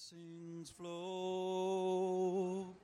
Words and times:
blessings 0.00 0.70
flow. 0.70 2.74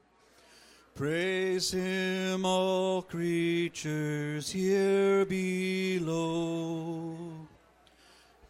Praise 0.94 1.70
him, 1.70 2.44
all 2.44 3.00
creatures 3.00 4.50
here 4.50 5.24
below. 5.24 7.16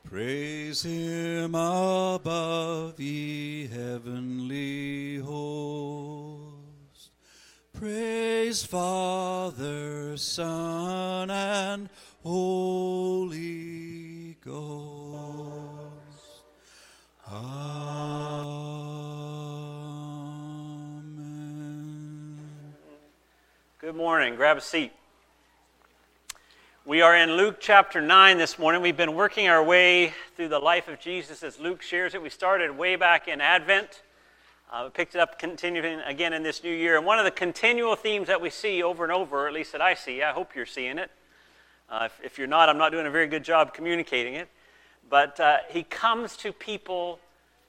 Praise 0.04 0.82
him 0.82 1.54
above, 1.54 2.98
ye 2.98 3.68
heavenly 3.68 5.18
host. 5.18 7.12
Praise 7.72 8.64
Father, 8.64 10.16
Son, 10.16 11.30
and 11.30 11.88
Holy 12.24 13.55
morning. 24.16 24.34
Grab 24.34 24.56
a 24.56 24.62
seat. 24.62 24.92
We 26.86 27.02
are 27.02 27.14
in 27.14 27.32
Luke 27.32 27.56
chapter 27.60 28.00
9 28.00 28.38
this 28.38 28.58
morning. 28.58 28.80
We've 28.80 28.96
been 28.96 29.14
working 29.14 29.46
our 29.46 29.62
way 29.62 30.14
through 30.36 30.48
the 30.48 30.58
life 30.58 30.88
of 30.88 30.98
Jesus 30.98 31.42
as 31.42 31.60
Luke 31.60 31.82
shares 31.82 32.14
it. 32.14 32.22
We 32.22 32.30
started 32.30 32.78
way 32.78 32.96
back 32.96 33.28
in 33.28 33.42
Advent. 33.42 34.00
Uh, 34.72 34.88
picked 34.88 35.16
it 35.16 35.20
up 35.20 35.38
continuing 35.38 36.00
again 36.00 36.32
in 36.32 36.42
this 36.42 36.64
new 36.64 36.72
year. 36.72 36.96
And 36.96 37.04
one 37.04 37.18
of 37.18 37.26
the 37.26 37.30
continual 37.30 37.94
themes 37.94 38.28
that 38.28 38.40
we 38.40 38.48
see 38.48 38.82
over 38.82 39.04
and 39.04 39.12
over, 39.12 39.46
at 39.46 39.52
least 39.52 39.72
that 39.72 39.82
I 39.82 39.92
see, 39.92 40.22
I 40.22 40.32
hope 40.32 40.54
you're 40.56 40.64
seeing 40.64 40.96
it. 40.96 41.10
Uh, 41.90 42.04
if, 42.06 42.18
if, 42.24 42.38
you're 42.38 42.46
not, 42.46 42.70
I'm 42.70 42.78
not 42.78 42.92
doing 42.92 43.04
a 43.04 43.10
very 43.10 43.26
good 43.26 43.44
job 43.44 43.74
communicating 43.74 44.32
it. 44.32 44.48
But 45.10 45.38
uh, 45.38 45.58
he 45.68 45.82
comes 45.82 46.38
to 46.38 46.54
people 46.54 47.20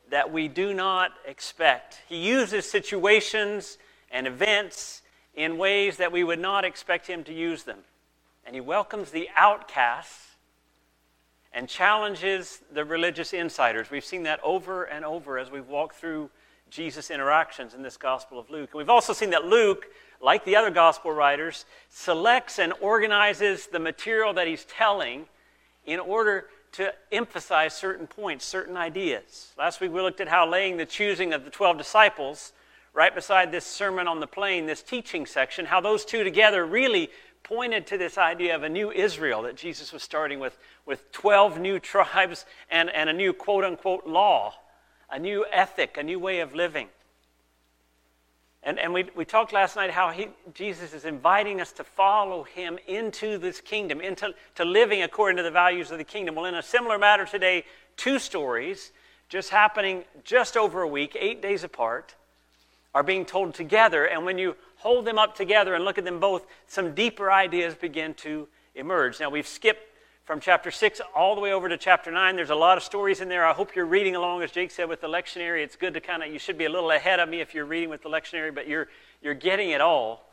that 0.09 0.31
we 0.31 0.47
do 0.47 0.73
not 0.73 1.11
expect. 1.25 1.99
He 2.07 2.25
uses 2.25 2.65
situations 2.65 3.77
and 4.09 4.25
events 4.25 5.01
in 5.37 5.57
ways 5.57 5.97
that 5.97 6.11
we 6.11 6.23
would 6.23 6.39
not 6.39 6.65
expect 6.65 7.07
him 7.07 7.23
to 7.23 7.33
use 7.33 7.63
them. 7.63 7.77
And 8.45 8.55
he 8.55 8.59
welcomes 8.59 9.11
the 9.11 9.29
outcasts 9.37 10.35
and 11.53 11.69
challenges 11.69 12.59
the 12.73 12.83
religious 12.83 13.33
insiders. 13.33 13.89
We've 13.91 14.03
seen 14.03 14.23
that 14.23 14.39
over 14.43 14.83
and 14.83 15.05
over 15.05 15.37
as 15.37 15.51
we've 15.51 15.67
walked 15.67 15.95
through 15.95 16.31
Jesus' 16.69 17.11
interactions 17.11 17.75
in 17.75 17.83
this 17.83 17.97
Gospel 17.97 18.39
of 18.39 18.49
Luke. 18.49 18.71
And 18.71 18.79
we've 18.79 18.89
also 18.89 19.13
seen 19.13 19.29
that 19.29 19.45
Luke, 19.45 19.85
like 20.19 20.43
the 20.43 20.55
other 20.55 20.71
Gospel 20.71 21.11
writers, 21.11 21.65
selects 21.89 22.57
and 22.57 22.73
organizes 22.81 23.67
the 23.67 23.79
material 23.79 24.33
that 24.33 24.47
he's 24.47 24.65
telling 24.65 25.27
in 25.85 25.99
order 25.99 26.47
to 26.73 26.93
emphasize 27.11 27.73
certain 27.73 28.07
points, 28.07 28.43
certain 28.43 28.75
ideas. 28.75 29.53
Last 29.57 29.81
week 29.81 29.93
we 29.93 30.01
looked 30.01 30.19
at 30.19 30.27
how 30.27 30.49
laying 30.49 30.77
the 30.77 30.85
choosing 30.85 31.31
of 31.31 31.45
the 31.45 31.51
12 31.51 31.77
disciples 31.77 32.53
right 32.93 33.13
beside 33.13 33.51
this 33.51 33.65
Sermon 33.65 34.07
on 34.07 34.19
the 34.19 34.27
Plain, 34.27 34.65
this 34.65 34.81
teaching 34.81 35.25
section, 35.25 35.65
how 35.65 35.81
those 35.81 36.05
two 36.05 36.23
together 36.23 36.65
really 36.65 37.09
pointed 37.43 37.87
to 37.87 37.97
this 37.97 38.17
idea 38.17 38.55
of 38.55 38.63
a 38.63 38.69
new 38.69 38.91
Israel 38.91 39.43
that 39.43 39.55
Jesus 39.55 39.93
was 39.93 40.03
starting 40.03 40.39
with, 40.39 40.57
with 40.85 41.11
12 41.11 41.59
new 41.59 41.79
tribes 41.79 42.45
and, 42.69 42.89
and 42.89 43.09
a 43.09 43.13
new 43.13 43.33
quote 43.33 43.63
unquote 43.63 44.05
law, 44.05 44.53
a 45.09 45.17
new 45.17 45.45
ethic, 45.51 45.97
a 45.97 46.03
new 46.03 46.19
way 46.19 46.39
of 46.39 46.53
living. 46.53 46.89
And, 48.63 48.79
and 48.79 48.93
we, 48.93 49.05
we 49.15 49.23
talked 49.23 49.53
last 49.53 49.77
night 49.77 49.91
how 49.91 50.11
he, 50.11 50.27
Jesus 50.53 50.93
is 50.93 51.05
inviting 51.05 51.61
us 51.61 51.71
to 51.73 51.85
follow 51.85 52.43
him 52.43 52.77
into 52.85 53.37
this 53.37 53.61
kingdom, 53.61 54.01
into 54.01 54.33
to 54.55 54.65
living 54.65 55.03
according 55.03 55.37
to 55.37 55.43
the 55.43 55.51
values 55.51 55.89
of 55.89 55.97
the 55.99 56.03
kingdom. 56.03 56.35
Well, 56.35 56.45
in 56.45 56.55
a 56.55 56.63
similar 56.63 56.97
matter 56.97 57.25
today, 57.25 57.63
two 57.95 58.19
stories 58.19 58.91
just 59.29 59.51
happening 59.51 60.03
just 60.25 60.57
over 60.57 60.81
a 60.81 60.87
week, 60.87 61.15
eight 61.17 61.41
days 61.41 61.63
apart, 61.63 62.15
are 62.97 63.03
being 63.03 63.25
told 63.25 63.53
together. 63.53 64.05
And 64.05 64.25
when 64.25 64.39
you 64.39 64.55
hold 64.77 65.05
them 65.05 65.19
up 65.19 65.35
together 65.35 65.75
and 65.75 65.85
look 65.85 65.99
at 65.99 66.03
them 66.03 66.19
both, 66.19 66.47
some 66.65 66.95
deeper 66.95 67.31
ideas 67.31 67.75
begin 67.75 68.15
to 68.15 68.47
emerge. 68.73 69.19
Now, 69.19 69.29
we've 69.29 69.45
skipped 69.45 69.83
from 70.25 70.39
chapter 70.39 70.71
6 70.71 70.99
all 71.15 71.35
the 71.35 71.41
way 71.41 71.53
over 71.53 71.69
to 71.69 71.77
chapter 71.77 72.09
9. 72.09 72.35
There's 72.35 72.49
a 72.49 72.55
lot 72.55 72.75
of 72.75 72.83
stories 72.83 73.21
in 73.21 73.29
there. 73.29 73.45
I 73.45 73.53
hope 73.53 73.75
you're 73.75 73.85
reading 73.85 74.15
along, 74.15 74.41
as 74.41 74.49
Jake 74.49 74.71
said, 74.71 74.89
with 74.89 75.01
the 75.01 75.07
lectionary. 75.07 75.63
It's 75.63 75.75
good 75.75 75.93
to 75.93 76.01
kind 76.01 76.23
of, 76.23 76.33
you 76.33 76.39
should 76.39 76.57
be 76.57 76.65
a 76.65 76.71
little 76.71 76.89
ahead 76.89 77.19
of 77.19 77.29
me 77.29 77.39
if 77.39 77.53
you're 77.53 77.65
reading 77.65 77.91
with 77.91 78.01
the 78.01 78.09
lectionary, 78.09 78.53
but 78.53 78.67
you're, 78.67 78.87
you're 79.21 79.35
getting 79.35 79.69
it 79.69 79.79
all. 79.79 80.26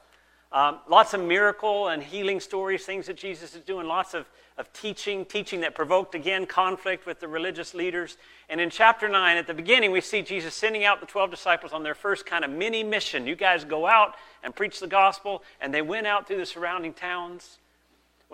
Um, 0.55 0.79
lots 0.89 1.13
of 1.13 1.21
miracle 1.21 1.89
and 1.89 2.03
healing 2.03 2.41
stories, 2.41 2.87
things 2.87 3.07
that 3.07 3.17
Jesus 3.17 3.55
is 3.55 3.61
doing, 3.63 3.87
lots 3.87 4.15
of, 4.15 4.25
of 4.57 4.73
teaching, 4.73 5.27
teaching 5.27 5.61
that 5.63 5.75
provoked, 5.75 6.15
again, 6.15 6.47
conflict 6.47 7.05
with 7.05 7.21
the 7.21 7.29
religious 7.29 7.75
leaders. 7.75 8.17
And 8.49 8.61
in 8.61 8.71
chapter 8.71 9.09
9, 9.09 9.37
at 9.37 9.47
the 9.47 9.53
beginning, 9.53 9.91
we 9.91 10.01
see 10.01 10.23
Jesus 10.23 10.55
sending 10.55 10.85
out 10.85 11.01
the 11.01 11.07
12 11.07 11.31
disciples 11.31 11.73
on 11.73 11.83
their 11.83 11.95
first 11.95 12.25
kind 12.25 12.45
of 12.45 12.51
mini 12.51 12.83
mission. 12.85 13.27
You 13.27 13.35
guys 13.35 13.65
go 13.65 13.87
out 13.87 14.15
and 14.43 14.55
preach 14.55 14.81
the 14.81 14.87
gospel, 14.87 15.43
and 15.61 15.75
they 15.75 15.83
went 15.83 16.07
out 16.07 16.27
through 16.27 16.39
the 16.39 16.47
surrounding 16.47 16.95
towns 16.95 17.59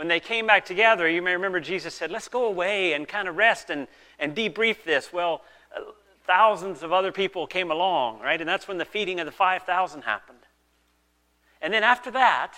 when 0.01 0.09
they 0.09 0.19
came 0.19 0.47
back 0.47 0.65
together, 0.65 1.07
you 1.07 1.21
may 1.21 1.35
remember 1.35 1.61
Jesus 1.61 1.93
said, 1.93 2.11
Let's 2.11 2.27
go 2.27 2.47
away 2.47 2.95
and 2.95 3.07
kind 3.07 3.29
of 3.29 3.37
rest 3.37 3.69
and, 3.69 3.87
and 4.19 4.35
debrief 4.35 4.83
this. 4.83 5.13
Well, 5.13 5.43
uh, 5.77 5.81
thousands 6.27 6.83
of 6.83 6.91
other 6.91 7.13
people 7.13 7.47
came 7.47 7.71
along, 7.71 8.21
right? 8.21 8.41
And 8.41 8.49
that's 8.49 8.67
when 8.67 8.79
the 8.79 8.87
feeding 8.87 9.21
of 9.21 9.27
the 9.27 9.33
5,000 9.33 10.01
happened. 10.01 10.39
And 11.61 11.73
then 11.73 11.83
after 11.83 12.11
that, 12.13 12.55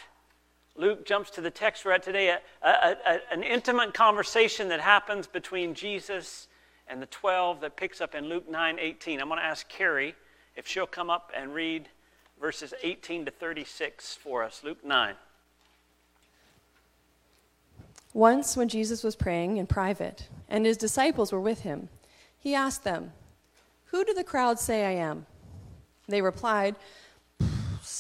Luke 0.77 1.05
jumps 1.05 1.31
to 1.31 1.41
the 1.41 1.51
text 1.51 1.85
we're 1.85 1.93
at 1.93 2.03
today, 2.03 2.29
a, 2.29 2.41
a, 2.63 2.97
a, 3.07 3.19
an 3.31 3.43
intimate 3.43 3.93
conversation 3.93 4.69
that 4.69 4.81
happens 4.81 5.27
between 5.27 5.75
Jesus 5.75 6.49
and 6.89 7.01
the 7.03 7.07
12 7.07 7.61
that 7.61 7.77
picks 7.77 8.01
up 8.01 8.15
in 8.15 8.29
Luke 8.29 8.49
9 8.49 8.79
18. 8.79 9.21
I'm 9.21 9.29
going 9.29 9.39
to 9.39 9.45
ask 9.45 9.69
Carrie 9.69 10.15
if 10.57 10.67
she'll 10.67 10.87
come 10.87 11.11
up 11.11 11.31
and 11.37 11.55
read 11.55 11.89
verses 12.41 12.75
18 12.83 13.27
to 13.27 13.31
36 13.31 14.17
for 14.17 14.43
us. 14.43 14.63
Luke 14.65 14.85
9. 14.85 15.15
Once, 18.15 18.57
when 18.57 18.69
Jesus 18.69 19.03
was 19.03 19.17
praying 19.17 19.57
in 19.57 19.67
private, 19.67 20.29
and 20.49 20.67
his 20.67 20.77
disciples 20.77 21.33
were 21.33 21.41
with 21.41 21.61
him, 21.61 21.89
he 22.39 22.55
asked 22.55 22.85
them, 22.85 23.13
Who 23.87 24.05
do 24.05 24.13
the 24.13 24.25
crowd 24.25 24.59
say 24.59 24.85
I 24.85 24.93
am? 24.93 25.27
They 26.09 26.21
replied, 26.21 26.77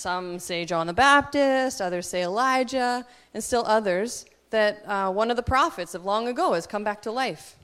Some 0.02 0.40
say 0.40 0.64
John 0.64 0.88
the 0.88 0.92
Baptist, 0.92 1.80
others 1.80 2.08
say 2.08 2.24
Elijah, 2.24 3.06
and 3.34 3.44
still 3.44 3.62
others 3.64 4.26
that 4.50 4.82
uh, 4.84 5.12
one 5.12 5.30
of 5.30 5.36
the 5.36 5.44
prophets 5.44 5.94
of 5.94 6.04
long 6.04 6.26
ago 6.26 6.54
has 6.54 6.66
come 6.66 6.82
back 6.82 7.02
to 7.02 7.12
life. 7.12 7.54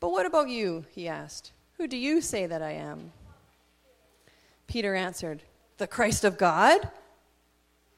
But 0.00 0.08
what 0.08 0.24
about 0.24 0.48
you? 0.48 0.86
He 0.90 1.06
asked. 1.06 1.52
Who 1.76 1.86
do 1.86 1.98
you 1.98 2.22
say 2.22 2.46
that 2.46 2.62
I 2.62 2.70
am? 2.70 3.12
Peter 4.68 4.94
answered, 4.94 5.42
The 5.76 5.86
Christ 5.86 6.24
of 6.24 6.38
God? 6.38 6.88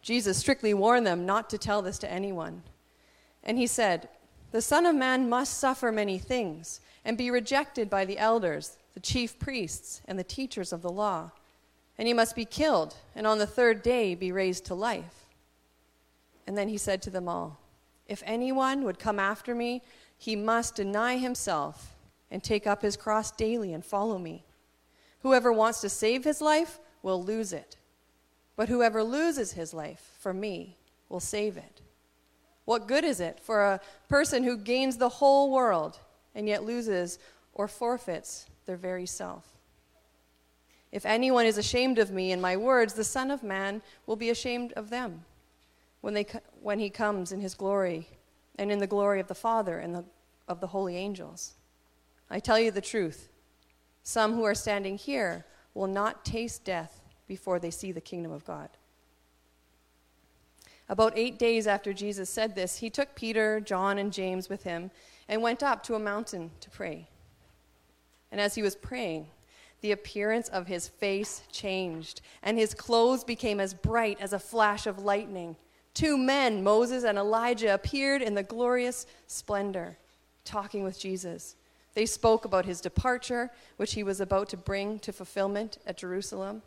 Jesus 0.03 0.37
strictly 0.37 0.75
warned 0.75 1.07
them 1.07 1.25
not 1.25 1.49
to 1.51 1.59
tell 1.59 1.83
this 1.83 2.01
to 2.01 2.11
anyone. 2.11 2.65
And 3.45 3.57
he 3.57 3.69
said, 3.69 4.09
The 4.51 4.61
Son 4.61 4.87
of 4.87 4.97
Man 4.97 5.29
must 5.29 5.57
suffer 5.57 5.93
many 5.93 6.19
things 6.19 6.81
and 7.05 7.17
be 7.17 7.31
rejected 7.31 7.89
by 7.89 8.05
the 8.05 8.19
elders, 8.19 8.77
the 8.93 8.99
chief 8.99 9.39
priests, 9.39 10.03
and 10.09 10.19
the 10.19 10.25
teachers 10.25 10.73
of 10.73 10.83
the 10.83 10.91
law. 10.91 11.31
And 12.00 12.06
he 12.06 12.15
must 12.15 12.34
be 12.34 12.47
killed, 12.47 12.94
and 13.15 13.27
on 13.27 13.37
the 13.37 13.47
third 13.47 13.83
day 13.83 14.15
be 14.15 14.33
raised 14.33 14.65
to 14.65 14.75
life. 14.75 15.27
And 16.47 16.56
then 16.56 16.71
he 16.71 16.78
said 16.78 17.03
to 17.03 17.11
them 17.11 17.28
all, 17.28 17.61
If 18.06 18.22
anyone 18.25 18.84
would 18.84 18.99
come 18.99 19.19
after 19.19 19.55
me, 19.55 19.83
he 20.16 20.34
must 20.34 20.77
deny 20.77 21.19
himself 21.19 21.94
and 22.31 22.43
take 22.43 22.66
up 22.66 22.81
his 22.81 22.97
cross 22.97 23.31
daily 23.31 23.75
and 23.75 23.84
follow 23.84 24.16
me. 24.16 24.44
Whoever 25.19 25.53
wants 25.53 25.83
to 25.83 25.91
save 25.91 26.25
his 26.25 26.41
life 26.41 26.78
will 27.03 27.22
lose 27.22 27.53
it, 27.53 27.77
but 28.56 28.71
whoever 28.71 29.05
loses 29.05 29.53
his 29.53 29.75
life 29.75 30.16
for 30.21 30.33
me 30.33 30.78
will 31.10 31.21
save 31.21 31.59
it. 31.59 31.83
What 32.65 32.89
good 32.89 33.05
is 33.05 33.21
it 33.21 33.41
for 33.41 33.62
a 33.62 33.81
person 34.09 34.43
who 34.43 34.56
gains 34.56 34.97
the 34.97 35.10
whole 35.10 35.50
world 35.50 35.99
and 36.34 36.49
yet 36.49 36.65
loses 36.65 37.19
or 37.53 37.69
forfeits 37.69 38.47
their 38.65 38.78
very 38.78 39.04
self? 39.04 39.59
If 40.92 41.07
anyone 41.07 41.47
is 41.47 41.59
ashamed 41.59 41.98
of 41.98 42.10
me 42.10 42.33
and 42.33 42.42
my 42.42 42.57
words, 42.57 42.95
the 42.95 43.04
Son 43.04 43.31
of 43.31 43.42
Man 43.42 43.83
will 44.07 44.16
be 44.16 44.31
ashamed 44.31 44.72
of 44.72 44.91
them 44.91 45.25
when, 46.01 46.15
they, 46.15 46.27
when 46.60 46.78
he 46.78 46.91
comes 46.91 47.33
in 47.33 47.41
his 47.41 47.54
glory 47.54 48.09
and 48.59 48.72
in 48.72 48.78
the 48.78 48.87
glory 48.87 49.21
of 49.21 49.28
the 49.28 49.34
Father 49.34 49.78
and 49.78 49.95
the, 49.95 50.04
of 50.48 50.60
the 50.60 50.66
holy 50.69 50.97
angels. 50.97 51.54
I 52.28 52.41
tell 52.41 52.59
you 52.59 52.71
the 52.71 52.81
truth. 52.81 53.28
Some 54.03 54.34
who 54.34 54.45
are 54.45 54.54
standing 54.54 54.97
here 54.97 55.45
will 55.75 55.87
not 55.87 56.25
taste 56.25 56.65
death 56.65 57.01
before 57.28 57.59
they 57.59 57.71
see 57.71 57.92
the 57.92 58.01
kingdom 58.01 58.33
of 58.33 58.45
God. 58.45 58.71
About 60.89 61.13
eight 61.15 61.39
days 61.39 61.69
after 61.69 61.92
Jesus 61.92 62.28
said 62.28 62.57
this, 62.57 62.78
he 62.78 62.91
took 62.91 63.15
Peter, 63.15 63.60
John, 63.60 63.97
and 63.98 64.13
James 64.13 64.48
with 64.48 64.65
him 64.65 64.91
and 65.28 65.41
went 65.41 65.63
up 65.63 65.84
to 65.84 65.95
a 65.95 66.01
mountain 66.01 66.51
to 66.59 66.69
pray. 66.71 67.07
And 68.33 68.41
as 68.41 68.57
he 68.57 68.63
was 68.63 68.75
praying, 68.75 69.28
the 69.80 69.92
appearance 69.92 70.48
of 70.48 70.66
his 70.66 70.88
face 70.88 71.42
changed, 71.50 72.21
and 72.42 72.59
his 72.59 72.74
clothes 72.74 73.24
became 73.24 73.60
as 73.60 73.74
bright 73.74 74.18
as 74.21 74.32
a 74.32 74.38
flash 74.38 74.86
of 74.86 74.98
lightning. 74.98 75.56
Two 75.94 76.16
men, 76.16 76.62
Moses 76.62 77.04
and 77.04 77.18
Elijah, 77.18 77.74
appeared 77.74 78.22
in 78.22 78.34
the 78.34 78.42
glorious 78.42 79.06
splendor, 79.27 79.98
talking 80.44 80.84
with 80.84 80.98
Jesus. 80.98 81.56
They 81.94 82.06
spoke 82.06 82.44
about 82.44 82.66
his 82.66 82.80
departure, 82.80 83.50
which 83.77 83.94
he 83.94 84.03
was 84.03 84.21
about 84.21 84.48
to 84.50 84.56
bring 84.56 84.98
to 85.00 85.12
fulfillment 85.12 85.78
at 85.86 85.98
Jerusalem. 85.98 86.62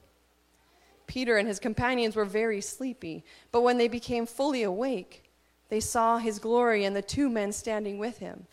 Peter 1.07 1.37
and 1.37 1.47
his 1.47 1.59
companions 1.59 2.15
were 2.15 2.25
very 2.25 2.61
sleepy, 2.61 3.23
but 3.51 3.61
when 3.61 3.77
they 3.77 3.87
became 3.87 4.25
fully 4.25 4.63
awake, 4.63 5.29
they 5.69 5.79
saw 5.79 6.17
his 6.17 6.39
glory 6.39 6.85
and 6.85 6.95
the 6.95 7.01
two 7.01 7.29
men 7.29 7.51
standing 7.51 7.97
with 7.97 8.19
him. 8.19 8.47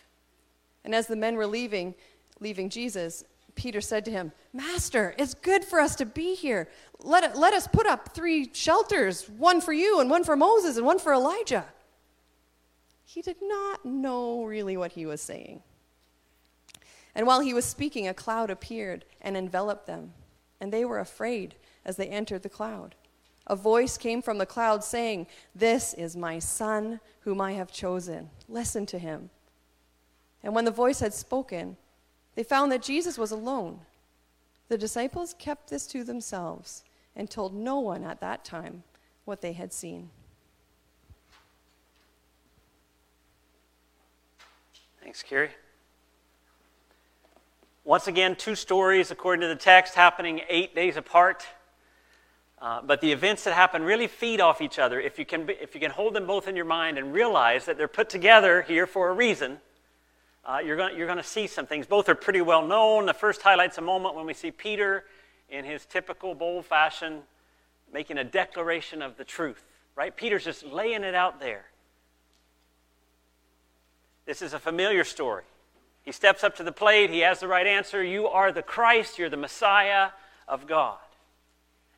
And 0.85 0.95
as 0.95 1.07
the 1.07 1.17
men 1.17 1.37
were 1.37 1.47
leaving, 1.47 1.95
leaving 2.39 2.71
Jesus, 2.71 3.25
Peter 3.55 3.81
said 3.81 4.05
to 4.05 4.11
him, 4.11 4.33
Master, 4.53 5.15
it's 5.19 5.35
good 5.35 5.65
for 5.65 5.81
us 5.81 5.97
to 5.97 6.07
be 6.07 6.35
here. 6.35 6.69
Let, 7.01 7.37
let 7.37 7.55
us 7.55 7.67
put 7.67 7.87
up 7.87 8.15
three 8.15 8.51
shelters 8.53 9.29
one 9.29 9.61
for 9.61 9.73
you, 9.73 10.01
and 10.01 10.11
one 10.11 10.25
for 10.25 10.37
Moses, 10.37 10.77
and 10.77 10.87
one 10.87 10.99
for 10.99 11.13
Elijah. 11.13 11.67
He 13.05 13.23
did 13.23 13.39
not 13.43 13.85
know 13.85 14.45
really 14.45 14.77
what 14.77 14.93
he 14.93 15.07
was 15.07 15.21
saying. 15.21 15.63
And 17.15 17.27
while 17.27 17.41
he 17.41 17.55
was 17.55 17.65
speaking, 17.65 18.07
a 18.07 18.15
cloud 18.15 18.51
appeared 18.51 19.05
and 19.21 19.37
enveloped 19.37 19.87
them, 19.87 20.13
and 20.61 20.73
they 20.73 20.85
were 20.85 21.01
afraid 21.01 21.57
as 21.85 21.97
they 21.97 22.07
entered 22.07 22.43
the 22.43 22.49
cloud. 22.49 22.95
A 23.47 23.57
voice 23.57 23.99
came 23.99 24.23
from 24.23 24.39
the 24.39 24.47
cloud 24.47 24.85
saying, 24.85 25.27
This 25.55 25.93
is 25.95 26.17
my 26.17 26.39
son 26.39 27.01
whom 27.21 27.41
I 27.41 27.55
have 27.55 27.73
chosen. 27.73 28.31
Listen 28.49 28.87
to 28.87 28.99
him. 28.99 29.31
And 30.43 30.55
when 30.55 30.65
the 30.65 30.71
voice 30.71 31.01
had 31.01 31.13
spoken, 31.13 31.77
they 32.35 32.43
found 32.43 32.71
that 32.73 32.83
Jesus 32.83 33.19
was 33.19 33.31
alone. 33.31 33.81
The 34.69 34.79
disciples 34.79 35.35
kept 35.39 35.71
this 35.71 35.87
to 35.89 36.05
themselves 36.05 36.85
and 37.17 37.29
told 37.29 37.55
no 37.55 37.81
one 37.81 38.05
at 38.05 38.21
that 38.21 38.45
time 38.45 38.85
what 39.25 39.41
they 39.41 39.53
had 39.53 39.73
seen. 39.73 40.11
Thanks, 45.03 45.23
Carrie. 45.23 45.51
Once 47.85 48.07
again, 48.07 48.37
two 48.37 48.55
stories, 48.55 49.11
according 49.11 49.41
to 49.41 49.49
the 49.49 49.57
text, 49.57 49.95
happening 49.95 50.43
eight 50.49 50.75
days 50.75 50.97
apart. 50.97 51.45
Uh, 52.61 52.83
but 52.83 53.01
the 53.01 53.11
events 53.11 53.45
that 53.45 53.55
happen 53.55 53.83
really 53.83 54.07
feed 54.07 54.41
off 54.41 54.61
each 54.61 54.79
other. 54.79 55.01
If 55.01 55.19
you, 55.19 55.25
can 55.25 55.47
be, 55.47 55.55
if 55.55 55.75
you 55.75 55.81
can 55.81 55.91
hold 55.91 56.15
them 56.15 56.27
both 56.27 56.47
in 56.47 56.55
your 56.55 56.67
mind 56.67 56.99
and 56.99 57.13
realize 57.13 57.65
that 57.65 57.79
they're 57.79 57.89
put 57.89 58.11
together 58.11 58.63
here 58.63 58.87
for 58.87 59.09
a 59.09 59.15
reason, 59.15 59.59
uh, 60.45 60.59
you're 60.65 60.77
going 60.77 60.97
you're 60.97 61.15
to 61.15 61.23
see 61.23 61.47
some 61.47 61.67
things. 61.67 61.87
Both 61.87 62.09
are 62.09 62.15
pretty 62.15 62.41
well 62.41 62.67
known. 62.67 63.07
The 63.07 63.15
first 63.15 63.43
highlights 63.43 63.79
a 63.79 63.83
moment 63.83 64.15
when 64.15 64.27
we 64.27 64.35
see 64.35 64.51
Peter 64.51 65.05
in 65.49 65.65
his 65.65 65.85
typical 65.85 66.35
bold 66.35 66.65
fashion 66.65 67.23
making 67.93 68.19
a 68.19 68.25
declaration 68.25 69.03
of 69.03 69.17
the 69.17 69.25
truth, 69.25 69.65
right? 69.97 70.17
Peter's 70.17 70.45
just 70.45 70.65
laying 70.65 71.03
it 71.03 71.15
out 71.15 71.41
there. 71.41 71.65
This 74.27 74.43
is 74.43 74.53
a 74.53 74.59
familiar 74.59 75.05
story. 75.05 75.45
He 76.03 76.13
steps 76.13 76.45
up 76.45 76.57
to 76.57 76.63
the 76.63 76.73
plate, 76.73 77.11
he 77.11 77.21
has 77.21 77.41
the 77.41 77.49
right 77.49 77.67
answer. 77.67 78.03
You 78.03 78.29
are 78.29 78.53
the 78.53 78.63
Christ, 78.63 79.19
you're 79.19 79.29
the 79.29 79.37
Messiah 79.37 80.11
of 80.49 80.67
God. 80.67 80.99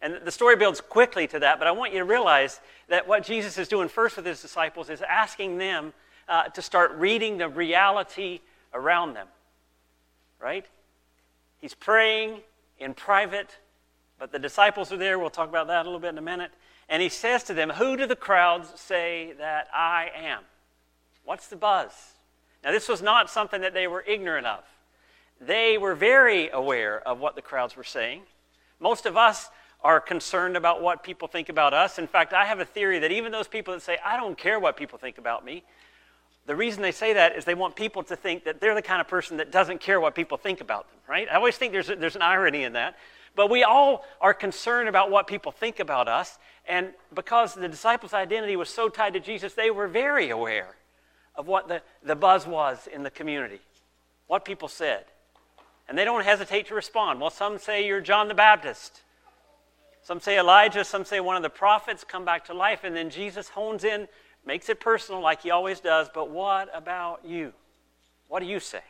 And 0.00 0.18
the 0.24 0.32
story 0.32 0.56
builds 0.56 0.80
quickly 0.80 1.28
to 1.28 1.38
that, 1.40 1.58
but 1.58 1.68
I 1.68 1.70
want 1.70 1.92
you 1.92 2.00
to 2.00 2.04
realize 2.04 2.60
that 2.88 3.06
what 3.06 3.22
Jesus 3.22 3.56
is 3.56 3.68
doing 3.68 3.88
first 3.88 4.16
with 4.16 4.26
his 4.26 4.42
disciples 4.42 4.90
is 4.90 5.00
asking 5.02 5.58
them 5.58 5.92
uh, 6.28 6.44
to 6.44 6.62
start 6.62 6.92
reading 6.92 7.38
the 7.38 7.48
reality 7.48 8.40
around 8.74 9.14
them. 9.14 9.28
Right? 10.40 10.66
He's 11.60 11.74
praying 11.74 12.40
in 12.78 12.94
private, 12.94 13.56
but 14.19 14.32
the 14.32 14.38
disciples 14.38 14.92
are 14.92 14.96
there. 14.96 15.19
We'll 15.19 15.30
talk 15.30 15.48
about 15.48 15.69
that 15.69 15.82
a 15.82 15.84
little 15.84 16.00
bit 16.00 16.10
in 16.10 16.19
a 16.19 16.22
minute. 16.22 16.50
And 16.88 17.02
he 17.02 17.08
says 17.08 17.44
to 17.44 17.54
them, 17.54 17.70
Who 17.70 17.96
do 17.96 18.06
the 18.06 18.16
crowds 18.16 18.72
say 18.80 19.34
that 19.38 19.69
I 19.72 20.10
am? 20.14 20.40
What's 21.24 21.46
the 21.48 21.56
buzz? 21.56 21.92
Now, 22.64 22.72
this 22.72 22.88
was 22.88 23.02
not 23.02 23.30
something 23.30 23.60
that 23.60 23.74
they 23.74 23.86
were 23.86 24.04
ignorant 24.06 24.46
of. 24.46 24.64
They 25.40 25.78
were 25.78 25.94
very 25.94 26.50
aware 26.50 27.00
of 27.06 27.19
what 27.19 27.34
the 27.34 27.42
crowds 27.42 27.76
were 27.76 27.84
saying. 27.84 28.22
Most 28.78 29.06
of 29.06 29.16
us 29.16 29.50
are 29.82 30.00
concerned 30.00 30.56
about 30.56 30.80
what 30.80 31.02
people 31.02 31.26
think 31.26 31.48
about 31.48 31.74
us. 31.74 31.98
In 31.98 32.06
fact, 32.06 32.32
I 32.32 32.44
have 32.44 32.60
a 32.60 32.64
theory 32.64 33.00
that 33.00 33.10
even 33.10 33.32
those 33.32 33.48
people 33.48 33.74
that 33.74 33.80
say, 33.80 33.98
I 34.04 34.16
don't 34.16 34.38
care 34.38 34.60
what 34.60 34.76
people 34.76 34.98
think 34.98 35.19
about 35.19 35.44
me, 35.44 35.64
the 36.46 36.56
reason 36.56 36.82
they 36.82 36.92
say 36.92 37.12
that 37.12 37.36
is 37.36 37.44
they 37.44 37.54
want 37.54 37.76
people 37.76 38.02
to 38.04 38.16
think 38.16 38.44
that 38.44 38.60
they're 38.60 38.74
the 38.74 38.82
kind 38.82 39.00
of 39.00 39.08
person 39.08 39.36
that 39.36 39.52
doesn't 39.52 39.80
care 39.80 40.00
what 40.00 40.14
people 40.14 40.36
think 40.36 40.60
about 40.60 40.88
them, 40.88 40.98
right? 41.08 41.28
I 41.30 41.36
always 41.36 41.56
think 41.56 41.72
there's, 41.72 41.88
a, 41.88 41.96
there's 41.96 42.16
an 42.16 42.22
irony 42.22 42.64
in 42.64 42.72
that. 42.72 42.96
But 43.34 43.50
we 43.50 43.62
all 43.62 44.04
are 44.20 44.34
concerned 44.34 44.88
about 44.88 45.10
what 45.10 45.26
people 45.26 45.52
think 45.52 45.80
about 45.80 46.08
us. 46.08 46.38
And 46.66 46.90
because 47.14 47.54
the 47.54 47.68
disciples' 47.68 48.12
identity 48.12 48.56
was 48.56 48.68
so 48.68 48.88
tied 48.88 49.14
to 49.14 49.20
Jesus, 49.20 49.54
they 49.54 49.70
were 49.70 49.88
very 49.88 50.30
aware 50.30 50.76
of 51.34 51.46
what 51.46 51.68
the, 51.68 51.80
the 52.02 52.16
buzz 52.16 52.46
was 52.46 52.88
in 52.92 53.04
the 53.04 53.10
community, 53.10 53.60
what 54.26 54.44
people 54.44 54.68
said. 54.68 55.04
And 55.88 55.96
they 55.96 56.04
don't 56.04 56.24
hesitate 56.24 56.66
to 56.66 56.74
respond. 56.74 57.20
Well, 57.20 57.30
some 57.30 57.58
say 57.58 57.86
you're 57.86 58.00
John 58.00 58.28
the 58.28 58.34
Baptist. 58.34 59.02
Some 60.02 60.20
say 60.20 60.38
Elijah, 60.38 60.84
some 60.84 61.04
say 61.04 61.20
one 61.20 61.36
of 61.36 61.42
the 61.42 61.50
prophets 61.50 62.04
come 62.04 62.24
back 62.24 62.44
to 62.46 62.54
life, 62.54 62.80
and 62.82 62.94
then 62.94 63.08
Jesus 63.08 63.48
hones 63.48 63.84
in, 63.84 64.08
makes 64.46 64.68
it 64.68 64.80
personal 64.80 65.20
like 65.20 65.42
he 65.42 65.50
always 65.50 65.80
does. 65.80 66.08
But 66.12 66.30
what 66.30 66.70
about 66.74 67.20
you? 67.24 67.52
What 68.28 68.40
do 68.40 68.46
you 68.46 68.60
say? 68.60 68.82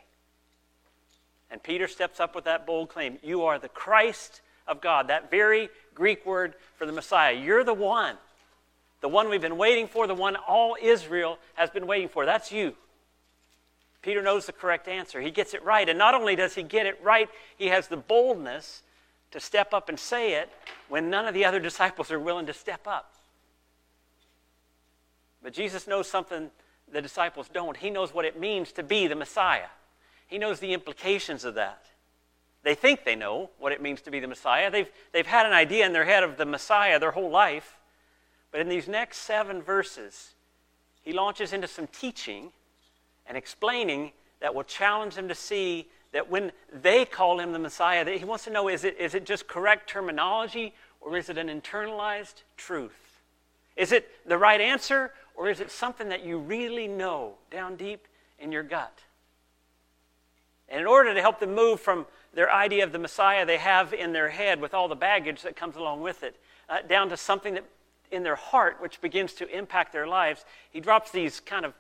And 1.50 1.62
Peter 1.62 1.88
steps 1.88 2.20
up 2.20 2.34
with 2.34 2.44
that 2.44 2.66
bold 2.66 2.88
claim 2.88 3.19
You 3.22 3.44
are 3.44 3.58
the 3.58 3.69
Christ 3.69 4.40
of 4.66 4.81
God, 4.81 5.08
that 5.08 5.31
very 5.31 5.69
Greek 5.94 6.25
word 6.25 6.54
for 6.76 6.87
the 6.87 6.93
Messiah. 6.93 7.34
You're 7.34 7.64
the 7.64 7.75
one 7.75 8.16
the 9.02 9.08
one 9.08 9.28
we've 9.28 9.43
been 9.43 9.58
waiting 9.58 9.88
for, 9.88 10.06
the 10.06 10.14
one 10.14 10.37
all 10.37 10.76
Israel 10.81 11.38
has 11.55 11.69
been 11.69 11.87
waiting 11.87 12.08
for. 12.08 12.25
That's 12.25 12.52
you. 12.52 12.75
Peter 14.00 14.22
knows 14.22 14.46
the 14.46 14.52
correct 14.52 14.88
answer. 14.88 15.20
He 15.20 15.32
gets 15.32 15.55
it 15.55 15.64
right. 15.64 15.88
And 15.88 15.98
not 15.98 16.14
only 16.14 16.37
does 16.37 16.55
he 16.55 16.62
get 16.62 16.87
it 16.87 16.98
right, 17.02 17.28
he 17.56 17.66
has 17.66 17.88
the 17.88 17.96
boldness 17.96 18.82
to 19.32 19.40
step 19.40 19.75
up 19.75 19.88
and 19.88 19.98
say 19.98 20.34
it 20.34 20.50
when 20.88 21.10
none 21.10 21.26
of 21.26 21.34
the 21.34 21.44
other 21.44 21.58
disciples 21.69 22.10
are 22.10 22.19
willing 22.19 22.46
to 22.46 22.55
step 22.55 22.87
up. 22.87 23.12
But 25.43 25.53
Jesus 25.53 25.87
knows 25.87 26.09
something 26.09 26.50
the 26.91 27.03
disciples 27.03 27.49
don't. 27.53 27.77
He 27.77 27.91
knows 27.91 28.15
what 28.15 28.25
it 28.25 28.39
means 28.39 28.73
to 28.73 28.83
be 28.83 29.06
the 29.06 29.17
Messiah, 29.17 29.69
he 30.27 30.39
knows 30.39 30.61
the 30.61 30.73
implications 30.73 31.44
of 31.44 31.55
that. 31.55 31.87
They 32.65 32.75
think 32.77 33.05
they 33.05 33.17
know 33.17 33.50
what 33.59 33.73
it 33.73 33.83
means 33.83 34.03
to 34.03 34.11
be 34.11 34.21
the 34.21 34.29
Messiah. 34.29 34.71
They've, 34.71 34.89
they've 35.12 35.27
had 35.27 35.47
an 35.47 35.53
idea 35.53 35.85
in 35.85 35.93
their 35.93 36.05
head 36.05 36.23
of 36.23 36.37
the 36.37 36.47
Messiah 36.47 37.00
their 37.00 37.11
whole 37.11 37.31
life. 37.31 37.77
But 38.53 38.61
in 38.61 38.69
these 38.69 38.87
next 38.87 39.19
seven 39.19 39.62
verses, 39.62 40.35
he 41.03 41.12
launches 41.12 41.53
into 41.53 41.67
some 41.67 41.89
teaching 41.89 42.53
and 43.27 43.37
explaining 43.37 44.12
that 44.41 44.55
will 44.55 44.62
challenge 44.62 45.17
them 45.17 45.27
to 45.29 45.35
see 45.35 45.89
that 46.12 46.31
when 46.31 46.53
they 46.73 47.05
call 47.05 47.41
him 47.41 47.53
the 47.53 47.59
Messiah, 47.59 48.05
that 48.05 48.17
he 48.17 48.25
wants 48.25 48.44
to 48.44 48.50
know 48.50 48.69
is 48.69 48.84
it, 48.84 48.99
is 48.99 49.15
it 49.15 49.25
just 49.25 49.49
correct 49.49 49.89
terminology 49.89 50.75
or 51.01 51.17
is 51.17 51.29
it 51.29 51.39
an 51.39 51.49
internalized 51.49 52.43
truth? 52.56 53.20
Is 53.77 53.91
it 53.93 54.08
the 54.27 54.39
right 54.39 54.61
answer 54.61 55.13
or 55.34 55.48
is 55.48 55.60
it 55.60 55.70
something 55.70 56.08
that 56.08 56.24
you 56.24 56.39
really 56.39 56.89
know 56.89 57.34
down 57.51 57.77
deep 57.77 58.06
in 58.39 58.53
your 58.53 58.62
gut? 58.62 59.01
And 60.69 60.81
in 60.81 60.86
order 60.86 61.12
to 61.12 61.20
help 61.20 61.39
them 61.39 61.55
move 61.55 61.81
from 61.81 62.06
their 62.34 62.51
idea 62.51 62.84
of 62.84 62.93
the 62.93 62.98
Messiah 62.98 63.44
they 63.44 63.58
have 63.58 63.93
in 63.93 64.12
their 64.12 64.31
head 64.31 64.60
with 64.60 64.72
all 64.72 64.89
the 64.89 64.96
baggage 64.96 65.43
that 65.43 65.55
comes 65.55 65.77
along 65.77 66.01
with 66.01 66.22
it, 66.22 66.36
uh, 66.69 66.79
down 66.89 67.10
to 67.10 67.17
something 67.17 67.55
that 67.55 67.65
in 68.10 68.22
their 68.22 68.36
heart, 68.36 68.77
which 68.81 69.01
begins 69.01 69.32
to 69.34 69.48
impact 69.56 69.93
their 69.93 70.06
lives, 70.06 70.44
he 70.70 70.81
drops 70.81 71.10
these 71.10 71.41
kind 71.41 71.65
of 71.65 71.74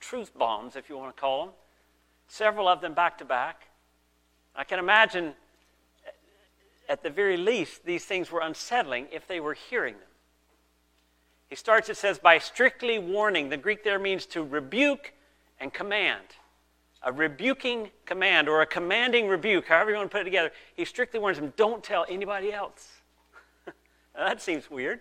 truth 0.00 0.36
bombs, 0.38 0.76
if 0.76 0.88
you 0.88 0.96
want 0.96 1.14
to 1.14 1.20
call 1.20 1.46
them, 1.46 1.54
several 2.28 2.68
of 2.68 2.80
them 2.80 2.94
back 2.94 3.18
to 3.18 3.24
back. 3.24 3.68
I 4.54 4.64
can 4.64 4.78
imagine, 4.78 5.34
at 6.88 7.02
the 7.02 7.10
very 7.10 7.36
least, 7.36 7.84
these 7.84 8.04
things 8.04 8.30
were 8.30 8.40
unsettling 8.40 9.08
if 9.12 9.26
they 9.26 9.40
were 9.40 9.54
hearing 9.54 9.94
them. 9.94 10.07
He 11.48 11.56
starts, 11.56 11.88
it 11.88 11.96
says, 11.96 12.18
by 12.18 12.38
strictly 12.38 12.98
warning. 12.98 13.48
The 13.48 13.56
Greek 13.56 13.82
there 13.82 13.98
means 13.98 14.26
to 14.26 14.42
rebuke 14.42 15.12
and 15.60 15.72
command. 15.72 16.24
A 17.02 17.12
rebuking 17.12 17.90
command 18.04 18.48
or 18.48 18.60
a 18.60 18.66
commanding 18.66 19.28
rebuke, 19.28 19.68
however 19.68 19.90
you 19.90 19.96
want 19.96 20.10
to 20.10 20.12
put 20.14 20.22
it 20.22 20.24
together. 20.24 20.50
He 20.74 20.84
strictly 20.84 21.20
warns 21.20 21.38
them, 21.38 21.52
don't 21.56 21.82
tell 21.82 22.04
anybody 22.08 22.52
else. 22.52 22.88
that 24.16 24.42
seems 24.42 24.70
weird. 24.70 25.00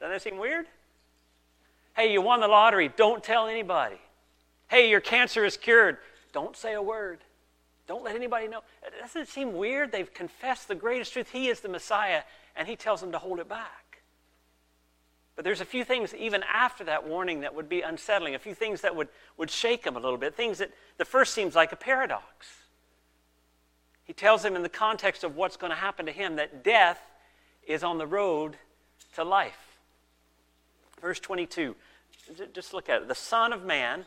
Doesn't 0.00 0.12
that 0.12 0.22
seem 0.22 0.38
weird? 0.38 0.66
Hey, 1.94 2.12
you 2.12 2.20
won 2.20 2.40
the 2.40 2.48
lottery. 2.48 2.90
Don't 2.96 3.22
tell 3.22 3.46
anybody. 3.46 3.96
Hey, 4.68 4.90
your 4.90 5.00
cancer 5.00 5.44
is 5.44 5.56
cured. 5.56 5.98
Don't 6.32 6.56
say 6.56 6.74
a 6.74 6.82
word. 6.82 7.20
Don't 7.86 8.02
let 8.02 8.16
anybody 8.16 8.48
know. 8.48 8.60
Doesn't 9.00 9.22
it 9.22 9.28
seem 9.28 9.54
weird? 9.54 9.92
They've 9.92 10.12
confessed 10.12 10.68
the 10.68 10.74
greatest 10.74 11.12
truth. 11.12 11.30
He 11.30 11.48
is 11.48 11.60
the 11.60 11.68
Messiah, 11.68 12.22
and 12.56 12.66
he 12.66 12.74
tells 12.76 13.00
them 13.00 13.12
to 13.12 13.18
hold 13.18 13.38
it 13.38 13.48
back. 13.48 13.85
But 15.36 15.44
there's 15.44 15.60
a 15.60 15.66
few 15.66 15.84
things 15.84 16.14
even 16.14 16.42
after 16.42 16.82
that 16.84 17.06
warning 17.06 17.40
that 17.40 17.54
would 17.54 17.68
be 17.68 17.82
unsettling, 17.82 18.34
a 18.34 18.38
few 18.38 18.54
things 18.54 18.80
that 18.80 18.96
would, 18.96 19.08
would 19.36 19.50
shake 19.50 19.84
him 19.84 19.94
a 19.94 20.00
little 20.00 20.18
bit, 20.18 20.34
things 20.34 20.58
that 20.58 20.70
the 20.96 21.04
first 21.04 21.34
seems 21.34 21.54
like 21.54 21.72
a 21.72 21.76
paradox. 21.76 22.46
He 24.04 24.14
tells 24.14 24.42
them 24.42 24.56
in 24.56 24.62
the 24.62 24.68
context 24.70 25.24
of 25.24 25.36
what's 25.36 25.56
going 25.58 25.70
to 25.70 25.76
happen 25.76 26.06
to 26.06 26.12
him 26.12 26.36
that 26.36 26.64
death 26.64 27.00
is 27.66 27.84
on 27.84 27.98
the 27.98 28.06
road 28.06 28.56
to 29.14 29.24
life. 29.24 29.78
Verse 31.02 31.20
22, 31.20 31.76
just 32.54 32.72
look 32.72 32.88
at 32.88 33.02
it. 33.02 33.08
The 33.08 33.14
Son 33.14 33.52
of 33.52 33.62
Man 33.62 34.06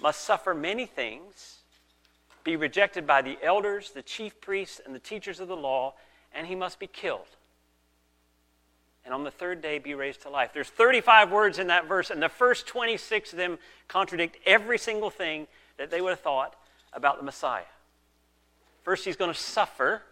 must 0.00 0.20
suffer 0.20 0.54
many 0.54 0.84
things, 0.84 1.60
be 2.44 2.56
rejected 2.56 3.06
by 3.06 3.22
the 3.22 3.38
elders, 3.42 3.92
the 3.92 4.02
chief 4.02 4.38
priests, 4.40 4.80
and 4.84 4.94
the 4.94 4.98
teachers 5.00 5.40
of 5.40 5.48
the 5.48 5.56
law, 5.56 5.94
and 6.34 6.46
he 6.46 6.54
must 6.54 6.78
be 6.78 6.86
killed. 6.86 7.28
And 9.06 9.14
on 9.14 9.24
the 9.24 9.30
third 9.30 9.62
day 9.62 9.78
be 9.78 9.94
raised 9.94 10.22
to 10.22 10.30
life. 10.30 10.50
There's 10.52 10.68
35 10.68 11.30
words 11.30 11.58
in 11.60 11.68
that 11.68 11.86
verse, 11.86 12.10
and 12.10 12.20
the 12.20 12.28
first 12.28 12.66
26 12.66 13.32
of 13.32 13.38
them 13.38 13.58
contradict 13.86 14.36
every 14.44 14.78
single 14.78 15.10
thing 15.10 15.46
that 15.78 15.90
they 15.90 16.00
would 16.00 16.10
have 16.10 16.20
thought 16.20 16.56
about 16.92 17.16
the 17.16 17.22
Messiah. 17.22 17.62
First, 18.82 19.04
he's 19.04 19.16
going 19.16 19.32
to 19.32 19.38
suffer. 19.38 20.02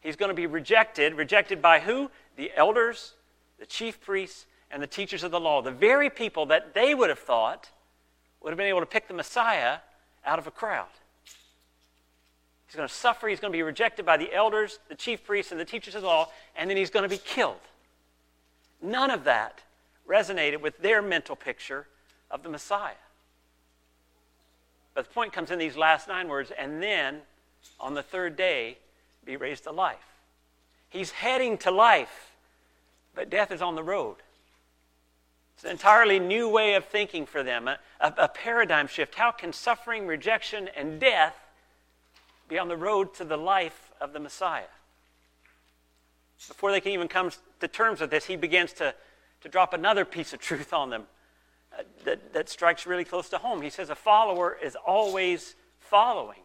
He's 0.00 0.16
going 0.16 0.28
to 0.28 0.34
be 0.34 0.46
rejected. 0.46 1.14
Rejected 1.14 1.60
by 1.60 1.80
who? 1.80 2.10
The 2.36 2.52
elders, 2.56 3.14
the 3.58 3.66
chief 3.66 4.00
priests, 4.00 4.46
and 4.70 4.82
the 4.82 4.86
teachers 4.86 5.24
of 5.24 5.32
the 5.32 5.40
law. 5.40 5.60
The 5.60 5.70
very 5.70 6.10
people 6.10 6.46
that 6.46 6.74
they 6.74 6.94
would 6.94 7.08
have 7.08 7.18
thought 7.18 7.70
would 8.40 8.50
have 8.50 8.58
been 8.58 8.66
able 8.66 8.80
to 8.80 8.86
pick 8.86 9.08
the 9.08 9.14
Messiah 9.14 9.78
out 10.24 10.38
of 10.38 10.46
a 10.46 10.50
crowd. 10.50 10.86
He's 12.74 12.78
going 12.78 12.88
to 12.88 12.94
suffer. 12.94 13.28
He's 13.28 13.38
going 13.38 13.52
to 13.52 13.56
be 13.56 13.62
rejected 13.62 14.04
by 14.04 14.16
the 14.16 14.34
elders, 14.34 14.80
the 14.88 14.96
chief 14.96 15.22
priests, 15.22 15.52
and 15.52 15.60
the 15.60 15.64
teachers 15.64 15.94
of 15.94 16.02
the 16.02 16.08
law, 16.08 16.30
and 16.56 16.68
then 16.68 16.76
he's 16.76 16.90
going 16.90 17.04
to 17.04 17.08
be 17.08 17.22
killed. 17.24 17.60
None 18.82 19.12
of 19.12 19.22
that 19.22 19.62
resonated 20.08 20.60
with 20.60 20.76
their 20.78 21.00
mental 21.00 21.36
picture 21.36 21.86
of 22.32 22.42
the 22.42 22.48
Messiah. 22.48 22.96
But 24.92 25.04
the 25.04 25.14
point 25.14 25.32
comes 25.32 25.52
in 25.52 25.60
these 25.60 25.76
last 25.76 26.08
nine 26.08 26.26
words, 26.26 26.50
and 26.50 26.82
then 26.82 27.20
on 27.78 27.94
the 27.94 28.02
third 28.02 28.34
day 28.34 28.78
be 29.24 29.36
raised 29.36 29.62
to 29.64 29.70
life. 29.70 30.18
He's 30.88 31.12
heading 31.12 31.58
to 31.58 31.70
life, 31.70 32.32
but 33.14 33.30
death 33.30 33.52
is 33.52 33.62
on 33.62 33.76
the 33.76 33.84
road. 33.84 34.16
It's 35.54 35.62
an 35.62 35.70
entirely 35.70 36.18
new 36.18 36.48
way 36.48 36.74
of 36.74 36.86
thinking 36.86 37.24
for 37.24 37.44
them, 37.44 37.68
a, 37.68 37.78
a, 38.00 38.14
a, 38.18 38.28
paradigm 38.28 38.88
shift. 38.88 39.14
How 39.14 39.30
can 39.30 39.52
suffering, 39.52 40.08
rejection, 40.08 40.68
and 40.76 40.98
death 40.98 41.36
be 42.48 42.58
on 42.58 42.68
the 42.68 42.76
road 42.76 43.14
to 43.14 43.24
the 43.24 43.36
life 43.36 43.92
of 44.00 44.12
the 44.12 44.20
Messiah? 44.20 44.64
Before 46.48 46.72
they 46.72 46.80
can 46.80 46.92
even 46.92 47.08
come 47.08 47.30
to 47.60 47.68
terms 47.68 48.00
with 48.00 48.10
this, 48.10 48.26
he 48.26 48.36
begins 48.36 48.72
to, 48.74 48.94
to 49.40 49.48
drop 49.48 49.72
another 49.72 50.04
piece 50.04 50.32
of 50.32 50.40
truth 50.40 50.72
on 50.72 50.90
them 50.90 51.04
uh, 51.72 51.82
that, 52.04 52.32
that 52.32 52.48
strikes 52.48 52.86
really 52.86 53.04
close 53.04 53.28
to 53.30 53.38
home. 53.38 53.62
He 53.62 53.70
says, 53.70 53.90
A 53.90 53.94
follower 53.94 54.56
is 54.62 54.76
always 54.76 55.54
following. 55.80 56.40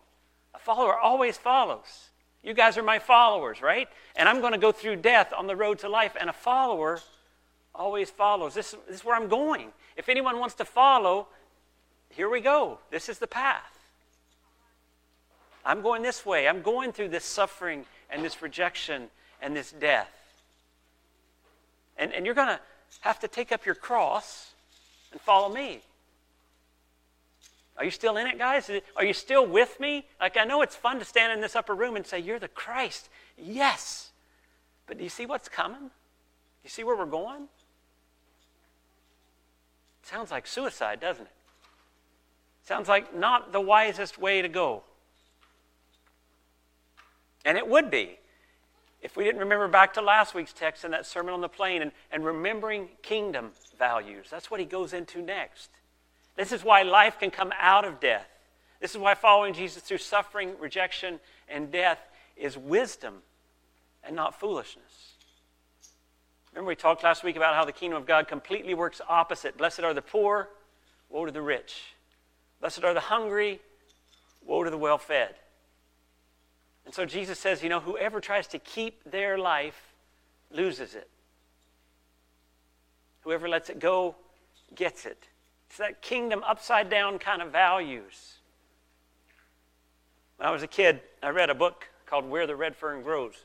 A 0.53 0.59
follower 0.59 0.97
always 0.97 1.37
follows. 1.37 2.09
You 2.43 2.53
guys 2.53 2.77
are 2.77 2.83
my 2.83 2.99
followers, 2.99 3.61
right? 3.61 3.89
And 4.15 4.29
I'm 4.29 4.39
going 4.39 4.53
to 4.53 4.59
go 4.59 4.71
through 4.71 4.97
death 4.97 5.33
on 5.35 5.47
the 5.47 5.55
road 5.55 5.79
to 5.79 5.89
life, 5.89 6.15
and 6.19 6.29
a 6.29 6.33
follower 6.33 6.99
always 7.75 8.09
follows. 8.09 8.53
This, 8.53 8.75
this 8.87 8.97
is 8.97 9.05
where 9.05 9.15
I'm 9.15 9.27
going. 9.27 9.71
If 9.97 10.07
anyone 10.07 10.39
wants 10.39 10.55
to 10.55 10.65
follow, 10.65 11.27
here 12.09 12.29
we 12.29 12.39
go. 12.39 12.79
This 12.91 13.09
is 13.09 13.19
the 13.19 13.27
path. 13.27 13.78
I'm 15.65 15.81
going 15.81 16.01
this 16.01 16.25
way. 16.25 16.47
I'm 16.47 16.61
going 16.61 16.91
through 16.91 17.09
this 17.09 17.25
suffering 17.25 17.85
and 18.09 18.23
this 18.23 18.41
rejection 18.41 19.09
and 19.41 19.55
this 19.55 19.71
death. 19.71 20.09
And, 21.97 22.13
and 22.13 22.25
you're 22.25 22.35
going 22.35 22.47
to 22.47 22.59
have 23.01 23.19
to 23.19 23.27
take 23.27 23.51
up 23.51 23.65
your 23.65 23.75
cross 23.75 24.53
and 25.11 25.19
follow 25.21 25.53
me. 25.53 25.81
Are 27.77 27.85
you 27.85 27.91
still 27.91 28.17
in 28.17 28.27
it, 28.27 28.37
guys? 28.37 28.69
Are 28.97 29.05
you 29.05 29.13
still 29.13 29.45
with 29.45 29.79
me? 29.79 30.05
Like, 30.19 30.35
I 30.35 30.43
know 30.43 30.61
it's 30.61 30.75
fun 30.75 30.99
to 30.99 31.05
stand 31.05 31.31
in 31.31 31.39
this 31.39 31.55
upper 31.55 31.73
room 31.73 31.95
and 31.95 32.05
say, 32.05 32.19
You're 32.19 32.39
the 32.39 32.49
Christ. 32.49 33.07
Yes. 33.37 34.11
But 34.85 34.97
do 34.97 35.03
you 35.03 35.09
see 35.09 35.25
what's 35.25 35.47
coming? 35.47 35.79
Do 35.79 35.89
you 36.63 36.69
see 36.69 36.83
where 36.83 36.95
we're 36.95 37.05
going? 37.05 37.47
Sounds 40.03 40.29
like 40.31 40.45
suicide, 40.45 40.99
doesn't 40.99 41.23
it? 41.23 41.31
Sounds 42.65 42.89
like 42.89 43.15
not 43.15 43.53
the 43.53 43.61
wisest 43.61 44.17
way 44.17 44.41
to 44.41 44.49
go. 44.49 44.83
And 47.45 47.57
it 47.57 47.67
would 47.67 47.89
be 47.89 48.19
if 49.01 49.15
we 49.15 49.23
didn't 49.23 49.39
remember 49.39 49.67
back 49.67 49.93
to 49.93 50.01
last 50.01 50.33
week's 50.33 50.53
text 50.53 50.83
and 50.83 50.93
that 50.93 51.05
Sermon 51.05 51.33
on 51.33 51.41
the 51.41 51.49
Plain 51.49 51.81
and, 51.81 51.91
and 52.11 52.25
remembering 52.25 52.89
kingdom 53.01 53.51
values. 53.77 54.27
That's 54.29 54.51
what 54.51 54.59
he 54.59 54.65
goes 54.65 54.93
into 54.93 55.21
next. 55.21 55.69
This 56.35 56.51
is 56.51 56.63
why 56.63 56.83
life 56.83 57.19
can 57.19 57.31
come 57.31 57.53
out 57.59 57.85
of 57.85 57.99
death. 57.99 58.27
This 58.79 58.91
is 58.91 58.97
why 58.97 59.13
following 59.15 59.53
Jesus 59.53 59.83
through 59.83 59.97
suffering, 59.97 60.53
rejection, 60.59 61.19
and 61.47 61.71
death 61.71 61.99
is 62.37 62.57
wisdom 62.57 63.15
and 64.03 64.15
not 64.15 64.39
foolishness. 64.39 65.13
Remember, 66.53 66.69
we 66.69 66.75
talked 66.75 67.03
last 67.03 67.23
week 67.23 67.35
about 67.35 67.55
how 67.55 67.65
the 67.65 67.71
kingdom 67.71 67.99
of 68.01 68.07
God 68.07 68.27
completely 68.27 68.73
works 68.73 69.01
opposite. 69.07 69.57
Blessed 69.57 69.81
are 69.81 69.93
the 69.93 70.01
poor, 70.01 70.49
woe 71.09 71.25
to 71.25 71.31
the 71.31 71.41
rich. 71.41 71.93
Blessed 72.59 72.83
are 72.83 72.93
the 72.93 72.99
hungry, 72.99 73.59
woe 74.45 74.63
to 74.63 74.69
the 74.69 74.77
well 74.77 74.97
fed. 74.97 75.35
And 76.89 76.95
so 76.95 77.05
Jesus 77.05 77.37
says, 77.37 77.61
you 77.61 77.69
know, 77.69 77.79
whoever 77.79 78.19
tries 78.19 78.47
to 78.47 78.57
keep 78.57 79.03
their 79.03 79.37
life 79.37 79.93
loses 80.49 80.95
it. 80.95 81.07
Whoever 83.21 83.47
lets 83.47 83.69
it 83.69 83.77
go 83.77 84.15
gets 84.73 85.05
it. 85.05 85.27
It's 85.67 85.77
that 85.77 86.01
kingdom 86.01 86.43
upside 86.43 86.89
down 86.89 87.19
kind 87.19 87.43
of 87.43 87.51
values. 87.51 88.39
When 90.37 90.49
I 90.49 90.51
was 90.51 90.63
a 90.63 90.67
kid, 90.67 91.01
I 91.21 91.29
read 91.29 91.51
a 91.51 91.53
book 91.53 91.87
called 92.07 92.27
Where 92.27 92.47
the 92.47 92.55
Red 92.55 92.75
Fern 92.75 93.03
Grows. 93.03 93.35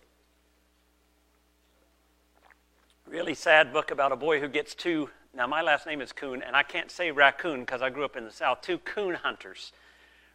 Really 3.06 3.34
sad 3.34 3.74
book 3.74 3.90
about 3.90 4.10
a 4.10 4.16
boy 4.16 4.40
who 4.40 4.48
gets 4.48 4.74
two. 4.74 5.10
Now, 5.36 5.46
my 5.46 5.60
last 5.60 5.86
name 5.86 6.00
is 6.00 6.12
Coon, 6.12 6.42
and 6.42 6.56
I 6.56 6.62
can't 6.62 6.90
say 6.90 7.10
raccoon 7.10 7.60
because 7.60 7.82
I 7.82 7.90
grew 7.90 8.06
up 8.06 8.16
in 8.16 8.24
the 8.24 8.32
South. 8.32 8.62
Two 8.62 8.78
coon 8.78 9.16
hunters, 9.16 9.72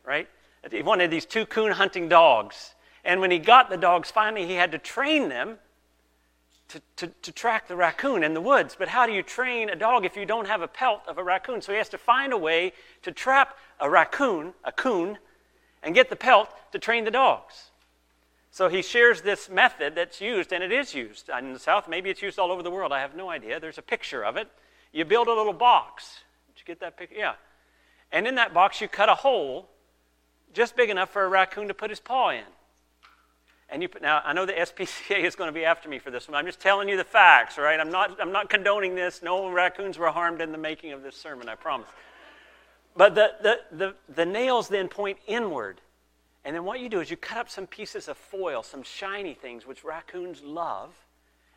right? 0.05 0.29
He 0.69 0.83
wanted 0.83 1.09
these 1.09 1.25
two 1.25 1.47
coon 1.47 1.71
hunting 1.71 2.07
dogs. 2.07 2.75
And 3.03 3.21
when 3.21 3.31
he 3.31 3.39
got 3.39 3.69
the 3.69 3.77
dogs, 3.77 4.11
finally, 4.11 4.45
he 4.45 4.53
had 4.53 4.71
to 4.71 4.77
train 4.77 5.29
them 5.29 5.57
to, 6.69 6.81
to, 6.97 7.07
to, 7.07 7.31
track 7.31 7.67
the 7.67 7.75
raccoon 7.75 8.23
in 8.23 8.35
the 8.35 8.41
woods. 8.41 8.75
But 8.77 8.89
how 8.89 9.07
do 9.07 9.11
you 9.11 9.23
train 9.23 9.69
a 9.69 9.75
dog 9.75 10.05
if 10.05 10.15
you 10.15 10.25
don't 10.25 10.47
have 10.47 10.61
a 10.61 10.67
pelt 10.67 11.01
of 11.07 11.17
a 11.17 11.23
raccoon? 11.23 11.61
So 11.61 11.71
he 11.71 11.79
has 11.79 11.89
to 11.89 11.97
find 11.97 12.31
a 12.31 12.37
way 12.37 12.73
to 13.01 13.11
trap 13.11 13.57
a 13.79 13.89
raccoon, 13.89 14.53
a 14.63 14.71
coon, 14.71 15.17
and 15.81 15.95
get 15.95 16.09
the 16.09 16.15
pelt 16.15 16.49
to 16.71 16.79
train 16.79 17.05
the 17.05 17.11
dogs. 17.11 17.71
So 18.51 18.67
he 18.67 18.81
shares 18.81 19.21
this 19.21 19.49
method 19.49 19.95
that's 19.95 20.21
used, 20.21 20.51
and 20.51 20.63
it 20.63 20.71
is 20.71 20.93
used 20.93 21.29
in 21.29 21.53
the 21.53 21.59
South. 21.59 21.87
Maybe 21.87 22.09
it's 22.09 22.21
used 22.21 22.37
all 22.37 22.51
over 22.51 22.61
the 22.61 22.71
world. 22.71 22.91
I 22.91 22.99
have 22.99 23.15
no 23.15 23.29
idea. 23.29 23.59
There's 23.59 23.77
a 23.77 23.83
picture 23.83 24.23
of 24.23 24.37
it. 24.37 24.47
You 24.91 25.05
build 25.05 25.27
a 25.27 25.33
little 25.33 25.53
box. 25.53 26.19
Did 26.47 26.61
you 26.61 26.65
get 26.65 26.79
that 26.81 26.97
picture? 26.97 27.15
Yeah. 27.15 27.33
And 28.11 28.27
in 28.27 28.35
that 28.35 28.53
box, 28.53 28.81
you 28.81 28.87
cut 28.87 29.09
a 29.09 29.15
hole 29.15 29.69
just 30.53 30.75
big 30.75 30.89
enough 30.89 31.11
for 31.11 31.23
a 31.23 31.29
raccoon 31.29 31.67
to 31.67 31.73
put 31.73 31.89
his 31.89 31.99
paw 31.99 32.29
in. 32.29 32.43
And 33.71 33.81
you 33.83 33.89
now 34.01 34.21
I 34.25 34.33
know 34.33 34.45
the 34.45 34.53
SPCA 34.53 35.23
is 35.23 35.35
going 35.35 35.47
to 35.47 35.53
be 35.53 35.65
after 35.65 35.89
me 35.89 35.99
for 35.99 36.11
this 36.11 36.27
one. 36.27 36.35
I'm 36.35 36.45
just 36.45 36.59
telling 36.59 36.89
you 36.89 36.97
the 36.97 37.03
facts, 37.03 37.57
right? 37.57 37.79
I'm 37.79 37.91
not, 37.91 38.19
I'm 38.19 38.31
not 38.31 38.49
condoning 38.49 38.95
this. 38.95 39.21
No 39.21 39.49
raccoons 39.49 39.97
were 39.97 40.09
harmed 40.09 40.41
in 40.41 40.51
the 40.51 40.57
making 40.57 40.91
of 40.91 41.03
this 41.03 41.15
sermon, 41.15 41.47
I 41.47 41.55
promise. 41.55 41.87
But 42.95 43.15
the, 43.15 43.31
the, 43.41 43.59
the, 43.71 43.95
the 44.13 44.25
nails 44.25 44.67
then 44.67 44.87
point 44.87 45.19
inward. 45.27 45.81
And 46.43 46.55
then 46.55 46.63
what 46.63 46.79
you 46.79 46.89
do 46.89 46.99
is 46.99 47.11
you 47.11 47.17
cut 47.17 47.37
up 47.37 47.49
some 47.49 47.67
pieces 47.67 48.07
of 48.07 48.17
foil, 48.17 48.63
some 48.63 48.81
shiny 48.81 49.33
things 49.33 49.67
which 49.67 49.83
raccoons 49.83 50.41
love, 50.41 50.93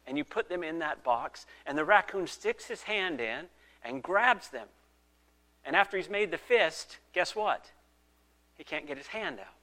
and 0.06 0.18
you 0.18 0.24
put 0.24 0.48
them 0.48 0.62
in 0.62 0.80
that 0.80 1.02
box. 1.02 1.46
And 1.64 1.78
the 1.78 1.84
raccoon 1.84 2.26
sticks 2.26 2.66
his 2.66 2.82
hand 2.82 3.20
in 3.20 3.46
and 3.84 4.02
grabs 4.02 4.48
them. 4.48 4.66
And 5.64 5.76
after 5.76 5.96
he's 5.96 6.10
made 6.10 6.30
the 6.30 6.38
fist, 6.38 6.98
guess 7.12 7.34
what? 7.34 7.70
He 8.54 8.64
can't 8.64 8.86
get 8.86 8.98
his 8.98 9.06
hand 9.06 9.38
out. 9.40 9.54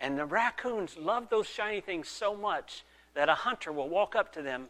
And 0.00 0.18
the 0.18 0.24
raccoons 0.24 0.96
love 0.96 1.28
those 1.30 1.46
shiny 1.46 1.80
things 1.80 2.08
so 2.08 2.34
much 2.34 2.84
that 3.14 3.28
a 3.28 3.34
hunter 3.34 3.72
will 3.72 3.88
walk 3.88 4.14
up 4.14 4.32
to 4.34 4.42
them 4.42 4.66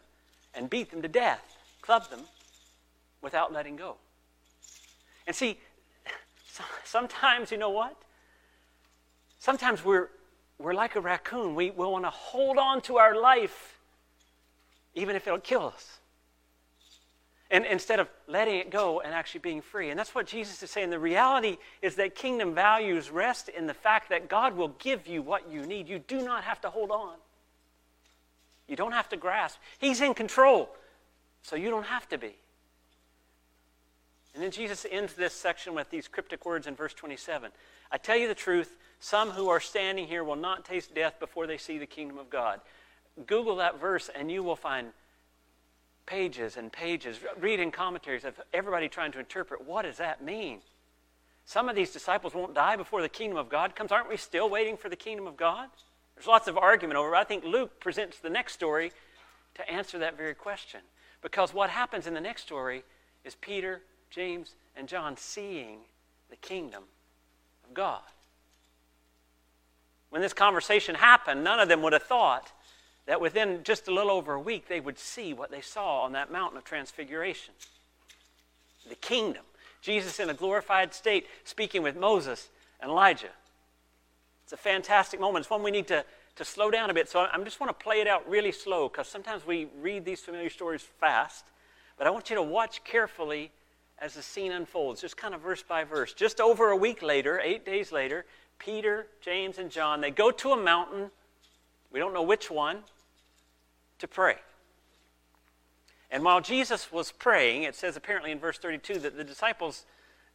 and 0.53 0.69
beat 0.69 0.89
them 0.89 1.01
to 1.01 1.07
death, 1.07 1.57
club 1.81 2.09
them, 2.09 2.21
without 3.21 3.51
letting 3.51 3.75
go. 3.75 3.95
And 5.25 5.35
see, 5.35 5.59
sometimes, 6.85 7.51
you 7.51 7.57
know 7.57 7.69
what? 7.69 7.95
Sometimes 9.39 9.83
we're, 9.83 10.09
we're 10.57 10.73
like 10.73 10.95
a 10.95 11.01
raccoon. 11.01 11.55
We, 11.55 11.71
we 11.71 11.85
want 11.85 12.05
to 12.05 12.09
hold 12.09 12.57
on 12.57 12.81
to 12.83 12.97
our 12.97 13.19
life 13.19 13.77
even 14.97 15.15
if 15.15 15.27
it'll 15.27 15.39
kill 15.39 15.67
us. 15.67 15.96
And 17.49 17.65
instead 17.65 17.99
of 17.99 18.09
letting 18.27 18.55
it 18.55 18.69
go 18.69 18.99
and 18.99 19.13
actually 19.13 19.39
being 19.39 19.61
free. 19.61 19.89
And 19.89 19.97
that's 19.97 20.13
what 20.13 20.27
Jesus 20.27 20.61
is 20.61 20.69
saying. 20.69 20.89
The 20.89 20.99
reality 20.99 21.57
is 21.81 21.95
that 21.95 22.13
kingdom 22.13 22.53
values 22.53 23.09
rest 23.09 23.47
in 23.47 23.67
the 23.67 23.73
fact 23.73 24.09
that 24.09 24.27
God 24.27 24.57
will 24.57 24.75
give 24.79 25.07
you 25.07 25.21
what 25.21 25.49
you 25.49 25.65
need. 25.65 25.87
You 25.87 25.99
do 25.99 26.21
not 26.21 26.43
have 26.43 26.59
to 26.61 26.69
hold 26.69 26.91
on, 26.91 27.15
you 28.67 28.75
don't 28.75 28.91
have 28.91 29.09
to 29.09 29.17
grasp. 29.17 29.59
He's 29.79 30.01
in 30.01 30.13
control, 30.13 30.69
so 31.41 31.55
you 31.55 31.69
don't 31.69 31.85
have 31.85 32.07
to 32.09 32.17
be. 32.17 32.35
And 34.37 34.43
then 34.43 34.51
Jesus 34.51 34.85
ends 34.91 35.15
this 35.15 35.33
section 35.33 35.73
with 35.73 35.89
these 35.89 36.07
cryptic 36.07 36.45
words 36.45 36.67
in 36.67 36.75
verse 36.75 36.93
27. 36.93 37.49
I 37.91 37.97
tell 37.97 38.15
you 38.15 38.27
the 38.27 38.35
truth, 38.35 38.77
some 38.99 39.31
who 39.31 39.49
are 39.49 39.59
standing 39.59 40.05
here 40.05 40.23
will 40.23 40.35
not 40.35 40.63
taste 40.63 40.93
death 40.93 41.19
before 41.19 41.47
they 41.47 41.57
see 41.57 41.79
the 41.79 41.87
kingdom 41.87 42.19
of 42.19 42.29
God. 42.29 42.59
Google 43.25 43.55
that 43.55 43.79
verse 43.79 44.11
and 44.13 44.31
you 44.31 44.43
will 44.43 44.55
find 44.55 44.89
pages 46.07 46.57
and 46.57 46.71
pages 46.71 47.19
reading 47.39 47.69
commentaries 47.69 48.25
of 48.25 48.33
everybody 48.51 48.89
trying 48.89 49.11
to 49.11 49.19
interpret 49.19 49.63
what 49.63 49.83
does 49.83 49.97
that 49.97 50.23
mean? 50.23 50.61
some 51.47 51.69
of 51.69 51.77
these 51.77 51.91
disciples 51.91 52.33
won't 52.33 52.53
die 52.53 52.75
before 52.75 53.01
the 53.01 53.07
kingdom 53.07 53.37
of 53.37 53.47
God 53.47 53.73
comes. 53.73 53.93
Aren't 53.93 54.09
we 54.09 54.17
still 54.17 54.49
waiting 54.49 54.75
for 54.75 54.89
the 54.89 54.97
kingdom 54.97 55.27
of 55.27 55.37
God? 55.37 55.69
There's 56.13 56.27
lots 56.27 56.49
of 56.49 56.57
argument 56.57 56.97
over 56.97 57.15
it. 57.15 57.17
I 57.17 57.23
think 57.23 57.45
Luke 57.45 57.79
presents 57.79 58.19
the 58.19 58.29
next 58.29 58.51
story 58.51 58.91
to 59.55 59.67
answer 59.71 59.97
that 59.99 60.17
very 60.17 60.35
question. 60.35 60.81
Because 61.21 61.53
what 61.53 61.69
happens 61.69 62.05
in 62.05 62.13
the 62.13 62.19
next 62.19 62.41
story 62.41 62.83
is 63.23 63.35
Peter, 63.35 63.81
James, 64.09 64.55
and 64.75 64.89
John 64.89 65.15
seeing 65.15 65.79
the 66.29 66.35
kingdom 66.35 66.83
of 67.65 67.73
God. 67.73 68.01
When 70.09 70.21
this 70.21 70.33
conversation 70.33 70.95
happened, 70.95 71.45
none 71.45 71.61
of 71.61 71.69
them 71.69 71.81
would 71.81 71.93
have 71.93 72.03
thought 72.03 72.51
that 73.07 73.19
within 73.19 73.63
just 73.63 73.87
a 73.87 73.93
little 73.93 74.11
over 74.11 74.33
a 74.33 74.39
week 74.39 74.67
they 74.67 74.79
would 74.79 74.99
see 74.99 75.33
what 75.33 75.49
they 75.49 75.61
saw 75.61 76.03
on 76.03 76.11
that 76.11 76.31
mountain 76.31 76.57
of 76.57 76.63
transfiguration 76.63 77.53
the 78.89 78.95
kingdom. 78.95 79.43
Jesus 79.81 80.19
in 80.19 80.29
a 80.29 80.33
glorified 80.33 80.93
state 80.93 81.27
speaking 81.43 81.83
with 81.83 81.95
Moses 81.95 82.49
and 82.79 82.89
Elijah. 82.89 83.29
It's 84.43 84.53
a 84.53 84.57
fantastic 84.57 85.19
moment. 85.19 85.43
It's 85.43 85.49
one 85.49 85.63
we 85.63 85.71
need 85.71 85.87
to, 85.87 86.05
to 86.37 86.45
slow 86.45 86.71
down 86.71 86.89
a 86.89 86.93
bit. 86.93 87.09
So 87.09 87.19
I 87.19 87.43
just 87.43 87.59
want 87.59 87.77
to 87.77 87.83
play 87.83 88.01
it 88.01 88.07
out 88.07 88.27
really 88.29 88.51
slow 88.51 88.87
because 88.89 89.07
sometimes 89.07 89.45
we 89.45 89.67
read 89.79 90.05
these 90.05 90.21
familiar 90.21 90.49
stories 90.49 90.81
fast. 90.81 91.45
But 91.97 92.07
I 92.07 92.11
want 92.11 92.29
you 92.29 92.35
to 92.35 92.43
watch 92.43 92.83
carefully 92.83 93.51
as 93.99 94.13
the 94.13 94.21
scene 94.21 94.51
unfolds, 94.51 95.01
just 95.01 95.17
kind 95.17 95.33
of 95.33 95.41
verse 95.41 95.63
by 95.63 95.83
verse. 95.83 96.13
Just 96.13 96.39
over 96.39 96.69
a 96.69 96.77
week 96.77 97.01
later, 97.01 97.39
eight 97.43 97.65
days 97.65 97.91
later, 97.91 98.25
Peter, 98.59 99.07
James, 99.21 99.57
and 99.57 99.71
John, 99.71 100.01
they 100.01 100.11
go 100.11 100.29
to 100.31 100.51
a 100.51 100.57
mountain, 100.57 101.09
we 101.91 101.99
don't 101.99 102.13
know 102.13 102.21
which 102.21 102.51
one, 102.51 102.83
to 103.99 104.07
pray. 104.07 104.37
And 106.09 106.23
while 106.23 106.41
Jesus 106.41 106.91
was 106.91 107.11
praying, 107.11 107.63
it 107.63 107.75
says 107.75 107.97
apparently 107.97 108.31
in 108.31 108.39
verse 108.39 108.57
32 108.57 108.99
that 108.99 109.17
the 109.17 109.23
disciples, 109.23 109.85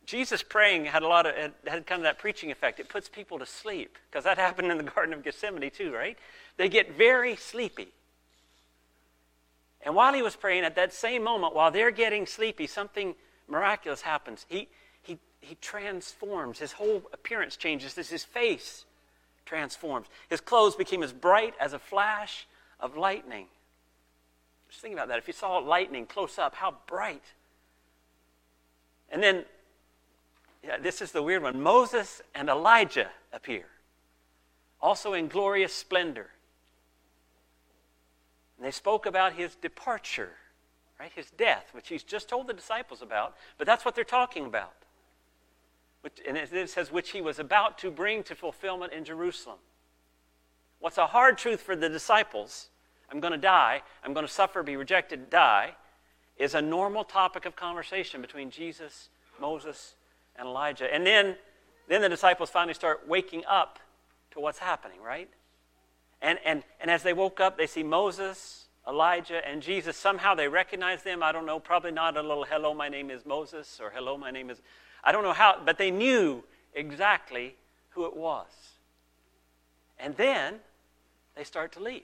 Jesus 0.05 0.43
praying 0.43 0.85
had 0.87 1.03
a 1.03 1.09
lot 1.09 1.27
of, 1.27 1.35
had, 1.35 1.53
had 1.67 1.87
kind 1.87 2.01
of 2.01 2.05
that 2.05 2.19
preaching 2.19 2.51
effect. 2.51 2.79
It 2.79 2.89
puts 2.89 3.09
people 3.09 3.39
to 3.39 3.47
sleep, 3.47 3.97
because 4.11 4.25
that 4.25 4.39
happened 4.47 4.71
in 4.71 4.77
the 4.77 4.85
Garden 4.85 5.15
of 5.15 5.25
Gethsemane 5.25 5.71
too, 5.71 5.93
right? 5.93 6.19
They 6.57 6.69
get 6.69 6.97
very 6.97 7.37
sleepy. 7.37 7.89
And 9.85 9.95
while 9.95 10.13
he 10.13 10.23
was 10.23 10.37
praying, 10.37 10.65
at 10.65 10.77
that 10.77 10.93
same 10.93 11.25
moment, 11.25 11.55
while 11.55 11.71
they're 11.71 11.91
getting 11.91 12.27
sleepy, 12.27 12.67
something 12.67 13.15
miraculous 13.49 14.03
happens. 14.03 14.47
He, 14.49 14.69
he, 15.03 15.19
he 15.41 15.57
transforms. 15.57 16.59
His 16.59 16.73
whole 16.73 17.03
appearance 17.13 17.57
changes. 17.57 17.95
His 17.95 18.25
face 18.25 18.85
transforms. 19.45 20.07
His 20.29 20.41
clothes 20.41 20.77
became 20.77 21.03
as 21.03 21.13
bright 21.13 21.55
as 21.61 21.73
a 21.73 21.79
flash 21.79 22.47
of 22.83 22.97
lightning. 22.97 23.47
Just 24.69 24.83
think 24.83 24.93
about 24.93 25.09
that. 25.09 25.19
If 25.19 25.29
you 25.29 25.33
saw 25.33 25.59
lightning 25.59 26.05
close 26.05 26.39
up, 26.39 26.57
how 26.57 26.75
bright. 26.87 27.23
And 29.09 29.23
then, 29.23 29.45
yeah, 30.65 30.79
this 30.79 31.01
is 31.01 31.13
the 31.13 31.23
weird 31.23 31.43
one 31.43 31.61
Moses 31.61 32.21
and 32.35 32.49
Elijah 32.49 33.11
appear, 33.33 33.67
also 34.81 35.13
in 35.13 35.29
glorious 35.29 35.73
splendor. 35.73 36.31
And 38.57 38.67
they 38.67 38.71
spoke 38.71 39.07
about 39.07 39.35
his 39.35 39.55
departure, 39.55 40.33
right? 40.99 41.13
His 41.15 41.31
death, 41.31 41.67
which 41.73 41.89
he's 41.89 42.03
just 42.03 42.29
told 42.29 42.47
the 42.47 42.55
disciples 42.55 43.03
about, 43.03 43.37
but 43.59 43.67
that's 43.67 43.85
what 43.85 43.95
they're 43.95 44.05
talking 44.05 44.47
about. 44.47 44.73
Which, 46.01 46.21
and 46.27 46.37
it 46.37 46.71
says, 46.71 46.91
which 46.91 47.11
he 47.11 47.21
was 47.21 47.39
about 47.39 47.79
to 47.79 47.91
bring 47.91 48.25
to 48.25 48.35
fulfillment 48.35 48.93
in 48.93 49.05
Jerusalem. 49.05 49.59
What's 50.81 50.99
a 50.99 51.07
hard 51.07 51.39
truth 51.39 51.61
for 51.61 51.77
the 51.77 51.89
disciples 51.89 52.71
I'm 53.13 53.21
going 53.21 53.33
to 53.33 53.39
die, 53.39 53.83
I'm 54.03 54.15
going 54.15 54.27
to 54.27 54.33
suffer, 54.33 54.63
be 54.63 54.77
rejected, 54.77 55.29
die, 55.29 55.75
is 56.39 56.55
a 56.55 56.63
normal 56.63 57.05
topic 57.05 57.45
of 57.45 57.55
conversation 57.55 58.23
between 58.23 58.51
Jesus, 58.51 59.11
Moses, 59.39 59.95
and 60.37 60.49
Elijah. 60.49 60.93
And 60.93 61.07
then, 61.07 61.37
then 61.89 62.01
the 62.01 62.09
disciples 62.09 62.49
finally 62.49 62.73
start 62.75 63.07
waking 63.07 63.45
up 63.47 63.79
to 64.31 64.41
what's 64.41 64.59
happening, 64.59 65.01
right? 65.03 65.29
And, 66.23 66.39
and, 66.45 66.63
and 66.81 66.91
as 66.91 67.03
they 67.03 67.13
woke 67.13 67.39
up, 67.39 67.59
they 67.59 67.67
see 67.67 67.83
Moses, 67.83 68.65
Elijah, 68.89 69.47
and 69.47 69.61
Jesus. 69.61 69.97
Somehow 69.97 70.35
they 70.35 70.49
recognize 70.49 71.03
them. 71.03 71.23
I 71.23 71.33
don't 71.33 71.45
know, 71.45 71.61
probably 71.61 71.91
not 71.91 72.17
a 72.17 72.23
little, 72.23 72.45
hello, 72.45 72.73
my 72.73 72.89
name 72.89 73.11
is 73.11 73.27
Moses, 73.27 73.79
or 73.83 73.91
hello, 73.95 74.17
my 74.17 74.31
name 74.31 74.49
is. 74.49 74.63
I 75.05 75.13
don't 75.13 75.23
know 75.23 75.35
how, 75.35 75.61
but 75.63 75.77
they 75.77 75.91
knew 75.91 76.45
exactly 76.73 77.57
who 77.91 78.07
it 78.07 78.17
was. 78.17 78.47
And 79.99 80.17
then 80.17 80.61
they 81.37 81.45
start 81.45 81.73
to 81.73 81.81
leave. 81.81 82.03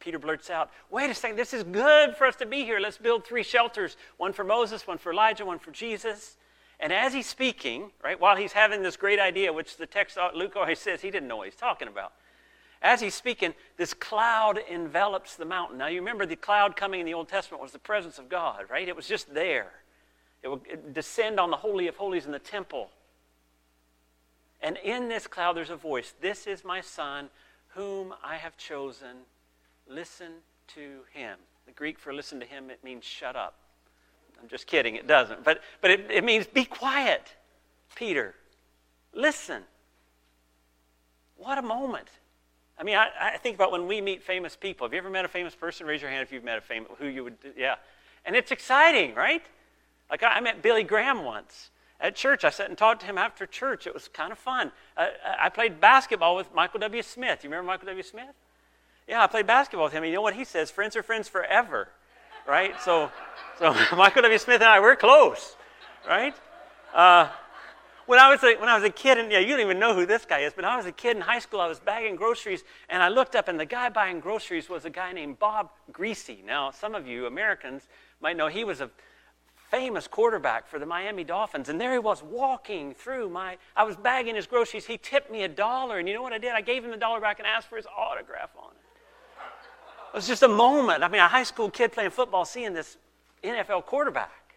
Peter 0.00 0.18
blurts 0.18 0.50
out, 0.50 0.70
Wait 0.90 1.10
a 1.10 1.14
second, 1.14 1.36
this 1.36 1.54
is 1.54 1.62
good 1.62 2.16
for 2.16 2.26
us 2.26 2.36
to 2.36 2.46
be 2.46 2.64
here. 2.64 2.80
Let's 2.80 2.98
build 2.98 3.24
three 3.24 3.42
shelters 3.42 3.96
one 4.16 4.32
for 4.32 4.44
Moses, 4.44 4.86
one 4.86 4.98
for 4.98 5.12
Elijah, 5.12 5.44
one 5.44 5.58
for 5.58 5.70
Jesus. 5.70 6.36
And 6.80 6.92
as 6.92 7.12
he's 7.12 7.26
speaking, 7.26 7.90
right, 8.02 8.18
while 8.18 8.36
he's 8.36 8.52
having 8.52 8.82
this 8.82 8.96
great 8.96 9.20
idea, 9.20 9.52
which 9.52 9.76
the 9.76 9.86
text, 9.86 10.16
uh, 10.16 10.30
Luke 10.34 10.56
always 10.56 10.78
says 10.78 11.02
he 11.02 11.10
didn't 11.10 11.28
know 11.28 11.36
what 11.36 11.46
he's 11.46 11.54
talking 11.54 11.88
about. 11.88 12.12
As 12.82 13.00
he's 13.00 13.14
speaking, 13.14 13.52
this 13.76 13.92
cloud 13.92 14.58
envelops 14.70 15.36
the 15.36 15.44
mountain. 15.44 15.76
Now, 15.76 15.88
you 15.88 16.00
remember 16.00 16.24
the 16.24 16.36
cloud 16.36 16.76
coming 16.76 17.00
in 17.00 17.06
the 17.06 17.12
Old 17.12 17.28
Testament 17.28 17.62
was 17.62 17.72
the 17.72 17.78
presence 17.78 18.18
of 18.18 18.30
God, 18.30 18.64
right? 18.70 18.88
It 18.88 18.96
was 18.96 19.06
just 19.06 19.34
there. 19.34 19.70
It 20.42 20.48
would 20.48 20.94
descend 20.94 21.38
on 21.38 21.50
the 21.50 21.58
Holy 21.58 21.88
of 21.88 21.96
Holies 21.96 22.24
in 22.24 22.32
the 22.32 22.38
temple. 22.38 22.88
And 24.62 24.78
in 24.78 25.08
this 25.08 25.26
cloud, 25.26 25.56
there's 25.56 25.68
a 25.68 25.76
voice 25.76 26.14
This 26.22 26.46
is 26.46 26.64
my 26.64 26.80
Son, 26.80 27.28
whom 27.74 28.14
I 28.24 28.36
have 28.36 28.56
chosen 28.56 29.18
listen 29.90 30.32
to 30.74 31.00
him. 31.12 31.36
The 31.66 31.72
Greek 31.72 31.98
for 31.98 32.12
listen 32.12 32.40
to 32.40 32.46
him, 32.46 32.70
it 32.70 32.82
means 32.82 33.04
shut 33.04 33.36
up. 33.36 33.58
I'm 34.40 34.48
just 34.48 34.66
kidding, 34.66 34.94
it 34.94 35.06
doesn't. 35.06 35.44
But, 35.44 35.60
but 35.82 35.90
it, 35.90 36.10
it 36.10 36.24
means 36.24 36.46
be 36.46 36.64
quiet, 36.64 37.34
Peter. 37.94 38.34
Listen. 39.12 39.62
What 41.36 41.58
a 41.58 41.62
moment. 41.62 42.08
I 42.78 42.82
mean, 42.82 42.96
I, 42.96 43.08
I, 43.20 43.36
think 43.36 43.56
about 43.56 43.72
when 43.72 43.86
we 43.86 44.00
meet 44.00 44.22
famous 44.22 44.56
people. 44.56 44.86
Have 44.86 44.92
you 44.94 44.98
ever 44.98 45.10
met 45.10 45.26
a 45.26 45.28
famous 45.28 45.54
person? 45.54 45.86
Raise 45.86 46.00
your 46.00 46.10
hand 46.10 46.22
if 46.22 46.32
you've 46.32 46.44
met 46.44 46.56
a 46.56 46.62
famous, 46.62 46.90
who 46.98 47.06
you 47.06 47.24
would, 47.24 47.36
yeah. 47.56 47.74
And 48.24 48.34
it's 48.34 48.50
exciting, 48.50 49.14
right? 49.14 49.42
Like 50.10 50.22
I, 50.22 50.36
I 50.36 50.40
met 50.40 50.62
Billy 50.62 50.82
Graham 50.82 51.24
once 51.24 51.70
at 52.00 52.16
church. 52.16 52.44
I 52.44 52.50
sat 52.50 52.68
and 52.68 52.78
talked 52.78 53.00
to 53.00 53.06
him 53.06 53.18
after 53.18 53.46
church. 53.46 53.86
It 53.86 53.92
was 53.92 54.08
kind 54.08 54.32
of 54.32 54.38
fun. 54.38 54.72
Uh, 54.96 55.08
I 55.38 55.50
played 55.50 55.80
basketball 55.80 56.36
with 56.36 56.54
Michael 56.54 56.80
W. 56.80 57.02
Smith. 57.02 57.44
You 57.44 57.50
remember 57.50 57.66
Michael 57.66 57.86
W. 57.86 58.02
Smith? 58.02 58.34
Yeah, 59.10 59.24
I 59.24 59.26
played 59.26 59.48
basketball 59.48 59.86
with 59.86 59.92
him. 59.92 60.04
And 60.04 60.10
you 60.10 60.14
know 60.14 60.22
what 60.22 60.34
he 60.34 60.44
says? 60.44 60.70
Friends 60.70 60.94
are 60.94 61.02
friends 61.02 61.26
forever, 61.28 61.88
right? 62.46 62.80
So, 62.80 63.10
so 63.58 63.74
Michael 63.96 64.22
W. 64.22 64.38
Smith 64.38 64.60
and 64.60 64.70
I, 64.70 64.78
we're 64.78 64.94
close, 64.94 65.56
right? 66.08 66.32
Uh, 66.94 67.28
when 68.06 68.20
I 68.20 68.30
was 68.30 68.40
a, 68.44 68.54
when 68.54 68.68
I 68.68 68.76
was 68.76 68.84
a 68.84 68.90
kid, 68.90 69.18
and 69.18 69.32
yeah, 69.32 69.40
you 69.40 69.48
don't 69.48 69.62
even 69.62 69.80
know 69.80 69.96
who 69.96 70.06
this 70.06 70.24
guy 70.24 70.40
is, 70.40 70.52
but 70.54 70.64
I 70.64 70.76
was 70.76 70.86
a 70.86 70.92
kid 70.92 71.16
in 71.16 71.22
high 71.22 71.40
school. 71.40 71.60
I 71.60 71.66
was 71.66 71.80
bagging 71.80 72.14
groceries, 72.14 72.62
and 72.88 73.02
I 73.02 73.08
looked 73.08 73.34
up, 73.34 73.48
and 73.48 73.58
the 73.58 73.66
guy 73.66 73.88
buying 73.88 74.20
groceries 74.20 74.68
was 74.68 74.84
a 74.84 74.90
guy 74.90 75.12
named 75.12 75.40
Bob 75.40 75.70
Griese. 75.92 76.44
Now, 76.44 76.70
some 76.70 76.94
of 76.94 77.08
you 77.08 77.26
Americans 77.26 77.88
might 78.20 78.36
know 78.36 78.46
he 78.46 78.62
was 78.62 78.80
a 78.80 78.90
famous 79.72 80.06
quarterback 80.06 80.68
for 80.68 80.78
the 80.78 80.86
Miami 80.86 81.24
Dolphins, 81.24 81.68
and 81.68 81.80
there 81.80 81.92
he 81.92 81.98
was 81.98 82.22
walking 82.22 82.94
through 82.94 83.28
my. 83.28 83.56
I 83.74 83.82
was 83.82 83.96
bagging 83.96 84.36
his 84.36 84.46
groceries. 84.46 84.86
He 84.86 84.98
tipped 84.98 85.32
me 85.32 85.42
a 85.42 85.48
dollar, 85.48 85.98
and 85.98 86.06
you 86.06 86.14
know 86.14 86.22
what 86.22 86.32
I 86.32 86.38
did? 86.38 86.52
I 86.52 86.60
gave 86.60 86.84
him 86.84 86.92
the 86.92 86.96
dollar 86.96 87.20
back 87.20 87.40
and 87.40 87.46
asked 87.48 87.66
for 87.66 87.76
his 87.76 87.86
autograph 87.86 88.50
on 88.56 88.70
it. 88.70 88.79
It 90.12 90.16
was 90.16 90.26
just 90.26 90.42
a 90.42 90.48
moment. 90.48 91.04
I 91.04 91.08
mean, 91.08 91.20
a 91.20 91.28
high 91.28 91.44
school 91.44 91.70
kid 91.70 91.92
playing 91.92 92.10
football 92.10 92.44
seeing 92.44 92.74
this 92.74 92.96
NFL 93.44 93.86
quarterback. 93.86 94.56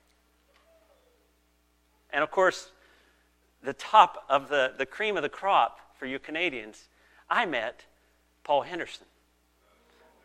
And 2.11 2.23
of 2.23 2.31
course, 2.31 2.71
the 3.63 3.73
top 3.73 4.25
of 4.29 4.49
the, 4.49 4.73
the 4.77 4.85
cream 4.85 5.15
of 5.15 5.23
the 5.23 5.29
crop 5.29 5.79
for 5.97 6.07
you 6.07 6.19
Canadians, 6.19 6.89
I 7.29 7.45
met 7.45 7.85
Paul 8.43 8.63
Henderson. 8.63 9.05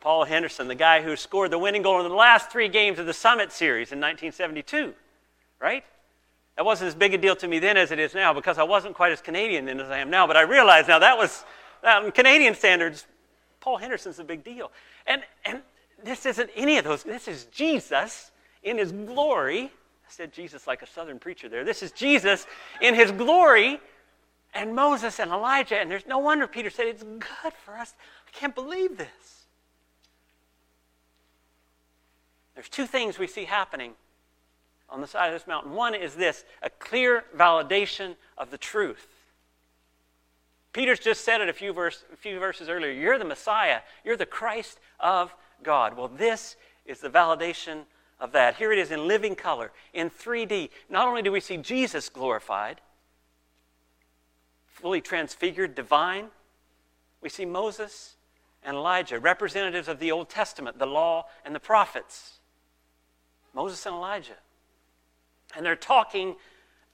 Paul 0.00 0.24
Henderson, 0.24 0.68
the 0.68 0.74
guy 0.74 1.02
who 1.02 1.14
scored 1.16 1.50
the 1.50 1.58
winning 1.58 1.82
goal 1.82 2.00
in 2.00 2.08
the 2.08 2.14
last 2.14 2.50
three 2.50 2.68
games 2.68 2.98
of 2.98 3.06
the 3.06 3.12
Summit 3.12 3.52
Series 3.52 3.92
in 3.92 3.98
1972, 3.98 4.94
right? 5.60 5.84
That 6.56 6.64
wasn't 6.64 6.88
as 6.88 6.94
big 6.94 7.14
a 7.14 7.18
deal 7.18 7.36
to 7.36 7.48
me 7.48 7.58
then 7.58 7.76
as 7.76 7.90
it 7.90 7.98
is 7.98 8.14
now 8.14 8.32
because 8.32 8.58
I 8.58 8.62
wasn't 8.62 8.94
quite 8.94 9.12
as 9.12 9.20
Canadian 9.20 9.64
then 9.64 9.80
as 9.80 9.90
I 9.90 9.98
am 9.98 10.10
now. 10.10 10.26
But 10.26 10.36
I 10.36 10.42
realized 10.42 10.88
now 10.88 10.98
that 11.00 11.16
was, 11.16 11.44
um, 11.84 12.10
Canadian 12.12 12.54
standards, 12.54 13.06
Paul 13.60 13.76
Henderson's 13.76 14.18
a 14.18 14.24
big 14.24 14.44
deal. 14.44 14.70
And, 15.08 15.22
and 15.44 15.62
this 16.04 16.26
isn't 16.26 16.50
any 16.54 16.78
of 16.78 16.84
those. 16.84 17.02
This 17.02 17.26
is 17.26 17.46
Jesus 17.46 18.30
in 18.62 18.78
his 18.78 18.92
glory. 18.92 19.64
I 19.64 20.10
said 20.10 20.32
Jesus 20.32 20.66
like 20.66 20.82
a 20.82 20.86
southern 20.86 21.18
preacher 21.18 21.48
there. 21.48 21.64
This 21.64 21.82
is 21.82 21.90
Jesus 21.90 22.46
in 22.80 22.94
his 22.94 23.10
glory 23.10 23.80
and 24.54 24.74
Moses 24.74 25.18
and 25.18 25.30
Elijah. 25.30 25.80
And 25.80 25.90
there's 25.90 26.06
no 26.06 26.18
wonder 26.18 26.46
Peter 26.46 26.70
said, 26.70 26.86
It's 26.86 27.02
good 27.02 27.52
for 27.64 27.74
us. 27.74 27.94
I 28.26 28.38
can't 28.38 28.54
believe 28.54 28.96
this. 28.96 29.46
There's 32.54 32.68
two 32.68 32.86
things 32.86 33.18
we 33.18 33.26
see 33.26 33.44
happening 33.44 33.92
on 34.90 35.00
the 35.00 35.06
side 35.06 35.28
of 35.28 35.32
this 35.32 35.46
mountain. 35.46 35.72
One 35.72 35.94
is 35.94 36.14
this 36.14 36.44
a 36.62 36.70
clear 36.70 37.24
validation 37.36 38.16
of 38.36 38.50
the 38.50 38.58
truth. 38.58 39.06
Peter's 40.72 40.98
just 40.98 41.24
said 41.24 41.40
it 41.40 41.48
a 41.48 41.52
few, 41.52 41.72
verse, 41.72 42.04
a 42.12 42.16
few 42.16 42.38
verses 42.38 42.68
earlier. 42.68 42.92
You're 42.92 43.18
the 43.18 43.24
Messiah. 43.24 43.80
You're 44.04 44.16
the 44.16 44.26
Christ 44.26 44.78
of 45.00 45.34
God. 45.62 45.96
Well, 45.96 46.08
this 46.08 46.56
is 46.84 47.00
the 47.00 47.10
validation 47.10 47.84
of 48.20 48.32
that. 48.32 48.56
Here 48.56 48.72
it 48.72 48.78
is 48.78 48.90
in 48.90 49.06
living 49.06 49.34
color, 49.34 49.72
in 49.94 50.10
3D. 50.10 50.70
Not 50.90 51.08
only 51.08 51.22
do 51.22 51.32
we 51.32 51.40
see 51.40 51.56
Jesus 51.56 52.08
glorified, 52.08 52.80
fully 54.66 55.00
transfigured, 55.00 55.74
divine. 55.74 56.26
We 57.20 57.28
see 57.28 57.44
Moses 57.44 58.16
and 58.62 58.76
Elijah, 58.76 59.18
representatives 59.18 59.88
of 59.88 59.98
the 59.98 60.12
Old 60.12 60.28
Testament, 60.28 60.78
the 60.78 60.86
law 60.86 61.26
and 61.44 61.54
the 61.54 61.60
prophets. 61.60 62.38
Moses 63.54 63.84
and 63.86 63.94
Elijah. 63.94 64.36
And 65.56 65.64
they're 65.64 65.76
talking 65.76 66.36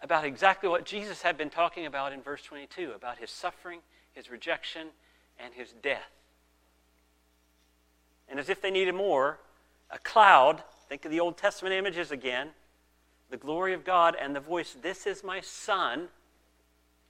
about 0.05 0.25
exactly 0.27 0.69
what 0.69 0.85
Jesus 0.85 1.23
had 1.23 1.38
been 1.38 1.49
talking 1.49 1.87
about 1.87 2.12
in 2.12 2.21
verse 2.21 2.43
22 2.43 2.93
about 2.95 3.17
his 3.17 3.31
suffering, 3.31 3.81
his 4.12 4.31
rejection, 4.31 4.88
and 5.40 5.55
his 5.55 5.73
death. 5.83 6.11
And 8.29 8.38
as 8.38 8.51
if 8.51 8.61
they 8.61 8.71
needed 8.71 8.95
more, 8.95 9.38
a 9.90 9.99
cloud, 9.99 10.62
think 10.90 11.07
of 11.07 11.11
the 11.11 11.21
Old 11.21 11.38
Testament 11.38 11.75
images 11.75 12.11
again, 12.11 12.51
the 13.31 13.38
glory 13.38 13.73
of 13.73 13.83
God 13.83 14.14
and 14.21 14.37
the 14.37 14.40
voice, 14.40 14.77
This 14.81 15.07
is 15.07 15.25
my 15.25 15.40
Son, 15.40 16.09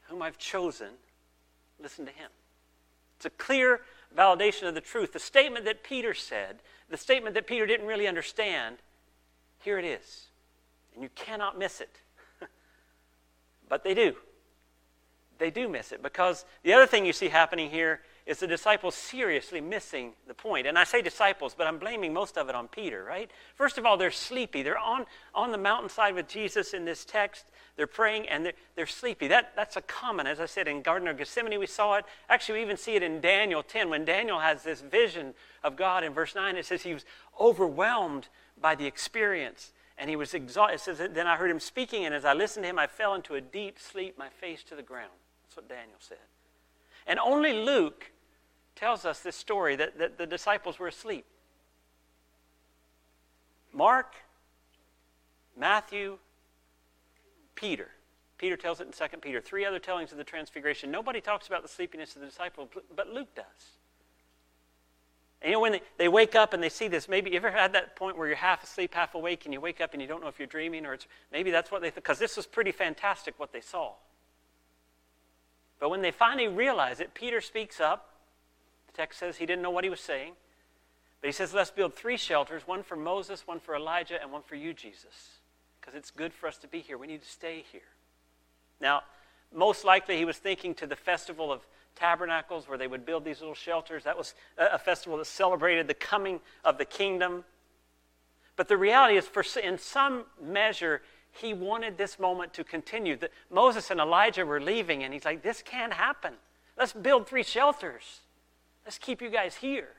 whom 0.03 0.23
I've 0.23 0.39
chosen. 0.39 0.91
Listen 1.83 2.07
to 2.07 2.13
him. 2.13 2.31
It's 3.17 3.27
a 3.27 3.31
clear 3.31 3.81
validation 4.17 4.69
of 4.69 4.75
the 4.77 4.81
truth. 4.81 5.13
The 5.13 5.19
statement 5.19 5.65
that 5.65 5.83
Peter 5.83 6.15
said, 6.15 6.61
the 6.89 6.97
statement 6.97 7.35
that 7.35 7.49
Peter 7.49 7.67
didn't 7.67 7.89
really 7.89 8.07
understand, 8.07 8.77
here 9.65 9.81
it 9.81 9.85
is. 9.85 10.27
And 10.95 11.03
you 11.03 11.09
cannot 11.17 11.59
miss 11.59 11.81
it. 11.81 11.99
But 13.75 13.83
they 13.83 13.93
do. 13.93 14.15
They 15.39 15.51
do 15.51 15.69
miss 15.69 15.91
it 15.91 16.01
because 16.01 16.45
the 16.63 16.73
other 16.73 16.87
thing 16.87 17.05
you 17.05 17.13
see 17.13 17.29
happening 17.29 17.71
here 17.71 18.03
is 18.25 18.39
the 18.39 18.47
disciples 18.47 18.95
seriously 18.95 19.61
missing 19.61 20.13
the 20.29 20.33
point. 20.33 20.69
And 20.69 20.79
I 20.79 20.85
say 20.85 21.03
disciples, 21.03 21.57
but 21.59 21.67
I'm 21.67 21.81
blaming 21.81 22.13
most 22.13 22.39
of 22.39 22.49
it 22.49 22.55
on 22.55 22.69
Peter, 22.69 23.03
right? 23.03 23.29
First 23.57 23.77
of 23.77 23.85
all, 23.85 23.97
they're 23.97 24.13
sleepy. 24.13 24.63
They're 24.63 24.79
on, 24.79 25.07
on 25.35 25.51
the 25.51 25.59
mountainside 25.59 26.15
with 26.15 26.29
Jesus 26.29 26.73
in 26.73 26.85
this 26.85 27.05
text. 27.05 27.47
They're 27.75 27.89
praying 27.89 28.29
and 28.29 28.47
they're, 28.47 28.53
they're 28.77 28.87
sleepy. 28.87 29.27
That, 29.27 29.55
that's 29.57 29.75
a 29.75 29.83
common, 29.83 30.29
as 30.29 30.39
I 30.39 30.47
said, 30.47 30.69
in 30.69 30.81
Garden 30.81 31.09
of 31.09 31.19
Gethsemane, 31.19 31.59
we 31.59 31.67
saw 31.67 31.97
it. 31.97 32.05
Actually, 32.29 32.61
we 32.61 32.63
even 32.63 32.77
see 32.77 32.95
it 32.95 33.03
in 33.03 33.21
Daniel 33.21 33.65
10. 33.65 33.91
When 33.91 34.05
Daniel 34.05 34.39
has 34.39 34.63
this 34.63 34.83
vision 34.83 35.35
of 35.65 35.75
God 35.75 36.05
in 36.05 36.13
verse 36.13 36.37
9, 36.37 36.57
it 36.57 36.65
says 36.65 36.83
he 36.83 36.95
was 36.95 37.05
overwhelmed 37.41 38.29
by 38.57 38.77
the 38.77 38.87
experience. 38.87 39.73
And 39.97 40.11
he 40.11 40.17
was 40.17 40.35
exhausted. 40.35 40.75
It 40.75 40.81
says, 40.81 40.99
Then 41.13 41.27
I 41.27 41.37
heard 41.37 41.51
him 41.51 41.61
speaking, 41.61 42.05
and 42.05 42.15
as 42.15 42.25
I 42.25 42.33
listened 42.33 42.65
to 42.65 42.71
him, 42.71 42.79
I 42.79 42.87
fell 42.87 43.15
into 43.15 43.35
a 43.35 43.41
deep 43.41 43.79
sleep, 43.79 44.19
my 44.19 44.29
face 44.29 44.63
to 44.65 44.75
the 44.75 44.83
ground. 44.83 45.13
That's 45.45 45.57
what 45.57 45.69
Daniel 45.69 45.99
said. 46.01 46.19
And 47.07 47.19
only 47.19 47.53
Luke 47.53 48.11
tells 48.75 49.05
us 49.05 49.21
this 49.21 49.37
story 49.37 49.77
that, 49.77 49.99
that 49.99 50.19
the 50.19 50.27
disciples 50.27 50.79
were 50.79 50.89
asleep. 50.89 51.27
Mark, 53.73 54.15
Matthew, 55.57 56.19
Peter. 57.55 57.89
Peter 58.39 58.57
tells 58.57 58.81
it 58.81 58.87
in 58.87 58.93
2 58.93 59.19
Peter. 59.19 59.41
Three 59.41 59.65
other 59.65 59.79
tellings 59.79 60.13
of 60.13 60.19
the 60.19 60.25
transfiguration. 60.25 60.91
Nobody 60.91 61.21
talks 61.21 61.47
about 61.47 61.63
the 61.63 61.69
sleepiness 61.69 62.15
of 62.17 62.21
the 62.21 62.27
disciples, 62.27 62.69
but 62.95 63.09
Luke 63.09 63.35
does. 63.35 63.45
And 65.45 65.51
you 65.51 65.57
know, 65.57 65.61
when 65.61 65.73
they, 65.73 65.83
they 65.99 66.09
wake 66.09 66.35
up 66.35 66.55
and 66.55 66.63
they 66.63 66.71
see 66.71 66.89
this, 66.89 67.07
maybe 67.07 67.31
you 67.31 67.37
ever 67.37 67.51
had 67.51 67.75
that 67.75 67.97
point 67.97 68.17
where 68.17 68.27
you're 68.27 68.35
half 68.35 68.65
asleep, 68.65 68.95
half 68.95 69.15
awake, 69.15 69.45
and 69.45 69.53
you 69.53 69.61
wake 69.61 69.79
up 69.79 69.93
and 69.93 70.01
you 70.01 70.09
don't 70.09 70.23
know 70.23 70.29
if 70.29 70.39
you're 70.39 70.49
dreaming 70.49 70.87
or 70.87 70.95
it's 70.95 71.07
maybe 71.31 71.51
that's 71.51 71.71
what 71.71 71.83
they 71.83 71.91
thought, 71.91 71.97
because 71.97 72.19
this 72.19 72.39
was 72.39 72.47
pretty 72.47 72.73
fantastic 72.73 73.39
what 73.39 73.53
they 73.53 73.61
saw. 73.61 73.93
But 75.79 75.91
when 75.91 76.01
they 76.01 76.13
finally 76.13 76.49
realize 76.49 76.99
it, 76.99 77.13
Peter 77.13 77.43
speaks 77.43 77.79
up 77.79 78.09
The 78.87 78.95
text 78.95 79.19
says 79.19 79.37
he 79.37 79.45
didn't 79.45 79.61
know 79.61 79.71
what 79.71 79.85
he 79.85 79.91
was 79.91 80.01
saying. 80.01 80.33
But 81.21 81.29
he 81.29 81.33
says, 81.33 81.53
let's 81.53 81.71
build 81.71 81.95
three 81.95 82.17
shelters 82.17 82.67
one 82.67 82.83
for 82.83 82.97
Moses, 82.97 83.47
one 83.47 83.61
for 83.61 83.77
Elijah, 83.77 84.21
and 84.21 84.33
one 84.33 84.43
for 84.43 84.55
you, 84.55 84.73
Jesus. 84.73 85.41
Because 85.79 85.95
it's 85.95 86.11
good 86.11 86.33
for 86.33 86.47
us 86.47 86.57
to 86.59 86.69
be 86.69 86.81
here. 86.81 86.97
We 86.97 87.07
need 87.07 87.21
to 87.21 87.29
stay 87.29 87.65
here. 87.71 87.83
Now, 88.81 89.03
most 89.55 89.85
likely 89.85 90.17
he 90.17 90.25
was 90.25 90.39
thinking 90.39 90.75
to 90.77 90.87
the 90.87 90.97
festival 90.97 91.53
of 91.53 91.67
tabernacles 91.97 92.69
where 92.69 92.79
they 92.79 92.87
would 92.87 93.07
build 93.07 93.25
these 93.25 93.41
little 93.41 93.55
shelters. 93.55 94.05
That 94.05 94.19
was 94.19 94.35
a 94.59 94.79
festival 94.79 95.19
that 95.19 95.27
celebrated 95.27 95.89
the 95.89 95.95
coming 95.95 96.41
of 96.65 96.79
the 96.79 96.85
kingdom. 96.85 97.45
But 98.57 98.69
the 98.69 98.77
reality 98.77 99.17
is, 99.17 99.27
for 99.27 99.45
in 99.61 99.79
some 99.79 100.25
measure, 100.41 101.03
he 101.33 101.55
wanted 101.55 101.99
this 101.99 102.19
moment 102.19 102.55
to 102.55 102.65
continue. 102.65 103.17
That 103.17 103.31
Moses 103.51 103.91
and 103.91 104.01
Elijah 104.01 104.47
were 104.47 104.61
leaving, 104.61 105.03
and 105.03 105.13
he's 105.13 105.25
like, 105.25 105.43
"This 105.43 105.63
can't 105.63 105.93
happen. 105.93 106.35
Let's 106.77 106.93
build 106.93 107.27
three 107.27 107.43
shelters." 107.43 108.21
Let's 108.85 108.99
keep 108.99 109.23
you 109.23 109.31
guys 109.31 109.57
here 109.57 109.95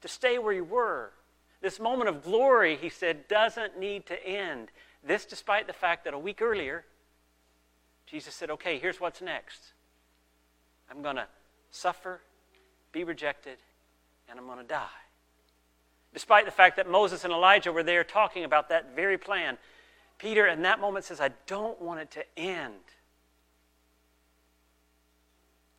to 0.00 0.08
stay 0.08 0.38
where 0.38 0.52
you 0.52 0.64
were. 0.64 1.12
This 1.60 1.78
moment 1.78 2.08
of 2.08 2.22
glory, 2.22 2.76
he 2.76 2.88
said, 2.88 3.28
doesn't 3.28 3.78
need 3.78 4.06
to 4.06 4.26
end. 4.26 4.70
This, 5.02 5.26
despite 5.26 5.66
the 5.66 5.72
fact 5.74 6.04
that 6.04 6.14
a 6.14 6.18
week 6.18 6.40
earlier, 6.40 6.86
Jesus 8.06 8.34
said, 8.34 8.50
okay, 8.50 8.78
here's 8.78 9.00
what's 9.00 9.20
next. 9.20 9.73
I'm 10.90 11.02
going 11.02 11.16
to 11.16 11.26
suffer, 11.70 12.20
be 12.92 13.04
rejected, 13.04 13.58
and 14.28 14.38
I'm 14.38 14.46
going 14.46 14.58
to 14.58 14.64
die. 14.64 14.86
Despite 16.12 16.44
the 16.44 16.52
fact 16.52 16.76
that 16.76 16.88
Moses 16.88 17.24
and 17.24 17.32
Elijah 17.32 17.72
were 17.72 17.82
there 17.82 18.04
talking 18.04 18.44
about 18.44 18.68
that 18.68 18.94
very 18.94 19.18
plan, 19.18 19.58
Peter 20.18 20.46
in 20.46 20.62
that 20.62 20.80
moment 20.80 21.04
says, 21.04 21.20
I 21.20 21.30
don't 21.46 21.80
want 21.80 22.00
it 22.00 22.10
to 22.12 22.24
end. 22.38 22.74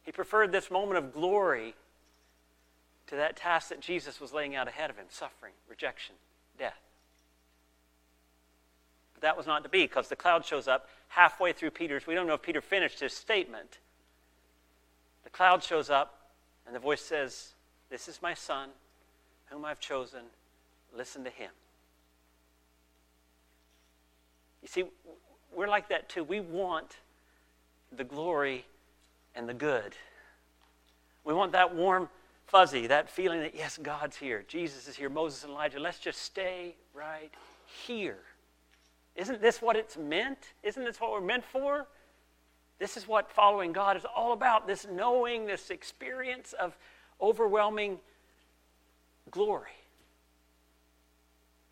He 0.03 0.11
preferred 0.11 0.51
this 0.51 0.69
moment 0.69 0.97
of 0.97 1.13
glory 1.13 1.73
to 3.07 3.15
that 3.15 3.37
task 3.37 3.69
that 3.69 3.79
Jesus 3.79 4.19
was 4.19 4.33
laying 4.33 4.55
out 4.55 4.67
ahead 4.67 4.89
of 4.89 4.97
him 4.97 5.05
suffering, 5.09 5.53
rejection, 5.69 6.15
death. 6.59 6.79
But 9.13 9.21
that 9.21 9.37
was 9.37 9.47
not 9.47 9.63
to 9.63 9.69
be 9.69 9.83
because 9.83 10.09
the 10.09 10.15
cloud 10.15 10.45
shows 10.45 10.67
up 10.67 10.89
halfway 11.07 11.53
through 11.53 11.71
Peter's. 11.71 12.05
We 12.05 12.13
don't 12.13 12.27
know 12.27 12.33
if 12.33 12.41
Peter 12.41 12.61
finished 12.61 12.99
his 12.99 13.13
statement. 13.13 13.79
Cloud 15.35 15.61
shows 15.61 15.89
up, 15.89 16.17
and 16.65 16.73
the 16.73 16.79
voice 16.79 17.01
says, 17.01 17.55
This 17.89 18.07
is 18.07 18.21
my 18.21 18.33
son, 18.33 18.69
whom 19.47 19.65
I've 19.65 19.81
chosen. 19.81 20.21
Listen 20.95 21.25
to 21.25 21.29
him. 21.29 21.49
You 24.61 24.69
see, 24.69 24.85
we're 25.53 25.67
like 25.67 25.89
that 25.89 26.07
too. 26.07 26.23
We 26.23 26.39
want 26.39 26.99
the 27.91 28.05
glory 28.05 28.65
and 29.35 29.49
the 29.49 29.53
good. 29.53 29.97
We 31.25 31.33
want 31.33 31.51
that 31.51 31.75
warm 31.75 32.07
fuzzy, 32.47 32.87
that 32.87 33.09
feeling 33.09 33.41
that, 33.41 33.53
yes, 33.53 33.77
God's 33.77 34.15
here, 34.15 34.45
Jesus 34.47 34.87
is 34.87 34.95
here, 34.95 35.09
Moses 35.09 35.43
and 35.43 35.51
Elijah. 35.51 35.81
Let's 35.81 35.99
just 35.99 36.21
stay 36.21 36.75
right 36.93 37.33
here. 37.85 38.19
Isn't 39.17 39.41
this 39.41 39.61
what 39.61 39.75
it's 39.75 39.97
meant? 39.97 40.53
Isn't 40.63 40.85
this 40.85 41.01
what 41.01 41.11
we're 41.11 41.19
meant 41.19 41.43
for? 41.43 41.87
This 42.79 42.97
is 42.97 43.07
what 43.07 43.31
following 43.31 43.71
God 43.71 43.95
is 43.95 44.05
all 44.15 44.33
about 44.33 44.67
this 44.67 44.85
knowing, 44.89 45.45
this 45.45 45.69
experience 45.69 46.53
of 46.53 46.77
overwhelming 47.21 47.99
glory. 49.31 49.71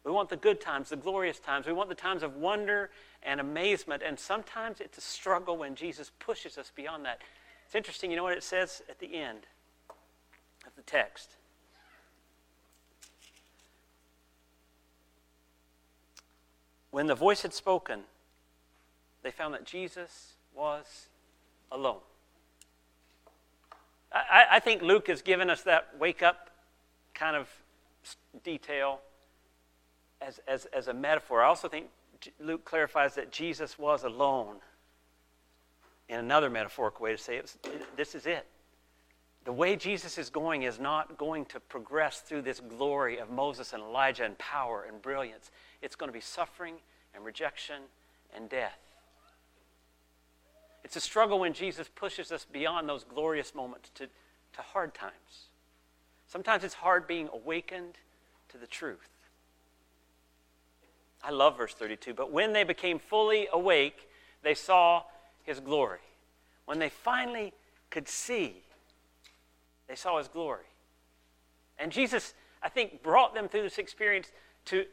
We 0.04 0.12
want 0.12 0.30
the 0.30 0.38
good 0.38 0.60
times, 0.60 0.89
the 0.89 0.98
glorious 0.98 1.39
times. 1.39 1.66
We 1.66 1.74
want 1.74 1.89
the 1.89 1.96
times 1.96 2.24
of 2.24 2.36
wonder 2.36 2.89
and 3.22 3.39
amazement. 3.39 4.04
And 4.06 4.20
sometimes 4.20 4.82
it's 4.82 4.98
a 4.98 5.02
struggle 5.02 5.58
when 5.58 5.76
Jesus 5.76 6.12
pushes 6.20 6.58
us 6.58 6.72
beyond 6.76 7.06
that. 7.06 7.22
It's 7.66 7.76
interesting, 7.76 8.12
you 8.12 8.18
know 8.18 8.24
what 8.24 8.38
it 8.38 8.44
says 8.44 8.82
at 8.89 9.00
the 9.00 9.16
end 9.16 9.48
of 10.68 10.76
the 10.76 10.82
text? 10.82 11.32
When 16.92 17.08
the 17.08 17.16
voice 17.16 17.42
had 17.42 17.54
spoken, 17.54 18.02
they 19.24 19.32
found 19.32 19.54
that 19.54 19.66
Jesus 19.66 20.34
was 20.56 21.08
alone. 21.72 22.00
I, 24.12 24.46
I 24.52 24.60
think 24.60 24.82
Luke 24.82 25.08
has 25.08 25.22
given 25.22 25.50
us 25.50 25.63
that 25.63 25.89
wake 26.00 26.22
up 26.22 26.52
kind 27.13 27.36
of 27.36 27.50
detail 28.44 29.00
as, 30.22 30.39
as, 30.48 30.66
as 30.66 30.88
a 30.88 30.94
metaphor. 30.94 31.42
I 31.42 31.48
also 31.48 31.68
think 31.68 31.88
Luke 32.39 32.63
clarifies 32.63 33.16
that 33.16 33.32
Jesus 33.32 33.80
was 33.80 34.04
alone 34.04 34.58
in 36.10 36.20
another 36.20 36.50
metaphorical 36.50 37.04
way 37.04 37.12
to 37.12 37.18
say 37.18 37.38
it, 37.38 37.56
this 37.96 38.13
is 38.13 38.26
it. 38.26 38.46
The 39.46 39.52
way 39.52 39.76
Jesus 39.76 40.18
is 40.18 40.30
going 40.30 40.63
is 40.63 40.80
not 40.80 41.18
going 41.18 41.46
to 41.46 41.60
progress 41.60 42.22
through 42.22 42.44
this 42.44 42.62
glory 42.62 43.18
of 43.18 43.30
Moses 43.30 43.74
and 43.74 43.84
Elijah 43.84 44.24
and 44.24 44.38
power 44.38 44.86
and 44.88 45.02
brilliance. 45.02 45.52
It's 45.82 45.96
going 45.96 46.08
to 46.08 46.13
be 46.13 46.22
suffering 46.22 46.76
and 47.13 47.26
rejection 47.26 47.82
and 48.36 48.48
death. 48.48 48.80
It's 50.84 50.96
a 50.96 51.02
struggle 51.02 51.39
when 51.39 51.54
Jesus 51.54 51.89
pushes 51.93 52.32
us 52.32 52.46
beyond 52.46 52.89
those 52.89 53.04
glorious 53.04 53.56
moments 53.56 53.89
to, 53.96 54.08
to 54.08 54.62
hard 54.62 54.93
times. 54.93 55.48
Sometimes 56.28 56.63
it's 56.63 56.74
hard 56.74 57.08
being 57.08 57.30
awakened 57.32 57.96
to 58.50 58.58
the 58.58 58.67
truth. 58.67 59.10
I 61.24 61.32
love 61.32 61.58
verse 61.58 61.74
32. 61.74 62.13
But 62.13 62.32
when 62.32 62.54
they 62.54 62.63
became 62.63 63.00
fully 63.00 63.48
awake, 63.52 64.10
they 64.41 64.54
saw 64.54 65.04
his 65.43 65.60
glory. 65.60 66.00
When 66.65 66.80
they 66.80 66.89
finally 66.89 67.54
could 67.89 68.08
see, 68.08 68.63
they 69.88 69.96
saw 69.96 70.17
his 70.17 70.28
glory. 70.28 70.65
And 71.80 71.91
Jesus, 71.91 72.34
I 72.62 72.69
think, 72.69 73.04
brought 73.04 73.34
them 73.34 73.48
through 73.48 73.63
this 73.63 73.78
experience 73.78 74.32
to, 74.65 74.86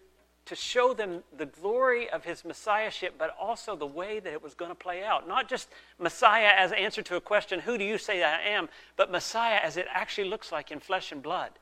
to 0.51 0.57
show 0.57 0.93
them 0.93 1.23
the 1.39 1.47
glory 1.47 2.11
of 2.11 2.25
his 2.25 2.45
messiahship, 2.45 3.15
but 3.17 3.37
also 3.41 3.77
the 3.77 3.87
way 3.87 4.19
that 4.19 4.33
it 4.33 4.43
was 4.43 4.53
going 4.53 4.73
to 4.73 4.75
play 4.75 5.05
out. 5.05 5.29
Not 5.29 5.49
just 5.49 5.69
Messiah 5.97 6.51
as 6.57 6.73
answer 6.73 7.03
to 7.03 7.15
a 7.15 7.21
question, 7.21 7.61
who 7.61 7.79
do 7.79 7.85
you 7.85 7.99
say 7.99 8.25
I 8.25 8.41
am, 8.49 8.69
but 8.97 9.13
Messiah 9.13 9.61
as 9.63 9.77
it 9.77 9.87
actually 9.93 10.29
looks 10.29 10.51
like 10.51 10.73
in 10.73 10.81
flesh 10.81 11.13
and 11.13 11.23
blood. 11.23 11.53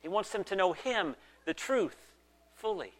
He 0.00 0.08
wants 0.08 0.30
them 0.30 0.42
to 0.44 0.56
know 0.56 0.72
him, 0.72 1.16
the 1.44 1.52
truth, 1.52 1.98
fully. 2.56 2.94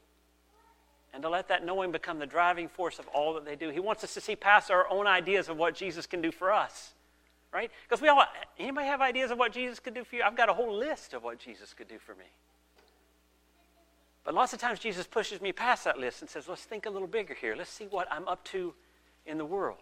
And 1.14 1.22
to 1.22 1.31
let 1.31 1.48
that 1.48 1.64
knowing 1.64 1.90
become 1.90 2.18
the 2.18 2.27
driving 2.27 2.68
force 2.68 2.98
of 2.98 3.09
all 3.09 3.33
that 3.33 3.46
they 3.46 3.57
do. 3.57 3.70
He 3.70 3.81
wants 3.81 4.05
us 4.05 4.12
to 4.12 4.20
see 4.20 4.37
past 4.37 4.70
our 4.70 4.87
own 4.90 5.07
ideas 5.07 5.48
of 5.48 5.57
what 5.57 5.74
Jesus 5.74 6.05
can 6.05 6.20
do 6.20 6.31
for 6.31 6.53
us. 6.53 6.92
Right? 7.50 7.70
Because 7.88 8.03
we 8.03 8.09
all 8.09 8.24
anybody 8.59 8.88
have 8.88 9.00
ideas 9.00 9.31
of 9.31 9.38
what 9.38 9.53
Jesus 9.53 9.81
could 9.81 9.94
do 9.94 10.05
for 10.05 10.16
you? 10.16 10.22
I've 10.22 10.37
got 10.37 10.50
a 10.50 10.53
whole 10.53 10.77
list 10.77 11.14
of 11.14 11.22
what 11.22 11.38
Jesus 11.38 11.72
could 11.72 11.88
do 11.88 11.98
for 11.98 12.14
me. 12.14 12.27
But 14.25 14.35
lots 14.35 14.53
of 14.55 14.59
times 14.59 14.79
Jesus 14.79 15.07
pushes 15.07 15.41
me 15.41 15.53
past 15.53 15.85
that 15.85 15.99
list 15.99 16.23
and 16.23 16.31
says, 16.31 16.49
let's 16.49 16.63
think 16.63 16.87
a 16.87 16.91
little 16.91 17.09
bigger 17.09 17.35
here. 17.35 17.55
Let's 17.55 17.71
see 17.71 17.85
what 17.85 18.09
I'm 18.11 18.27
up 18.27 18.43
to 18.47 18.75
in 19.27 19.39
the 19.39 19.45
world. 19.45 19.79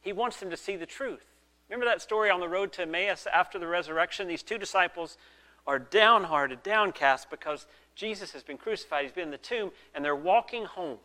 He 0.00 0.12
wants 0.12 0.38
them 0.38 0.50
to 0.50 0.56
see 0.56 0.76
the 0.76 0.86
truth. 0.86 1.24
Remember 1.68 1.86
that 1.86 2.00
story 2.00 2.30
on 2.30 2.40
the 2.40 2.48
road 2.48 2.72
to 2.74 2.82
Emmaus 2.82 3.26
after 3.32 3.58
the 3.58 3.66
resurrection? 3.66 4.28
These 4.28 4.44
two 4.44 4.58
disciples 4.58 5.18
are 5.66 5.78
downhearted, 5.78 6.62
downcast 6.62 7.28
because 7.30 7.66
Jesus 7.94 8.32
has 8.32 8.42
been 8.42 8.56
crucified. 8.56 9.04
He's 9.04 9.12
been 9.12 9.24
in 9.24 9.30
the 9.30 9.38
tomb, 9.38 9.72
and 9.94 10.04
they're 10.04 10.16
walking 10.16 10.64
home. 10.64 10.98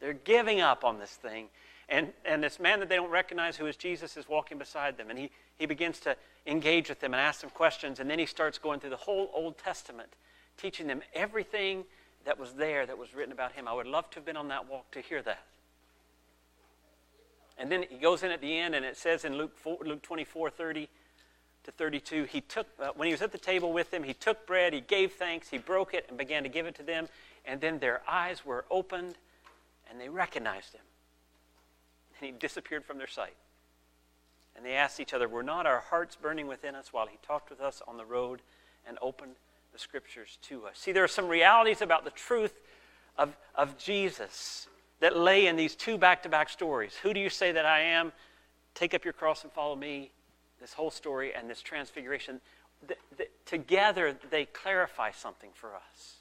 They're 0.00 0.14
giving 0.14 0.60
up 0.60 0.84
on 0.84 0.98
this 0.98 1.10
thing. 1.10 1.48
And, 1.88 2.12
and 2.24 2.42
this 2.42 2.58
man 2.58 2.80
that 2.80 2.88
they 2.88 2.96
don't 2.96 3.10
recognize, 3.10 3.56
who 3.56 3.66
is 3.66 3.76
Jesus, 3.76 4.16
is 4.16 4.28
walking 4.28 4.58
beside 4.58 4.96
them. 4.96 5.10
And 5.10 5.18
he, 5.18 5.30
he 5.56 5.66
begins 5.66 6.00
to 6.00 6.16
engage 6.46 6.88
with 6.88 7.00
them 7.00 7.14
and 7.14 7.20
ask 7.20 7.42
them 7.42 7.50
questions. 7.50 8.00
And 8.00 8.10
then 8.10 8.18
he 8.18 8.26
starts 8.26 8.58
going 8.58 8.80
through 8.80 8.90
the 8.90 8.96
whole 8.96 9.30
Old 9.34 9.58
Testament 9.58 10.14
teaching 10.58 10.86
them 10.86 11.02
everything 11.14 11.84
that 12.24 12.38
was 12.38 12.52
there 12.52 12.84
that 12.84 12.98
was 12.98 13.14
written 13.14 13.32
about 13.32 13.52
him. 13.52 13.66
I 13.66 13.72
would 13.72 13.86
love 13.86 14.10
to 14.10 14.16
have 14.16 14.26
been 14.26 14.36
on 14.36 14.48
that 14.48 14.68
walk 14.68 14.90
to 14.90 15.00
hear 15.00 15.22
that. 15.22 15.44
And 17.56 17.72
then 17.72 17.84
he 17.88 17.96
goes 17.96 18.22
in 18.22 18.30
at 18.30 18.40
the 18.40 18.56
end, 18.56 18.74
and 18.74 18.84
it 18.84 18.96
says 18.96 19.24
in 19.24 19.36
Luke, 19.36 19.56
4, 19.56 19.78
Luke 19.84 20.02
24 20.02 20.50
30 20.50 20.88
to 21.64 21.72
32, 21.72 22.24
he 22.24 22.40
took, 22.40 22.66
uh, 22.80 22.90
when 22.94 23.06
he 23.06 23.12
was 23.12 23.22
at 23.22 23.32
the 23.32 23.38
table 23.38 23.72
with 23.72 23.90
them, 23.90 24.04
he 24.04 24.14
took 24.14 24.46
bread, 24.46 24.72
he 24.72 24.80
gave 24.80 25.12
thanks, 25.14 25.48
he 25.48 25.58
broke 25.58 25.92
it, 25.94 26.06
and 26.08 26.16
began 26.16 26.42
to 26.44 26.48
give 26.48 26.66
it 26.66 26.74
to 26.76 26.82
them. 26.82 27.08
And 27.44 27.60
then 27.60 27.78
their 27.78 28.02
eyes 28.08 28.44
were 28.44 28.64
opened, 28.70 29.16
and 29.90 30.00
they 30.00 30.08
recognized 30.08 30.74
him. 30.74 30.82
And 32.20 32.26
he 32.26 32.32
disappeared 32.38 32.84
from 32.84 32.98
their 32.98 33.08
sight. 33.08 33.34
And 34.56 34.64
they 34.64 34.74
asked 34.74 35.00
each 35.00 35.14
other, 35.14 35.28
Were 35.28 35.42
not 35.42 35.66
our 35.66 35.80
hearts 35.80 36.16
burning 36.16 36.46
within 36.46 36.74
us 36.74 36.92
while 36.92 37.06
he 37.06 37.18
talked 37.26 37.50
with 37.50 37.60
us 37.60 37.80
on 37.88 37.96
the 37.96 38.04
road 38.04 38.40
and 38.86 38.98
opened 39.00 39.34
the 39.78 39.82
scriptures 39.82 40.38
to 40.42 40.66
us. 40.66 40.78
See, 40.78 40.92
there 40.92 41.04
are 41.04 41.08
some 41.08 41.28
realities 41.28 41.82
about 41.82 42.04
the 42.04 42.10
truth 42.10 42.54
of, 43.16 43.36
of 43.54 43.78
Jesus 43.78 44.66
that 45.00 45.16
lay 45.16 45.46
in 45.46 45.56
these 45.56 45.76
two 45.76 45.96
back 45.96 46.22
to 46.24 46.28
back 46.28 46.48
stories. 46.48 46.94
Who 47.02 47.14
do 47.14 47.20
you 47.20 47.30
say 47.30 47.52
that 47.52 47.64
I 47.64 47.80
am? 47.80 48.12
Take 48.74 48.94
up 48.94 49.04
your 49.04 49.12
cross 49.12 49.44
and 49.44 49.52
follow 49.52 49.76
me. 49.76 50.10
This 50.60 50.72
whole 50.72 50.90
story 50.90 51.32
and 51.32 51.48
this 51.48 51.62
transfiguration. 51.62 52.40
The, 52.86 52.96
the, 53.16 53.28
together, 53.46 54.16
they 54.30 54.46
clarify 54.46 55.12
something 55.12 55.50
for 55.54 55.74
us. 55.76 56.16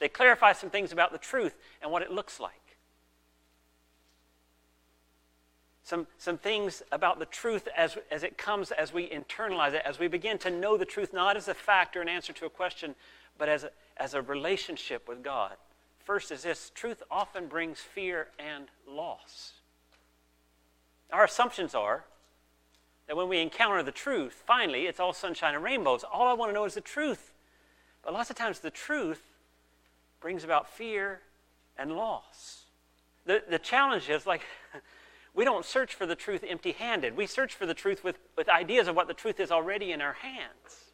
They 0.00 0.08
clarify 0.08 0.52
some 0.52 0.68
things 0.68 0.92
about 0.92 1.12
the 1.12 1.18
truth 1.18 1.56
and 1.80 1.90
what 1.90 2.02
it 2.02 2.10
looks 2.10 2.38
like. 2.38 2.61
Some, 5.92 6.06
some 6.16 6.38
things 6.38 6.82
about 6.90 7.18
the 7.18 7.26
truth 7.26 7.68
as, 7.76 7.98
as 8.10 8.22
it 8.22 8.38
comes, 8.38 8.70
as 8.70 8.94
we 8.94 9.10
internalize 9.10 9.74
it, 9.74 9.82
as 9.84 9.98
we 9.98 10.08
begin 10.08 10.38
to 10.38 10.48
know 10.48 10.78
the 10.78 10.86
truth, 10.86 11.12
not 11.12 11.36
as 11.36 11.48
a 11.48 11.54
fact 11.54 11.98
or 11.98 12.00
an 12.00 12.08
answer 12.08 12.32
to 12.32 12.46
a 12.46 12.48
question, 12.48 12.94
but 13.36 13.46
as 13.46 13.64
a, 13.64 13.70
as 13.98 14.14
a 14.14 14.22
relationship 14.22 15.06
with 15.06 15.22
God. 15.22 15.52
First 15.98 16.32
is 16.32 16.44
this 16.44 16.72
truth 16.74 17.02
often 17.10 17.46
brings 17.46 17.78
fear 17.78 18.28
and 18.38 18.68
loss. 18.88 19.52
Our 21.12 21.24
assumptions 21.24 21.74
are 21.74 22.04
that 23.06 23.14
when 23.14 23.28
we 23.28 23.40
encounter 23.40 23.82
the 23.82 23.92
truth, 23.92 24.42
finally, 24.46 24.86
it's 24.86 24.98
all 24.98 25.12
sunshine 25.12 25.54
and 25.54 25.62
rainbows. 25.62 26.06
All 26.10 26.26
I 26.26 26.32
want 26.32 26.48
to 26.48 26.54
know 26.54 26.64
is 26.64 26.72
the 26.72 26.80
truth. 26.80 27.32
But 28.02 28.14
lots 28.14 28.30
of 28.30 28.36
times, 28.36 28.60
the 28.60 28.70
truth 28.70 29.20
brings 30.22 30.42
about 30.42 30.70
fear 30.70 31.20
and 31.76 31.92
loss. 31.92 32.64
The, 33.26 33.42
the 33.46 33.58
challenge 33.58 34.08
is 34.08 34.26
like, 34.26 34.40
we 35.34 35.44
don't 35.44 35.64
search 35.64 35.94
for 35.94 36.06
the 36.06 36.14
truth 36.14 36.44
empty 36.46 36.72
handed. 36.72 37.16
We 37.16 37.26
search 37.26 37.54
for 37.54 37.66
the 37.66 37.74
truth 37.74 38.04
with, 38.04 38.18
with 38.36 38.48
ideas 38.48 38.86
of 38.86 38.96
what 38.96 39.08
the 39.08 39.14
truth 39.14 39.40
is 39.40 39.50
already 39.50 39.92
in 39.92 40.02
our 40.02 40.12
hands. 40.12 40.92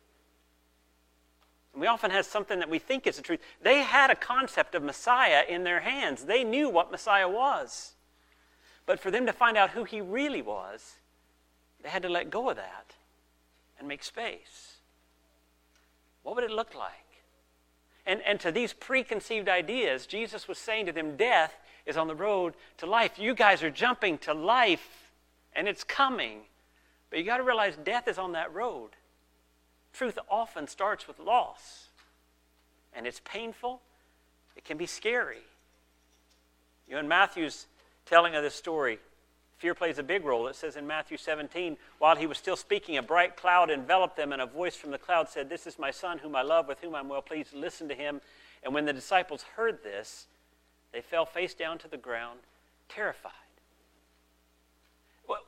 And 1.72 1.80
we 1.80 1.88
often 1.88 2.10
have 2.10 2.24
something 2.24 2.60
that 2.60 2.70
we 2.70 2.78
think 2.78 3.06
is 3.06 3.16
the 3.16 3.22
truth. 3.22 3.40
They 3.62 3.82
had 3.82 4.10
a 4.10 4.14
concept 4.14 4.74
of 4.74 4.82
Messiah 4.82 5.42
in 5.48 5.64
their 5.64 5.80
hands, 5.80 6.24
they 6.24 6.44
knew 6.44 6.68
what 6.68 6.90
Messiah 6.90 7.28
was. 7.28 7.94
But 8.86 9.00
for 9.00 9.10
them 9.10 9.26
to 9.26 9.32
find 9.32 9.56
out 9.56 9.70
who 9.70 9.84
he 9.84 10.00
really 10.00 10.40
was, 10.40 10.94
they 11.82 11.90
had 11.90 12.02
to 12.02 12.08
let 12.08 12.30
go 12.30 12.48
of 12.48 12.56
that 12.56 12.94
and 13.78 13.86
make 13.86 14.02
space. 14.02 14.76
What 16.22 16.34
would 16.36 16.44
it 16.44 16.50
look 16.50 16.74
like? 16.74 17.07
And, 18.08 18.22
and 18.22 18.40
to 18.40 18.50
these 18.50 18.72
preconceived 18.72 19.50
ideas, 19.50 20.06
Jesus 20.06 20.48
was 20.48 20.56
saying 20.56 20.86
to 20.86 20.92
them, 20.92 21.18
Death 21.18 21.54
is 21.84 21.98
on 21.98 22.08
the 22.08 22.14
road 22.14 22.54
to 22.78 22.86
life. 22.86 23.18
You 23.18 23.34
guys 23.34 23.62
are 23.62 23.70
jumping 23.70 24.16
to 24.18 24.32
life, 24.32 25.10
and 25.54 25.68
it's 25.68 25.84
coming. 25.84 26.40
But 27.10 27.18
you 27.18 27.26
got 27.26 27.36
to 27.36 27.42
realize 27.42 27.76
death 27.76 28.08
is 28.08 28.16
on 28.16 28.32
that 28.32 28.52
road. 28.54 28.90
Truth 29.92 30.18
often 30.30 30.66
starts 30.66 31.06
with 31.06 31.18
loss, 31.18 31.88
and 32.94 33.06
it's 33.06 33.20
painful, 33.24 33.82
it 34.56 34.64
can 34.64 34.78
be 34.78 34.86
scary. 34.86 35.42
You 36.86 36.94
know, 36.94 37.00
in 37.00 37.08
Matthew's 37.08 37.66
telling 38.06 38.34
of 38.34 38.42
this 38.42 38.54
story, 38.54 39.00
fear 39.58 39.74
plays 39.74 39.98
a 39.98 40.02
big 40.02 40.24
role. 40.24 40.46
It 40.46 40.56
says 40.56 40.76
in 40.76 40.86
Matthew 40.86 41.16
17, 41.16 41.76
while 41.98 42.16
he 42.16 42.26
was 42.26 42.38
still 42.38 42.56
speaking, 42.56 42.96
a 42.96 43.02
bright 43.02 43.36
cloud 43.36 43.70
enveloped 43.70 44.16
them, 44.16 44.32
and 44.32 44.40
a 44.40 44.46
voice 44.46 44.76
from 44.76 44.92
the 44.92 44.98
cloud 44.98 45.28
said, 45.28 45.50
This 45.50 45.66
is 45.66 45.78
my 45.78 45.90
son 45.90 46.18
whom 46.18 46.36
I 46.36 46.42
love, 46.42 46.68
with 46.68 46.80
whom 46.80 46.94
I'm 46.94 47.08
well 47.08 47.22
pleased. 47.22 47.52
Listen 47.52 47.88
to 47.88 47.94
him. 47.94 48.20
And 48.62 48.72
when 48.72 48.84
the 48.84 48.92
disciples 48.92 49.42
heard 49.56 49.82
this, 49.82 50.26
they 50.92 51.00
fell 51.00 51.26
face 51.26 51.54
down 51.54 51.78
to 51.78 51.88
the 51.88 51.96
ground, 51.96 52.38
terrified. 52.88 53.32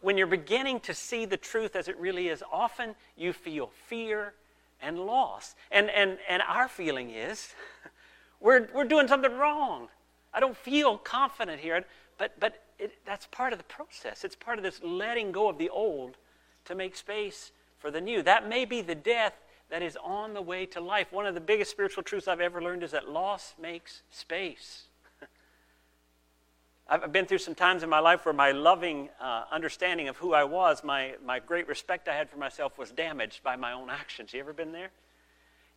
When 0.03 0.18
you're 0.18 0.27
beginning 0.27 0.81
to 0.81 0.92
see 0.92 1.25
the 1.25 1.38
truth 1.38 1.75
as 1.75 1.88
it 1.88 1.99
really 1.99 2.29
is, 2.29 2.42
often 2.53 2.94
you 3.16 3.33
feel 3.33 3.70
fear 3.87 4.35
and 4.83 4.99
loss. 4.99 5.55
And, 5.70 5.88
and, 5.88 6.18
and 6.29 6.42
our 6.46 6.68
feeling 6.68 7.11
is 7.11 7.55
we're, 8.40 8.68
we're 8.75 8.85
doing 8.85 9.09
something 9.09 9.33
wrong. 9.33 9.88
I 10.35 10.40
don't 10.40 10.57
feel 10.57 10.99
confident 10.99 11.61
here. 11.61 11.85
But, 12.18 12.38
but 12.38 12.62
it, 12.81 12.93
that's 13.05 13.27
part 13.27 13.53
of 13.53 13.59
the 13.59 13.64
process. 13.64 14.25
It's 14.25 14.37
part 14.37 14.59
of 14.59 14.64
this 14.64 14.81
letting 14.83 15.33
go 15.33 15.49
of 15.49 15.59
the 15.59 15.69
old 15.69 16.16
to 16.64 16.75
make 16.75 16.97
space 16.97 17.53
for 17.79 17.90
the 17.90 18.01
new. 18.01 18.23
That 18.23 18.49
may 18.49 18.64
be 18.64 18.81
the 18.81 18.95
death 18.95 19.35
that 19.71 19.83
is 19.83 19.97
on 20.03 20.35
the 20.35 20.43
way 20.43 20.66
to 20.66 20.81
life. 20.81 21.12
One 21.12 21.27
of 21.27 21.35
the 21.35 21.40
biggest 21.40 21.71
spiritual 21.71 22.03
truths 22.03 22.27
I've 22.27 22.40
ever 22.40 22.62
learned 22.62 22.83
is 22.83 22.90
that 22.90 23.09
loss 23.09 23.55
makes 23.61 24.03
space. 24.11 24.85
I've 26.88 27.12
been 27.12 27.27
through 27.27 27.38
some 27.38 27.55
times 27.55 27.83
in 27.83 27.88
my 27.88 28.01
life 28.01 28.25
where 28.25 28.35
my 28.35 28.51
loving 28.51 29.11
uh, 29.21 29.45
understanding 29.51 30.09
of 30.09 30.16
who 30.16 30.33
I 30.33 30.45
was, 30.45 30.83
my, 30.83 31.14
my 31.25 31.38
great 31.38 31.69
respect 31.69 32.09
I 32.09 32.14
had 32.14 32.29
for 32.29 32.38
myself, 32.38 32.79
was 32.79 32.90
damaged 32.90 33.43
by 33.43 33.57
my 33.57 33.73
own 33.73 33.90
actions. 33.90 34.33
You 34.33 34.40
ever 34.40 34.53
been 34.53 34.73
there? 34.73 34.90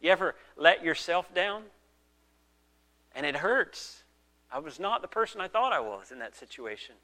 You 0.01 0.11
ever 0.11 0.35
let 0.57 0.83
yourself 0.83 1.33
down? 1.33 1.63
And 3.15 3.25
it 3.25 3.37
hurts. 3.37 4.02
I 4.53 4.59
was 4.59 4.79
not 4.79 5.01
the 5.01 5.07
person 5.07 5.41
I 5.41 5.47
thought 5.47 5.73
I 5.73 5.79
was 5.79 6.11
in 6.11 6.19
that 6.19 6.35
situation. 6.35 6.95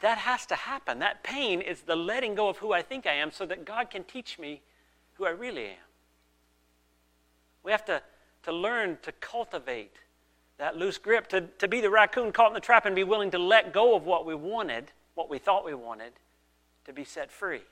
That 0.00 0.18
has 0.18 0.44
to 0.46 0.56
happen. 0.56 0.98
That 0.98 1.22
pain 1.22 1.60
is 1.60 1.82
the 1.82 1.96
letting 1.96 2.34
go 2.34 2.48
of 2.48 2.58
who 2.58 2.72
I 2.72 2.82
think 2.82 3.06
I 3.06 3.14
am 3.14 3.30
so 3.30 3.46
that 3.46 3.64
God 3.64 3.90
can 3.90 4.04
teach 4.04 4.38
me 4.38 4.60
who 5.14 5.24
I 5.24 5.30
really 5.30 5.66
am. 5.66 5.86
We 7.62 7.70
have 7.70 7.84
to, 7.86 8.02
to 8.42 8.52
learn 8.52 8.98
to 9.02 9.12
cultivate 9.12 9.94
that 10.58 10.76
loose 10.76 10.98
grip, 10.98 11.28
to, 11.28 11.42
to 11.42 11.68
be 11.68 11.80
the 11.80 11.90
raccoon 11.90 12.32
caught 12.32 12.48
in 12.48 12.54
the 12.54 12.60
trap 12.60 12.86
and 12.86 12.96
be 12.96 13.04
willing 13.04 13.30
to 13.30 13.38
let 13.38 13.72
go 13.72 13.94
of 13.94 14.04
what 14.04 14.26
we 14.26 14.34
wanted, 14.34 14.90
what 15.14 15.30
we 15.30 15.38
thought 15.38 15.64
we 15.64 15.74
wanted, 15.74 16.12
to 16.86 16.92
be 16.92 17.04
set 17.04 17.30
free. 17.30 17.62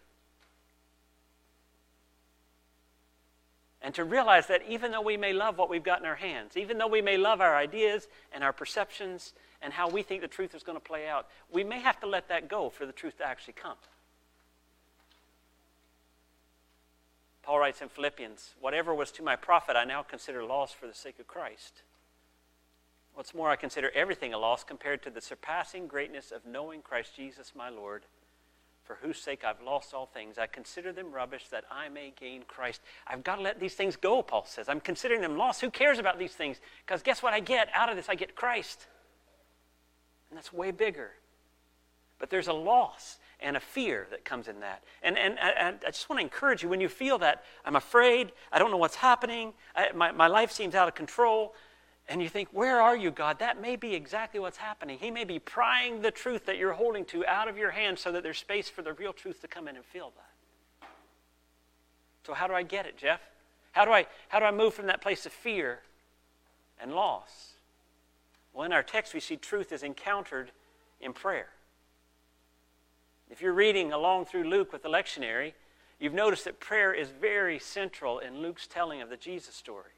And 3.85 3.94
to 3.97 4.05
realize 4.05 4.47
that 4.47 4.62
even 4.66 4.92
though 4.92 5.03
we 5.03 5.18
may 5.18 5.35
love 5.35 5.59
what 5.59 5.68
we've 5.68 5.85
got 5.85 6.01
in 6.01 6.07
our 6.07 6.14
hands, 6.14 6.57
even 6.57 6.79
though 6.79 6.88
we 6.88 7.03
may 7.03 7.18
love 7.18 7.42
our 7.42 7.55
ideas 7.55 8.09
and 8.33 8.42
our 8.42 8.53
perceptions 8.53 9.35
and 9.61 9.75
how 9.75 9.90
we 9.90 10.03
think 10.03 10.23
the 10.23 10.27
truth 10.27 10.55
is 10.55 10.62
going 10.62 10.77
to 10.77 10.85
play 10.85 11.07
out, 11.07 11.29
we 11.53 11.62
may 11.62 11.81
have 11.81 12.01
to 12.01 12.07
let 12.07 12.29
that 12.29 12.49
go 12.49 12.70
for 12.70 12.87
the 12.87 12.92
truth 12.92 13.18
to 13.18 13.25
actually 13.25 13.53
come. 13.53 13.77
Paul 17.42 17.59
writes 17.59 17.83
in 17.83 17.90
Philippians, 17.90 18.55
Whatever 18.59 18.94
was 18.94 19.12
to 19.12 19.23
my 19.23 19.37
profit, 19.37 19.77
I 19.77 19.85
now 19.85 20.03
consider 20.03 20.42
loss 20.42 20.73
for 20.73 20.87
the 20.87 20.94
sake 20.94 21.18
of 21.20 21.27
Christ. 21.27 21.83
What's 23.12 23.35
more, 23.35 23.51
I 23.51 23.57
consider 23.57 23.90
everything 23.94 24.33
a 24.33 24.38
loss 24.38 24.64
compared 24.64 25.03
to 25.03 25.11
the 25.11 25.20
surpassing 25.20 25.88
greatness 25.88 26.33
of 26.33 26.47
knowing 26.47 26.81
Christ 26.81 27.14
Jesus 27.14 27.53
my 27.55 27.68
Lord, 27.68 28.05
for 28.85 28.99
whose 29.01 29.18
sake 29.18 29.44
I've 29.44 29.62
lost 29.62 29.94
all 29.94 30.07
things. 30.07 30.38
I 30.38 30.47
consider 30.47 30.92
them 30.92 31.11
rubbish 31.11 31.49
that 31.49 31.64
I 31.70 31.88
may 31.88 32.12
gain 32.18 32.42
Christ. 32.47 32.83
I've 33.07 33.25
got 33.25 33.37
to 33.37 33.42
let 33.42 33.59
these 33.59 33.75
things 33.75 33.97
go, 33.97 34.23
Paul 34.23 34.44
says. 34.47 34.68
I'm 34.68 34.81
considering 34.81 35.23
them 35.23 35.37
lost. 35.37 35.61
Who 35.62 35.70
cares 35.70 35.99
about 35.99 36.18
these 36.18 36.33
things? 36.33 36.61
Because 36.87 37.03
guess 37.03 37.23
what 37.23 37.33
I 37.33 37.40
get 37.40 37.68
out 37.75 37.88
of 37.88 37.97
this? 37.97 38.09
I 38.09 38.14
get 38.14 38.35
Christ. 38.35 38.87
And 40.29 40.37
that's 40.37 40.53
way 40.53 40.70
bigger. 40.70 41.12
But 42.18 42.31
there's 42.31 42.49
a 42.49 42.53
loss 42.53 43.18
and 43.40 43.57
a 43.57 43.61
fear 43.61 44.07
that 44.11 44.25
comes 44.25 44.49
in 44.49 44.61
that. 44.61 44.83
And, 45.03 45.18
and, 45.18 45.38
and 45.38 45.79
I 45.87 45.90
just 45.90 46.09
want 46.09 46.18
to 46.20 46.25
encourage 46.25 46.62
you 46.62 46.68
when 46.68 46.81
you 46.81 46.88
feel 46.88 47.18
that, 47.18 47.44
I'm 47.64 47.77
afraid, 47.77 48.33
I 48.53 48.59
don't 48.59 48.70
know 48.70 48.77
what's 48.77 48.97
happening, 48.97 49.53
I, 49.75 49.92
my, 49.92 50.12
my 50.12 50.27
life 50.27 50.51
seems 50.51 50.75
out 50.75 50.88
of 50.88 50.94
control, 50.94 51.55
and 52.09 52.21
you 52.23 52.29
think, 52.29 52.49
Where 52.53 52.81
are 52.81 52.97
you, 52.97 53.11
God? 53.11 53.38
That 53.38 53.61
may 53.61 53.77
be 53.77 53.95
exactly 53.95 54.40
what's 54.40 54.59
happening. 54.59 54.99
He 54.99 55.11
may 55.11 55.25
be 55.25 55.38
prying 55.38 56.03
the 56.03 56.11
truth 56.11 56.47
that 56.47 56.59
you're 56.59 56.73
holding 56.73 57.05
to 57.07 57.25
out 57.27 57.49
of 57.49 57.57
your 57.57 57.71
hand 57.71 57.99
so 57.99 58.12
that 58.12 58.23
there's 58.23 58.38
space 58.38 58.69
for 58.69 58.83
the 58.83 58.93
real 58.93 59.12
truth 59.12 59.40
to 59.40 59.49
come 59.49 59.69
in 59.69 59.77
and 59.77 59.85
fill 59.85 60.12
that. 60.17 60.88
So, 62.27 62.35
how 62.35 62.47
do 62.47 62.55
I 62.55 62.62
get 62.62 62.87
it, 62.87 62.97
Jeff? 62.97 63.21
How 63.73 63.85
do 63.85 63.93
I, 63.93 64.07
how 64.29 64.38
do 64.38 64.45
I 64.45 64.51
move 64.51 64.75
from 64.75 64.87
that 64.87 65.01
place 65.01 65.27
of 65.27 65.33
fear 65.33 65.81
and 66.81 66.93
loss? 66.95 67.55
Well, 68.53 68.64
in 68.64 68.73
our 68.73 68.83
text, 68.83 69.14
we 69.14 69.21
see 69.21 69.37
truth 69.37 69.73
is 69.73 69.83
encountered 69.83 70.53
in 71.01 71.12
prayer. 71.12 71.49
If 73.31 73.43
you're 73.43 73.53
reading 73.53 73.93
along 73.93 74.27
through 74.27 74.45
Luke 74.45 74.73
with 74.73 74.83
the 74.83 74.88
lectionary, 74.88 75.55
you've 75.99 76.14
noticed 76.14 76.45
that 76.45 76.61
prayer 76.61 76.93
is 76.93 77.09
very 77.09 77.59
central 77.59 78.21
in 78.21 78.38
Luke's 78.38 78.67
telling 78.67 79.03
of 79.03 79.09
the 79.11 79.17
Jesus 79.17 79.55
story. 79.55 79.90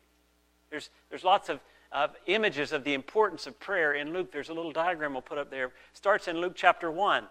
There's, 0.70 0.90
there's 1.10 1.24
lots 1.24 1.48
of 1.48 1.60
of 1.92 2.10
images 2.26 2.72
of 2.72 2.84
the 2.84 2.94
importance 2.94 3.46
of 3.46 3.58
prayer 3.58 3.94
in 3.94 4.12
Luke. 4.12 4.32
There's 4.32 4.48
a 4.48 4.54
little 4.54 4.72
diagram 4.72 5.12
we'll 5.12 5.22
put 5.22 5.38
up 5.38 5.50
there. 5.50 5.72
Starts 5.92 6.28
in 6.28 6.38
Luke 6.38 6.54
chapter 6.54 6.90
1, 6.90 7.24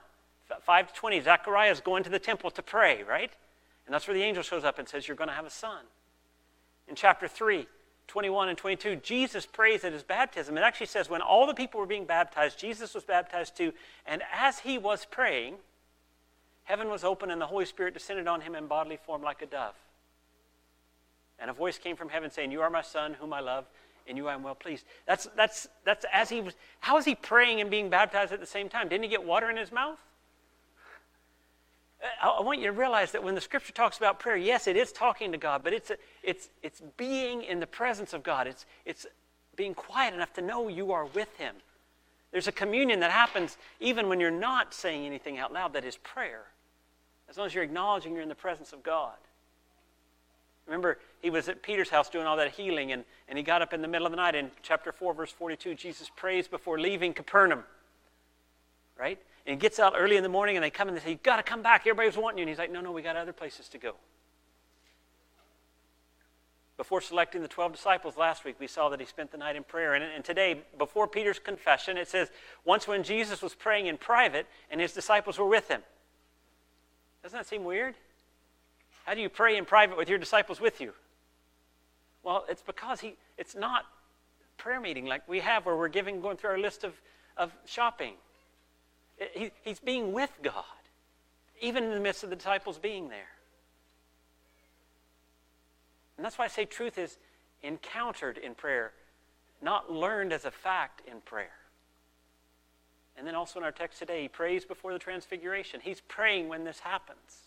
5 0.61 0.87
to 0.87 0.93
20. 0.93 1.21
Zechariah 1.21 1.71
is 1.71 1.81
going 1.81 2.03
to 2.03 2.09
the 2.09 2.19
temple 2.19 2.51
to 2.51 2.61
pray, 2.61 3.03
right? 3.03 3.31
And 3.85 3.93
that's 3.93 4.07
where 4.07 4.15
the 4.15 4.23
angel 4.23 4.43
shows 4.43 4.63
up 4.63 4.79
and 4.79 4.87
says, 4.87 5.07
You're 5.07 5.17
going 5.17 5.29
to 5.29 5.35
have 5.35 5.45
a 5.45 5.51
son. 5.51 5.83
In 6.87 6.95
chapter 6.95 7.27
3, 7.27 7.67
21 8.07 8.49
and 8.49 8.57
22, 8.57 8.97
Jesus 8.97 9.45
prays 9.45 9.83
at 9.83 9.93
his 9.93 10.03
baptism. 10.03 10.57
It 10.57 10.61
actually 10.61 10.87
says, 10.87 11.09
When 11.09 11.21
all 11.21 11.47
the 11.47 11.53
people 11.53 11.79
were 11.79 11.85
being 11.85 12.05
baptized, 12.05 12.59
Jesus 12.59 12.93
was 12.93 13.03
baptized 13.03 13.57
too. 13.57 13.73
And 14.05 14.21
as 14.33 14.59
he 14.59 14.77
was 14.77 15.05
praying, 15.05 15.55
heaven 16.63 16.89
was 16.89 17.03
open 17.03 17.31
and 17.31 17.41
the 17.41 17.47
Holy 17.47 17.65
Spirit 17.65 17.93
descended 17.93 18.27
on 18.27 18.41
him 18.41 18.55
in 18.55 18.67
bodily 18.67 18.97
form 18.97 19.21
like 19.21 19.41
a 19.41 19.45
dove. 19.45 19.75
And 21.39 21.49
a 21.49 21.53
voice 21.53 21.77
came 21.77 21.95
from 21.95 22.09
heaven 22.09 22.31
saying, 22.31 22.51
You 22.51 22.61
are 22.61 22.69
my 22.69 22.81
son, 22.81 23.15
whom 23.19 23.33
I 23.33 23.39
love 23.39 23.65
in 24.07 24.17
you 24.17 24.27
I 24.27 24.33
am 24.33 24.43
well 24.43 24.55
pleased. 24.55 24.85
That's, 25.05 25.27
that's, 25.35 25.67
that's 25.83 26.05
as 26.11 26.29
he 26.29 26.41
was, 26.41 26.53
how 26.79 26.97
is 26.97 27.05
he 27.05 27.15
praying 27.15 27.61
and 27.61 27.69
being 27.69 27.89
baptized 27.89 28.31
at 28.31 28.39
the 28.39 28.45
same 28.45 28.69
time? 28.69 28.87
Didn't 28.87 29.03
he 29.03 29.09
get 29.09 29.23
water 29.23 29.49
in 29.49 29.57
his 29.57 29.71
mouth? 29.71 29.97
Uh, 32.01 32.27
I, 32.27 32.29
I 32.29 32.41
want 32.41 32.59
you 32.59 32.65
to 32.65 32.71
realize 32.71 33.11
that 33.13 33.23
when 33.23 33.35
the 33.35 33.41
scripture 33.41 33.73
talks 33.73 33.97
about 33.97 34.19
prayer, 34.19 34.37
yes, 34.37 34.67
it 34.67 34.75
is 34.75 34.91
talking 34.91 35.31
to 35.31 35.37
God, 35.37 35.63
but 35.63 35.73
it's, 35.73 35.91
it's, 36.23 36.49
it's 36.61 36.81
being 36.97 37.43
in 37.43 37.59
the 37.59 37.67
presence 37.67 38.13
of 38.13 38.23
God. 38.23 38.47
It's, 38.47 38.65
it's 38.85 39.05
being 39.55 39.73
quiet 39.73 40.13
enough 40.13 40.33
to 40.33 40.41
know 40.41 40.67
you 40.67 40.91
are 40.91 41.05
with 41.05 41.35
him. 41.37 41.55
There's 42.31 42.47
a 42.47 42.51
communion 42.51 42.99
that 42.99 43.11
happens 43.11 43.57
even 43.79 44.09
when 44.09 44.19
you're 44.19 44.29
not 44.29 44.73
saying 44.73 45.05
anything 45.05 45.37
out 45.37 45.53
loud 45.53 45.73
that 45.73 45.85
is 45.85 45.97
prayer, 45.97 46.43
as 47.29 47.37
long 47.37 47.47
as 47.47 47.55
you're 47.55 47.63
acknowledging 47.63 48.13
you're 48.13 48.21
in 48.21 48.29
the 48.29 48.35
presence 48.35 48.73
of 48.73 48.83
God. 48.83 49.15
Remember, 50.65 50.97
he 51.25 51.31
was 51.31 51.49
at 51.49 51.63
Peter's 51.63 51.89
house 51.89 52.07
doing 52.07 52.27
all 52.27 52.38
that 52.38 52.51
healing, 52.51 52.91
and, 52.91 53.03
and 53.27 53.35
he 53.35 53.43
got 53.43 53.63
up 53.63 53.73
in 53.73 53.81
the 53.81 53.88
middle 53.88 54.05
of 54.05 54.11
the 54.11 54.15
night 54.15 54.35
in 54.35 54.51
chapter 54.61 54.91
4, 54.91 55.11
verse 55.15 55.31
42. 55.31 55.73
Jesus 55.73 56.07
prays 56.15 56.47
before 56.47 56.79
leaving 56.79 57.15
Capernaum, 57.15 57.63
right? 58.95 59.17
And 59.47 59.55
he 59.55 59.59
gets 59.59 59.79
out 59.79 59.93
early 59.97 60.17
in 60.17 60.21
the 60.21 60.29
morning, 60.29 60.55
and 60.55 60.63
they 60.63 60.69
come 60.69 60.88
and 60.88 60.95
they 60.95 61.01
say, 61.01 61.09
You've 61.09 61.23
got 61.23 61.38
to 61.38 61.43
come 61.43 61.63
back. 61.63 61.81
Everybody's 61.88 62.15
wanting 62.15 62.38
you. 62.38 62.43
And 62.43 62.49
he's 62.49 62.59
like, 62.59 62.71
No, 62.71 62.79
no, 62.79 62.91
we 62.91 63.01
got 63.01 63.15
other 63.15 63.33
places 63.33 63.67
to 63.69 63.79
go. 63.79 63.95
Before 66.77 67.01
selecting 67.01 67.41
the 67.41 67.47
12 67.47 67.71
disciples 67.71 68.17
last 68.17 68.45
week, 68.45 68.57
we 68.59 68.67
saw 68.67 68.89
that 68.89 68.99
he 68.99 69.07
spent 69.07 69.31
the 69.31 69.39
night 69.39 69.55
in 69.55 69.63
prayer. 69.63 69.95
And, 69.95 70.03
and 70.03 70.23
today, 70.23 70.61
before 70.77 71.07
Peter's 71.07 71.39
confession, 71.39 71.97
it 71.97 72.07
says, 72.07 72.29
Once 72.65 72.88
when 72.88 73.01
Jesus 73.01 73.41
was 73.41 73.55
praying 73.55 73.88
in 73.88 73.97
private, 73.97 74.45
and 74.69 74.79
his 74.79 74.93
disciples 74.93 75.39
were 75.39 75.47
with 75.47 75.69
him. 75.69 75.81
Doesn't 77.23 77.35
that 77.35 77.47
seem 77.47 77.63
weird? 77.63 77.95
How 79.07 79.15
do 79.15 79.21
you 79.21 79.29
pray 79.29 79.57
in 79.57 79.65
private 79.65 79.97
with 79.97 80.07
your 80.07 80.19
disciples 80.19 80.61
with 80.61 80.79
you? 80.79 80.93
Well, 82.25 82.43
it's 82.49 82.63
because 82.63 82.99
he, 82.99 83.15
it's 83.38 83.55
not 83.55 83.85
prayer 84.57 84.81
meeting 84.81 85.05
like 85.05 85.25
we 85.29 85.39
have 85.41 85.65
where 85.67 85.75
we're 85.75 85.88
giving, 85.88 86.19
going 86.19 86.38
through 86.38 86.49
our 86.49 86.57
list 86.57 86.83
of, 86.83 86.99
of 87.38 87.53
shopping. 87.65 88.15
He, 89.33 89.51
he's 89.63 89.79
being 89.79 90.11
with 90.11 90.31
God, 90.41 90.65
even 91.61 91.83
in 91.83 91.91
the 91.91 91.99
midst 91.99 92.23
of 92.23 92.31
the 92.31 92.35
disciples 92.35 92.79
being 92.79 93.09
there. 93.09 93.29
And 96.17 96.25
that's 96.25 96.38
why 96.38 96.45
I 96.45 96.47
say 96.47 96.65
truth 96.65 96.97
is 96.97 97.17
encountered 97.61 98.39
in 98.39 98.55
prayer, 98.55 98.91
not 99.61 99.91
learned 99.91 100.33
as 100.33 100.45
a 100.45 100.51
fact 100.51 101.03
in 101.07 101.21
prayer. 101.21 101.59
And 103.17 103.27
then 103.27 103.35
also 103.35 103.59
in 103.59 103.63
our 103.63 103.71
text 103.71 103.99
today, 103.99 104.23
he 104.23 104.27
prays 104.27 104.65
before 104.65 104.93
the 104.93 104.99
transfiguration. 104.99 105.79
He's 105.83 106.01
praying 106.01 106.49
when 106.49 106.63
this 106.63 106.79
happens. 106.79 107.43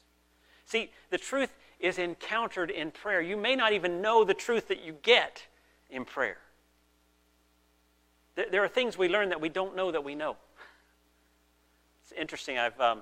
See, 0.69 0.91
the 1.09 1.17
truth 1.17 1.49
is 1.81 1.99
encountered 1.99 2.71
in 2.71 2.91
prayer. 2.91 3.23
You 3.23 3.39
may 3.39 3.57
not 3.57 3.73
even 3.73 4.03
know 4.03 4.23
the 4.23 4.35
truth 4.35 4.69
that 4.69 4.85
you 4.85 4.97
get 5.01 5.47
in 5.89 6.05
prayer. 6.05 6.37
There 8.37 8.63
are 8.63 8.69
things 8.69 8.99
we 8.99 9.09
learn 9.09 9.31
that 9.31 9.41
we 9.41 9.49
don't 9.49 9.75
know 9.75 9.91
that 9.91 10.05
we 10.05 10.15
know. 10.15 10.37
It's 12.03 12.13
interesting. 12.13 12.59
I've, 12.59 12.79
um, 12.79 13.01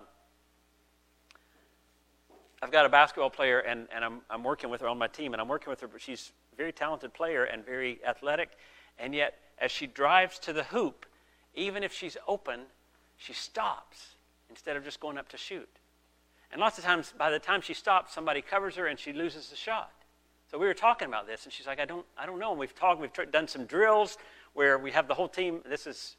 I've 2.63 2.71
got 2.71 2.87
a 2.87 2.89
basketball 2.89 3.31
player, 3.31 3.59
and, 3.59 3.89
and 3.93 4.05
I'm, 4.05 4.21
I'm 4.31 4.45
working 4.45 4.71
with 4.71 4.81
her 4.83 4.89
on 4.89 4.97
my 4.97 5.09
team, 5.09 5.35
and 5.35 5.41
I'm 5.41 5.49
working 5.49 5.69
with 5.69 5.81
her. 5.81 5.89
but 5.89 6.01
She's 6.01 6.31
a 6.53 6.57
very 6.57 6.73
talented 6.73 7.15
player 7.15 7.45
and 7.45 7.67
very 7.67 7.99
athletic, 8.07 8.51
and 8.97 9.13
yet 9.13 9.39
as 9.59 9.73
she 9.73 9.89
drives 9.89 10.39
to 10.39 10.53
the 10.53 10.63
hoop, 10.63 11.05
even 11.57 11.83
if 11.83 11.93
she's 11.93 12.17
open, 12.29 12.61
she 13.17 13.33
stops 13.33 14.15
instead 14.51 14.77
of 14.77 14.85
just 14.85 15.01
going 15.01 15.19
up 15.19 15.29
to 15.31 15.37
shoot. 15.37 15.69
And 16.53 16.61
lots 16.61 16.79
of 16.79 16.85
times, 16.85 17.13
by 17.19 17.31
the 17.31 17.39
time 17.39 17.61
she 17.61 17.75
stops, 17.75 18.15
somebody 18.15 18.41
covers 18.41 18.77
her 18.77 18.87
and 18.87 18.99
she 18.99 19.13
loses 19.13 19.49
the 19.49 19.57
shot. 19.57 19.91
So 20.51 20.59
we 20.59 20.67
were 20.67 20.75
talking 20.75 21.09
about 21.09 21.27
this, 21.27 21.45
and 21.45 21.53
she's 21.53 21.67
like, 21.67 21.81
I 21.81 21.85
don't, 21.85 22.07
I 22.17 22.25
don't 22.25 22.39
know. 22.39 22.53
And 22.53 22.61
we've 22.61 22.75
talked, 22.75 23.01
we've 23.01 23.13
tr- 23.13 23.25
done 23.25 23.49
some 23.49 23.65
drills 23.67 24.17
where 24.55 24.79
we 24.79 24.93
have 24.93 25.09
the 25.09 25.15
whole 25.15 25.29
team. 25.29 25.61
This 25.69 25.87
is, 25.89 26.17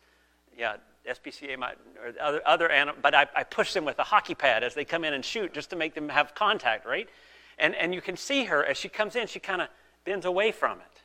yeah, 0.57 0.75
SPCA 1.09 1.57
might, 1.57 1.77
or 2.03 2.13
other, 2.21 2.41
other 2.45 2.69
anim- 2.69 2.97
but 3.01 3.15
I, 3.15 3.27
I 3.35 3.43
push 3.43 3.73
them 3.73 3.85
with 3.85 3.97
a 3.99 4.03
hockey 4.03 4.35
pad 4.35 4.63
as 4.63 4.73
they 4.73 4.83
come 4.83 5.05
in 5.05 5.13
and 5.13 5.23
shoot 5.23 5.53
just 5.53 5.69
to 5.69 5.77
make 5.77 5.95
them 5.95 6.09
have 6.09 6.35
contact, 6.35 6.85
right? 6.85 7.07
And, 7.57 7.73
and 7.75 7.93
you 7.95 8.01
can 8.01 8.17
see 8.17 8.43
her 8.45 8.65
as 8.65 8.77
she 8.77 8.89
comes 8.89 9.15
in, 9.15 9.27
she 9.27 9.39
kind 9.39 9.61
of 9.61 9.69
bends 10.03 10.25
away 10.25 10.51
from 10.51 10.79
it. 10.79 11.01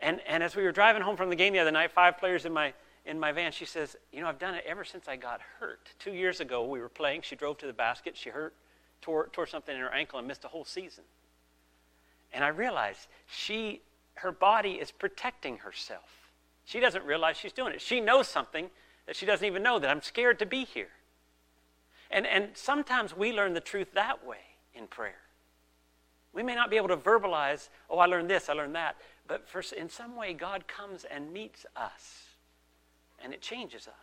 And, 0.00 0.20
and 0.26 0.42
as 0.42 0.56
we 0.56 0.62
were 0.62 0.72
driving 0.72 1.02
home 1.02 1.16
from 1.16 1.28
the 1.28 1.36
game 1.36 1.52
the 1.52 1.58
other 1.58 1.70
night, 1.70 1.90
five 1.90 2.18
players 2.18 2.44
in 2.44 2.52
my 2.52 2.72
in 3.08 3.18
my 3.18 3.32
van, 3.32 3.50
she 3.52 3.64
says, 3.64 3.96
You 4.12 4.20
know, 4.20 4.28
I've 4.28 4.38
done 4.38 4.54
it 4.54 4.64
ever 4.66 4.84
since 4.84 5.08
I 5.08 5.16
got 5.16 5.40
hurt. 5.58 5.88
Two 5.98 6.12
years 6.12 6.40
ago, 6.40 6.64
we 6.64 6.78
were 6.78 6.90
playing. 6.90 7.22
She 7.22 7.34
drove 7.34 7.56
to 7.58 7.66
the 7.66 7.72
basket. 7.72 8.16
She 8.16 8.28
hurt, 8.28 8.54
tore, 9.00 9.28
tore 9.32 9.46
something 9.46 9.74
in 9.74 9.80
her 9.80 9.92
ankle, 9.92 10.18
and 10.18 10.28
missed 10.28 10.44
a 10.44 10.48
whole 10.48 10.64
season. 10.64 11.04
And 12.32 12.44
I 12.44 12.48
realized 12.48 13.08
she, 13.26 13.80
her 14.16 14.30
body 14.30 14.72
is 14.72 14.90
protecting 14.90 15.58
herself. 15.58 16.30
She 16.66 16.80
doesn't 16.80 17.02
realize 17.04 17.38
she's 17.38 17.54
doing 17.54 17.72
it. 17.72 17.80
She 17.80 17.98
knows 17.98 18.28
something 18.28 18.68
that 19.06 19.16
she 19.16 19.24
doesn't 19.24 19.46
even 19.46 19.62
know 19.62 19.78
that 19.78 19.88
I'm 19.88 20.02
scared 20.02 20.38
to 20.40 20.46
be 20.46 20.66
here. 20.66 20.90
And, 22.10 22.26
and 22.26 22.50
sometimes 22.52 23.16
we 23.16 23.32
learn 23.32 23.54
the 23.54 23.60
truth 23.60 23.94
that 23.94 24.26
way 24.26 24.38
in 24.74 24.86
prayer. 24.86 25.20
We 26.34 26.42
may 26.42 26.54
not 26.54 26.68
be 26.68 26.76
able 26.76 26.88
to 26.88 26.96
verbalize, 26.98 27.70
oh, 27.88 27.98
I 27.98 28.06
learned 28.06 28.28
this, 28.28 28.50
I 28.50 28.52
learned 28.52 28.74
that, 28.74 28.96
but 29.26 29.48
for, 29.48 29.62
in 29.76 29.88
some 29.88 30.14
way, 30.14 30.34
God 30.34 30.68
comes 30.68 31.04
and 31.04 31.32
meets 31.32 31.64
us 31.74 32.27
and 33.22 33.32
it 33.32 33.40
changes 33.40 33.88
us. 33.88 33.94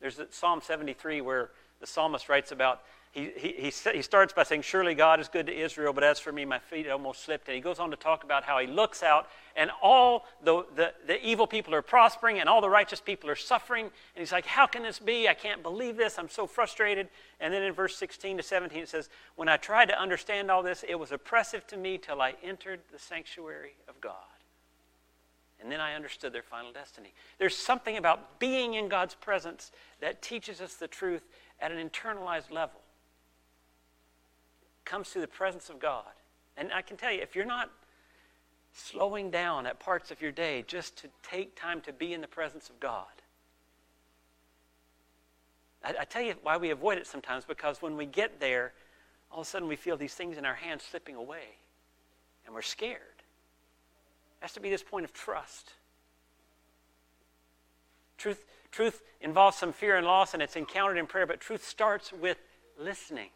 There's 0.00 0.20
Psalm 0.30 0.60
73 0.62 1.20
where 1.20 1.50
the 1.80 1.86
psalmist 1.86 2.28
writes 2.28 2.52
about, 2.52 2.82
he, 3.12 3.32
he, 3.36 3.72
he, 3.92 4.02
starts 4.02 4.32
by 4.32 4.44
saying, 4.44 4.62
Surely 4.62 4.94
God 4.94 5.18
is 5.18 5.26
good 5.26 5.46
to 5.46 5.52
Israel, 5.52 5.92
but 5.92 6.04
as 6.04 6.20
for 6.20 6.30
me, 6.30 6.44
my 6.44 6.60
feet 6.60 6.88
almost 6.88 7.24
slipped. 7.24 7.48
And 7.48 7.56
he 7.56 7.60
goes 7.60 7.80
on 7.80 7.90
to 7.90 7.96
talk 7.96 8.22
about 8.22 8.44
how 8.44 8.60
he 8.60 8.68
looks 8.68 9.02
out 9.02 9.26
and 9.56 9.68
all 9.82 10.26
the, 10.44 10.64
the, 10.76 10.92
the 11.08 11.26
evil 11.26 11.48
people 11.48 11.74
are 11.74 11.82
prospering 11.82 12.38
and 12.38 12.48
all 12.48 12.60
the 12.60 12.70
righteous 12.70 13.00
people 13.00 13.28
are 13.28 13.34
suffering. 13.34 13.86
And 13.86 13.92
he's 14.14 14.30
like, 14.30 14.46
How 14.46 14.64
can 14.64 14.84
this 14.84 15.00
be? 15.00 15.26
I 15.26 15.34
can't 15.34 15.60
believe 15.60 15.96
this. 15.96 16.20
I'm 16.20 16.28
so 16.28 16.46
frustrated. 16.46 17.08
And 17.40 17.52
then 17.52 17.64
in 17.64 17.72
verse 17.72 17.96
16 17.96 18.36
to 18.36 18.42
17, 18.44 18.78
it 18.78 18.88
says, 18.88 19.08
When 19.34 19.48
I 19.48 19.56
tried 19.56 19.86
to 19.86 20.00
understand 20.00 20.48
all 20.48 20.62
this, 20.62 20.84
it 20.88 20.94
was 20.94 21.10
oppressive 21.10 21.66
to 21.66 21.76
me 21.76 21.98
till 21.98 22.22
I 22.22 22.34
entered 22.44 22.78
the 22.92 22.98
sanctuary 23.00 23.74
of 23.88 24.00
God. 24.00 24.14
And 25.62 25.70
then 25.70 25.80
I 25.80 25.94
understood 25.94 26.32
their 26.32 26.42
final 26.42 26.72
destiny. 26.72 27.12
There's 27.38 27.56
something 27.56 27.96
about 27.96 28.38
being 28.38 28.74
in 28.74 28.88
God's 28.88 29.14
presence 29.14 29.72
that 30.00 30.22
teaches 30.22 30.60
us 30.60 30.74
the 30.74 30.88
truth 30.88 31.22
at 31.60 31.70
an 31.70 31.88
internalized 31.88 32.50
level. 32.50 32.80
It 34.62 34.84
comes 34.84 35.10
through 35.10 35.22
the 35.22 35.28
presence 35.28 35.68
of 35.68 35.78
God. 35.78 36.04
And 36.56 36.72
I 36.72 36.82
can 36.82 36.96
tell 36.96 37.12
you, 37.12 37.20
if 37.20 37.36
you're 37.36 37.44
not 37.44 37.70
slowing 38.72 39.30
down 39.30 39.66
at 39.66 39.80
parts 39.80 40.10
of 40.10 40.22
your 40.22 40.32
day 40.32 40.64
just 40.66 40.96
to 40.98 41.08
take 41.22 41.56
time 41.56 41.80
to 41.82 41.92
be 41.92 42.14
in 42.14 42.20
the 42.20 42.28
presence 42.28 42.70
of 42.70 42.80
God, 42.80 43.06
I, 45.84 45.94
I 46.00 46.04
tell 46.04 46.22
you 46.22 46.34
why 46.42 46.56
we 46.56 46.70
avoid 46.70 46.98
it 46.98 47.06
sometimes 47.06 47.44
because 47.44 47.82
when 47.82 47.96
we 47.96 48.06
get 48.06 48.40
there, 48.40 48.72
all 49.30 49.40
of 49.40 49.46
a 49.46 49.50
sudden 49.50 49.68
we 49.68 49.76
feel 49.76 49.96
these 49.96 50.14
things 50.14 50.38
in 50.38 50.44
our 50.44 50.54
hands 50.54 50.82
slipping 50.82 51.16
away 51.16 51.56
and 52.46 52.54
we're 52.54 52.62
scared. 52.62 53.00
Has 54.40 54.52
to 54.52 54.60
be 54.60 54.70
this 54.70 54.82
point 54.82 55.04
of 55.04 55.12
trust. 55.12 55.72
Truth, 58.18 58.44
truth 58.70 59.02
involves 59.20 59.56
some 59.56 59.72
fear 59.72 59.96
and 59.96 60.06
loss 60.06 60.34
and 60.34 60.42
it's 60.42 60.56
encountered 60.56 60.98
in 60.98 61.06
prayer, 61.06 61.26
but 61.26 61.40
truth 61.40 61.64
starts 61.66 62.12
with 62.12 62.38
listening. 62.78 63.30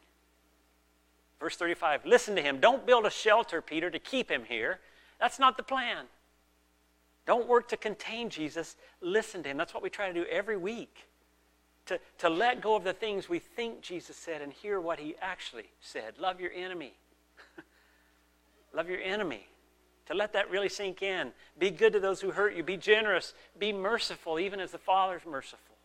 Verse 1.40 1.56
35 1.56 2.06
Listen 2.06 2.36
to 2.36 2.42
him. 2.42 2.58
Don't 2.60 2.86
build 2.86 3.06
a 3.06 3.10
shelter, 3.10 3.60
Peter, 3.60 3.90
to 3.90 3.98
keep 3.98 4.30
him 4.30 4.44
here. 4.44 4.80
That's 5.20 5.38
not 5.38 5.56
the 5.56 5.62
plan. 5.62 6.06
Don't 7.26 7.48
work 7.48 7.68
to 7.68 7.76
contain 7.76 8.28
Jesus. 8.28 8.76
Listen 9.00 9.42
to 9.42 9.48
him. 9.48 9.56
That's 9.56 9.72
what 9.72 9.82
we 9.82 9.90
try 9.90 10.08
to 10.08 10.14
do 10.14 10.26
every 10.30 10.56
week. 10.56 11.06
To, 11.86 11.98
to 12.18 12.28
let 12.30 12.60
go 12.60 12.76
of 12.76 12.84
the 12.84 12.94
things 12.94 13.28
we 13.28 13.38
think 13.38 13.82
Jesus 13.82 14.16
said 14.16 14.40
and 14.40 14.52
hear 14.52 14.80
what 14.80 14.98
he 14.98 15.16
actually 15.20 15.70
said. 15.80 16.14
Love 16.18 16.40
your 16.40 16.50
enemy. 16.52 16.94
Love 18.74 18.88
your 18.88 19.00
enemy. 19.00 19.46
To 20.06 20.14
let 20.14 20.32
that 20.34 20.50
really 20.50 20.68
sink 20.68 21.02
in. 21.02 21.32
Be 21.58 21.70
good 21.70 21.92
to 21.94 22.00
those 22.00 22.20
who 22.20 22.30
hurt 22.30 22.54
you. 22.54 22.62
Be 22.62 22.76
generous. 22.76 23.34
Be 23.58 23.72
merciful, 23.72 24.38
even 24.38 24.60
as 24.60 24.70
the 24.70 24.78
Father's 24.78 25.24
merciful. 25.24 25.76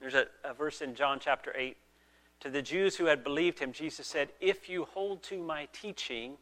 There's 0.00 0.14
a, 0.14 0.26
a 0.44 0.54
verse 0.54 0.82
in 0.82 0.94
John 0.94 1.18
chapter 1.20 1.54
8. 1.56 1.76
To 2.40 2.50
the 2.50 2.62
Jews 2.62 2.96
who 2.96 3.06
had 3.06 3.22
believed 3.22 3.58
him, 3.58 3.72
Jesus 3.72 4.06
said, 4.06 4.30
If 4.40 4.68
you 4.68 4.84
hold 4.84 5.22
to 5.24 5.42
my 5.42 5.68
teaching, 5.72 6.36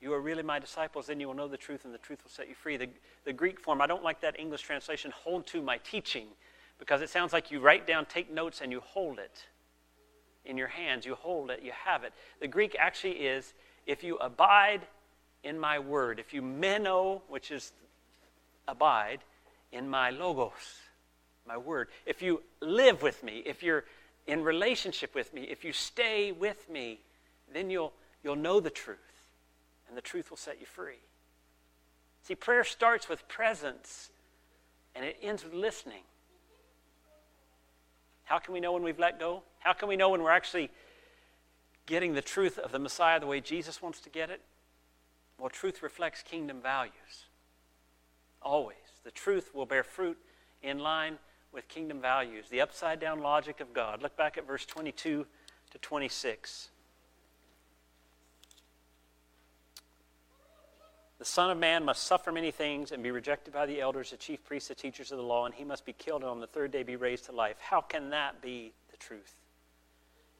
you 0.00 0.12
are 0.12 0.20
really 0.20 0.42
my 0.42 0.58
disciples, 0.58 1.06
then 1.06 1.18
you 1.18 1.26
will 1.26 1.34
know 1.34 1.48
the 1.48 1.56
truth, 1.56 1.84
and 1.84 1.92
the 1.92 1.98
truth 1.98 2.22
will 2.22 2.30
set 2.30 2.48
you 2.48 2.54
free. 2.54 2.76
The, 2.76 2.88
the 3.24 3.32
Greek 3.32 3.58
form, 3.58 3.80
I 3.80 3.86
don't 3.86 4.04
like 4.04 4.20
that 4.20 4.38
English 4.38 4.62
translation, 4.62 5.10
hold 5.10 5.46
to 5.48 5.62
my 5.62 5.78
teaching, 5.78 6.26
because 6.78 7.02
it 7.02 7.10
sounds 7.10 7.32
like 7.32 7.50
you 7.50 7.60
write 7.60 7.86
down, 7.86 8.06
take 8.06 8.32
notes, 8.32 8.60
and 8.60 8.70
you 8.70 8.80
hold 8.80 9.18
it 9.18 9.46
in 10.44 10.56
your 10.56 10.68
hands. 10.68 11.04
You 11.04 11.14
hold 11.16 11.50
it, 11.50 11.62
you 11.62 11.72
have 11.72 12.04
it. 12.04 12.12
The 12.40 12.48
Greek 12.48 12.76
actually 12.78 13.12
is 13.14 13.52
if 13.86 14.02
you 14.02 14.16
abide 14.16 14.82
in 15.42 15.58
my 15.58 15.78
word, 15.78 16.18
if 16.18 16.34
you 16.34 16.42
meno, 16.42 17.22
which 17.28 17.50
is 17.50 17.72
abide, 18.66 19.20
in 19.72 19.88
my 19.88 20.10
logos, 20.10 20.52
my 21.46 21.56
word, 21.56 21.88
if 22.04 22.22
you 22.22 22.42
live 22.60 23.02
with 23.02 23.22
me, 23.22 23.42
if 23.46 23.62
you're 23.62 23.84
in 24.26 24.42
relationship 24.42 25.14
with 25.14 25.32
me, 25.32 25.42
if 25.42 25.64
you 25.64 25.72
stay 25.72 26.32
with 26.32 26.68
me, 26.68 26.98
then 27.52 27.70
you'll, 27.70 27.92
you'll 28.24 28.36
know 28.36 28.58
the 28.58 28.70
truth 28.70 28.98
and 29.88 29.96
the 29.96 30.02
truth 30.02 30.30
will 30.30 30.36
set 30.36 30.58
you 30.60 30.66
free. 30.66 30.98
See, 32.22 32.34
prayer 32.34 32.64
starts 32.64 33.08
with 33.08 33.28
presence 33.28 34.10
and 34.96 35.04
it 35.04 35.16
ends 35.22 35.44
with 35.44 35.54
listening. 35.54 36.02
How 38.24 38.38
can 38.38 38.52
we 38.52 38.58
know 38.58 38.72
when 38.72 38.82
we've 38.82 38.98
let 38.98 39.20
go? 39.20 39.42
How 39.60 39.72
can 39.72 39.88
we 39.88 39.96
know 39.96 40.10
when 40.10 40.22
we're 40.22 40.30
actually 40.30 40.70
getting 41.86 42.14
the 42.14 42.22
truth 42.22 42.58
of 42.58 42.72
the 42.72 42.78
Messiah 42.78 43.18
the 43.18 43.26
way 43.26 43.40
Jesus 43.40 43.80
wants 43.80 44.00
to 44.00 44.10
get 44.10 44.30
it? 44.30 44.42
Well, 45.38 45.48
truth 45.48 45.82
reflects 45.82 46.22
kingdom 46.22 46.60
values. 46.60 47.26
Always. 48.42 48.76
The 49.04 49.10
truth 49.10 49.54
will 49.54 49.66
bear 49.66 49.84
fruit 49.84 50.18
in 50.62 50.78
line 50.78 51.18
with 51.52 51.68
kingdom 51.68 52.00
values, 52.00 52.46
the 52.50 52.60
upside 52.60 53.00
down 53.00 53.20
logic 53.20 53.60
of 53.60 53.72
God. 53.72 54.02
Look 54.02 54.16
back 54.16 54.36
at 54.36 54.46
verse 54.46 54.66
22 54.66 55.26
to 55.70 55.78
26. 55.78 56.68
The 61.18 61.24
Son 61.24 61.50
of 61.50 61.56
Man 61.56 61.82
must 61.84 62.02
suffer 62.02 62.30
many 62.30 62.50
things 62.50 62.92
and 62.92 63.02
be 63.02 63.10
rejected 63.10 63.54
by 63.54 63.64
the 63.64 63.80
elders, 63.80 64.10
the 64.10 64.18
chief 64.18 64.44
priests, 64.44 64.68
the 64.68 64.74
teachers 64.74 65.12
of 65.12 65.18
the 65.18 65.24
law, 65.24 65.46
and 65.46 65.54
he 65.54 65.64
must 65.64 65.86
be 65.86 65.94
killed 65.94 66.22
and 66.22 66.30
on 66.30 66.40
the 66.40 66.46
third 66.46 66.72
day 66.72 66.82
be 66.82 66.96
raised 66.96 67.24
to 67.26 67.32
life. 67.32 67.56
How 67.58 67.80
can 67.80 68.10
that 68.10 68.42
be 68.42 68.74
the 68.90 68.98
truth? 68.98 69.34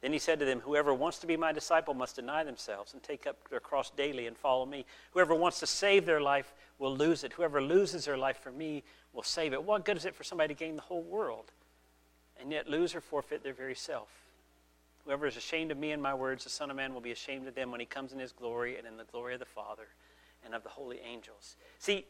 Then 0.03 0.13
he 0.13 0.19
said 0.19 0.39
to 0.39 0.45
them, 0.45 0.61
Whoever 0.61 0.93
wants 0.93 1.19
to 1.19 1.27
be 1.27 1.37
my 1.37 1.53
disciple 1.53 1.95
must 1.95 2.17
deny 2.17 2.45
themselves 2.45 2.93
and 2.93 3.03
take 3.03 3.27
up 3.27 3.49
their 3.49 3.61
cross 3.61 3.91
daily 3.91 4.27
and 4.27 4.37
follow 4.37 4.67
me. 4.67 4.85
Whoever 5.13 5.35
wants 5.35 5.61
to 5.61 5.67
save 5.67 6.05
their 6.05 6.21
life 6.21 6.53
will 6.79 6.95
lose 6.95 7.25
it. 7.25 7.33
Whoever 7.33 7.63
loses 7.63 8.05
their 8.05 8.19
life 8.19 8.39
for 8.39 8.53
me 8.53 8.85
will 9.13 9.23
save 9.23 9.53
it. 9.53 9.63
What 9.63 9.85
good 9.85 9.97
is 9.97 10.05
it 10.05 10.15
for 10.15 10.25
somebody 10.25 10.55
to 10.55 10.59
gain 10.59 10.77
the 10.77 10.83
whole 10.83 11.03
world 11.03 11.51
and 12.39 12.53
yet 12.53 12.69
lose 12.69 12.95
or 12.95 13.01
forfeit 13.01 13.43
their 13.43 13.55
very 13.55 13.75
self? 13.75 14.09
Whoever 15.05 15.27
is 15.27 15.37
ashamed 15.37 15.71
of 15.71 15.79
me 15.79 15.93
and 15.93 16.03
my 16.03 16.15
words, 16.15 16.45
the 16.45 16.51
Son 16.51 16.69
of 16.69 16.77
Man 16.77 16.93
will 16.93 17.01
be 17.01 17.13
ashamed 17.13 17.47
of 17.47 17.55
them 17.55 17.71
when 17.71 17.81
he 17.81 17.87
comes 17.87 18.13
in 18.13 18.19
his 18.19 18.33
glory 18.33 18.77
and 18.77 18.87
in 18.87 18.97
the 18.97 19.05
glory 19.05 19.35
of 19.35 19.41
the 19.41 19.47
Father 19.47 19.87
and 20.45 20.55
of 20.55 20.63
the 20.63 20.69
holy 20.69 21.01
angels. 21.01 21.57
See, 21.79 22.05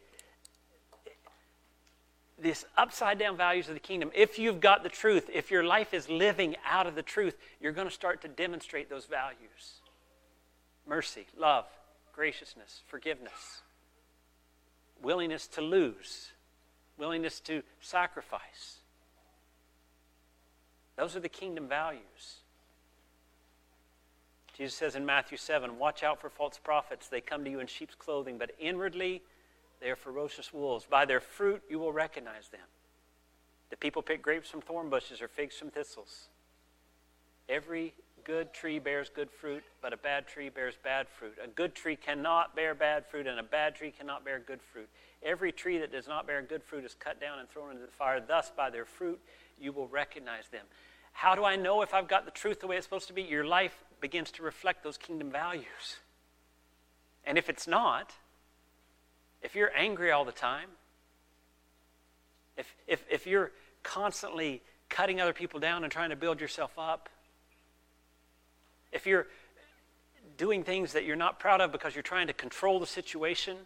this 2.38 2.64
upside 2.76 3.18
down 3.18 3.36
values 3.36 3.68
of 3.68 3.74
the 3.74 3.80
kingdom, 3.80 4.10
if 4.14 4.38
you've 4.38 4.60
got 4.60 4.82
the 4.82 4.88
truth, 4.88 5.30
if 5.32 5.50
your 5.50 5.64
life 5.64 5.94
is 5.94 6.08
living 6.08 6.56
out 6.68 6.86
of 6.86 6.94
the 6.94 7.02
truth, 7.02 7.36
you're 7.60 7.72
going 7.72 7.88
to 7.88 7.94
start 7.94 8.20
to 8.22 8.28
demonstrate 8.28 8.90
those 8.90 9.06
values 9.06 9.80
mercy, 10.86 11.26
love, 11.36 11.64
graciousness, 12.12 12.82
forgiveness, 12.86 13.62
willingness 15.02 15.48
to 15.48 15.60
lose, 15.60 16.30
willingness 16.96 17.40
to 17.40 17.62
sacrifice. 17.80 18.78
Those 20.96 21.16
are 21.16 21.20
the 21.20 21.28
kingdom 21.28 21.68
values. 21.68 22.40
Jesus 24.56 24.74
says 24.74 24.96
in 24.96 25.04
Matthew 25.04 25.36
7 25.36 25.78
Watch 25.78 26.02
out 26.02 26.20
for 26.20 26.30
false 26.30 26.58
prophets. 26.58 27.08
They 27.08 27.20
come 27.20 27.44
to 27.44 27.50
you 27.50 27.60
in 27.60 27.66
sheep's 27.66 27.94
clothing, 27.94 28.38
but 28.38 28.52
inwardly 28.58 29.22
they 29.80 29.90
are 29.90 29.96
ferocious 29.96 30.52
wolves. 30.52 30.86
By 30.88 31.04
their 31.04 31.20
fruit 31.20 31.62
you 31.68 31.78
will 31.78 31.92
recognize 31.92 32.48
them. 32.48 32.60
Do 33.70 33.76
people 33.76 34.02
pick 34.02 34.22
grapes 34.22 34.50
from 34.50 34.60
thorn 34.60 34.90
bushes 34.90 35.20
or 35.20 35.28
figs 35.28 35.56
from 35.56 35.70
thistles? 35.70 36.28
Every 37.48 37.94
good 38.24 38.52
tree 38.52 38.78
bears 38.78 39.08
good 39.08 39.30
fruit, 39.30 39.62
but 39.80 39.92
a 39.92 39.96
bad 39.96 40.26
tree 40.26 40.48
bears 40.48 40.74
bad 40.82 41.06
fruit. 41.08 41.36
A 41.42 41.46
good 41.46 41.74
tree 41.74 41.96
cannot 41.96 42.56
bear 42.56 42.74
bad 42.74 43.06
fruit, 43.06 43.26
and 43.26 43.38
a 43.38 43.44
bad 43.44 43.76
tree 43.76 43.92
cannot 43.96 44.24
bear 44.24 44.40
good 44.40 44.60
fruit. 44.60 44.88
Every 45.22 45.52
tree 45.52 45.78
that 45.78 45.92
does 45.92 46.08
not 46.08 46.26
bear 46.26 46.42
good 46.42 46.64
fruit 46.64 46.84
is 46.84 46.94
cut 46.94 47.20
down 47.20 47.38
and 47.38 47.48
thrown 47.48 47.70
into 47.70 47.86
the 47.86 47.92
fire. 47.92 48.20
Thus, 48.20 48.50
by 48.56 48.70
their 48.70 48.84
fruit, 48.84 49.20
you 49.60 49.72
will 49.72 49.86
recognize 49.86 50.48
them. 50.48 50.66
How 51.12 51.34
do 51.34 51.44
I 51.44 51.56
know 51.56 51.82
if 51.82 51.94
I've 51.94 52.08
got 52.08 52.24
the 52.24 52.30
truth 52.30 52.60
the 52.60 52.66
way 52.66 52.76
it's 52.76 52.84
supposed 52.84 53.06
to 53.08 53.14
be? 53.14 53.22
Your 53.22 53.44
life 53.44 53.84
begins 54.00 54.30
to 54.32 54.42
reflect 54.42 54.82
those 54.82 54.98
kingdom 54.98 55.30
values. 55.30 55.96
And 57.24 57.38
if 57.38 57.48
it's 57.48 57.66
not, 57.66 58.12
if 59.42 59.54
you're 59.54 59.70
angry 59.76 60.10
all 60.10 60.24
the 60.24 60.32
time, 60.32 60.68
if, 62.56 62.74
if, 62.86 63.04
if 63.10 63.26
you're 63.26 63.52
constantly 63.82 64.62
cutting 64.88 65.20
other 65.20 65.32
people 65.32 65.60
down 65.60 65.84
and 65.84 65.92
trying 65.92 66.10
to 66.10 66.16
build 66.16 66.40
yourself 66.40 66.72
up, 66.78 67.08
if 68.92 69.06
you're 69.06 69.26
doing 70.36 70.64
things 70.64 70.92
that 70.92 71.04
you're 71.04 71.16
not 71.16 71.38
proud 71.38 71.60
of 71.60 71.72
because 71.72 71.94
you're 71.94 72.02
trying 72.02 72.26
to 72.26 72.32
control 72.32 72.80
the 72.80 72.86
situation, 72.86 73.56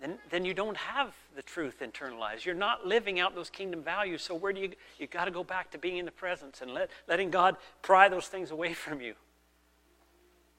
then, 0.00 0.18
then 0.30 0.44
you 0.44 0.54
don't 0.54 0.76
have 0.76 1.12
the 1.34 1.42
truth 1.42 1.80
internalized. 1.80 2.44
You're 2.44 2.54
not 2.54 2.86
living 2.86 3.18
out 3.18 3.34
those 3.34 3.50
kingdom 3.50 3.82
values. 3.82 4.22
So 4.22 4.34
where 4.34 4.52
do 4.52 4.60
you 4.60 4.72
you've 4.98 5.10
got 5.10 5.24
to 5.24 5.30
go 5.30 5.42
back 5.42 5.70
to 5.72 5.78
being 5.78 5.96
in 5.96 6.04
the 6.04 6.12
presence 6.12 6.60
and 6.60 6.72
let, 6.72 6.90
letting 7.08 7.30
God 7.30 7.56
pry 7.82 8.08
those 8.08 8.28
things 8.28 8.50
away 8.50 8.74
from 8.74 9.00
you. 9.00 9.14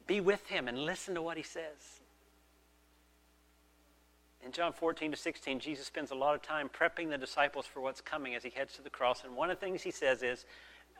Be 0.07 0.19
with 0.19 0.45
him 0.47 0.67
and 0.67 0.79
listen 0.79 1.15
to 1.15 1.21
what 1.21 1.37
he 1.37 1.43
says. 1.43 1.98
In 4.45 4.51
John 4.51 4.71
14 4.73 5.11
to 5.11 5.17
16, 5.17 5.59
Jesus 5.59 5.85
spends 5.85 6.11
a 6.11 6.15
lot 6.15 6.33
of 6.33 6.41
time 6.41 6.69
prepping 6.69 7.09
the 7.09 7.17
disciples 7.17 7.65
for 7.65 7.81
what's 7.81 8.01
coming 8.01 8.35
as 8.35 8.43
he 8.43 8.49
heads 8.49 8.73
to 8.75 8.81
the 8.81 8.89
cross. 8.89 9.23
And 9.23 9.35
one 9.35 9.49
of 9.49 9.59
the 9.59 9.65
things 9.65 9.81
he 9.81 9.91
says 9.91 10.23
is, 10.23 10.45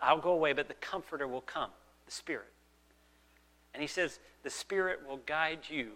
I'll 0.02 0.20
go 0.20 0.32
away, 0.32 0.54
but 0.54 0.68
the 0.68 0.74
Comforter 0.76 1.28
will 1.28 1.42
come, 1.42 1.72
the 2.06 2.12
Spirit. 2.12 2.52
And 3.74 3.82
he 3.82 3.88
says, 3.88 4.20
The 4.44 4.50
Spirit 4.50 5.00
will 5.08 5.20
guide 5.26 5.60
you 5.70 5.92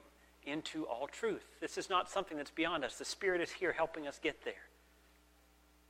into 0.46 0.86
all 0.86 1.08
truth. 1.08 1.44
This 1.62 1.78
is 1.78 1.90
not 1.90 2.10
something 2.10 2.38
that's 2.38 2.52
beyond 2.52 2.84
us. 2.84 2.98
The 2.98 3.06
Spirit 3.06 3.42
is 3.42 3.52
here 3.52 3.72
helping 3.72 4.08
us 4.08 4.20
get 4.22 4.44
there. 4.44 4.54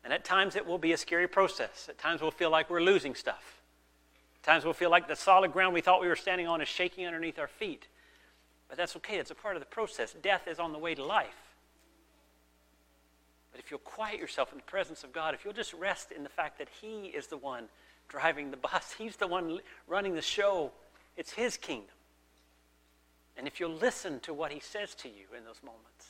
And 0.04 0.12
at 0.12 0.26
times 0.26 0.56
it 0.56 0.66
will 0.66 0.78
be 0.78 0.92
a 0.92 0.98
scary 0.98 1.28
process. 1.28 1.88
At 1.90 1.98
times 1.98 2.22
we'll 2.22 2.32
feel 2.32 2.50
like 2.50 2.70
we're 2.70 2.82
losing 2.82 3.16
stuff. 3.16 3.62
At 4.38 4.44
times 4.44 4.66
we'll 4.66 4.74
feel 4.74 4.90
like 4.90 5.08
the 5.08 5.16
solid 5.16 5.54
ground 5.54 5.74
we 5.74 5.82
thought 5.82 6.02
we 6.02 6.08
were 6.08 6.16
standing 6.16 6.48
on 6.48 6.62
is 6.62 6.68
shaking 6.68 7.06
underneath 7.06 7.40
our 7.40 7.48
feet. 7.48 7.88
But 8.68 8.78
that's 8.78 8.96
okay, 8.98 9.18
it's 9.18 9.32
a 9.32 9.36
part 9.36 9.56
of 9.56 9.62
the 9.62 9.68
process. 9.68 10.14
Death 10.22 10.48
is 10.48 10.60
on 10.60 10.72
the 10.72 10.80
way 10.80 10.96
to 10.96 11.04
life. 11.04 11.54
But 13.52 13.60
if 13.60 13.70
you'll 13.70 13.80
quiet 13.80 14.20
yourself 14.20 14.52
in 14.52 14.58
the 14.58 14.64
presence 14.64 15.04
of 15.04 15.14
God, 15.14 15.36
if 15.36 15.46
you'll 15.46 15.54
just 15.54 15.74
rest 15.74 16.12
in 16.12 16.24
the 16.24 16.30
fact 16.30 16.58
that 16.58 16.68
He 16.82 17.06
is 17.08 17.28
the 17.28 17.38
one 17.38 17.66
driving 18.10 18.52
the 18.52 18.58
bus, 18.58 18.94
He's 18.98 19.16
the 19.16 19.28
one 19.28 19.60
running 19.88 20.16
the 20.16 20.22
show, 20.22 20.72
it's 21.16 21.32
His 21.32 21.58
kingdom. 21.58 21.96
And 23.38 23.48
if 23.48 23.60
you'll 23.60 23.76
listen 23.76 24.20
to 24.22 24.34
what 24.34 24.52
He 24.52 24.60
says 24.60 24.96
to 24.96 25.08
you 25.08 25.26
in 25.38 25.46
those 25.46 25.62
moments, 25.64 26.08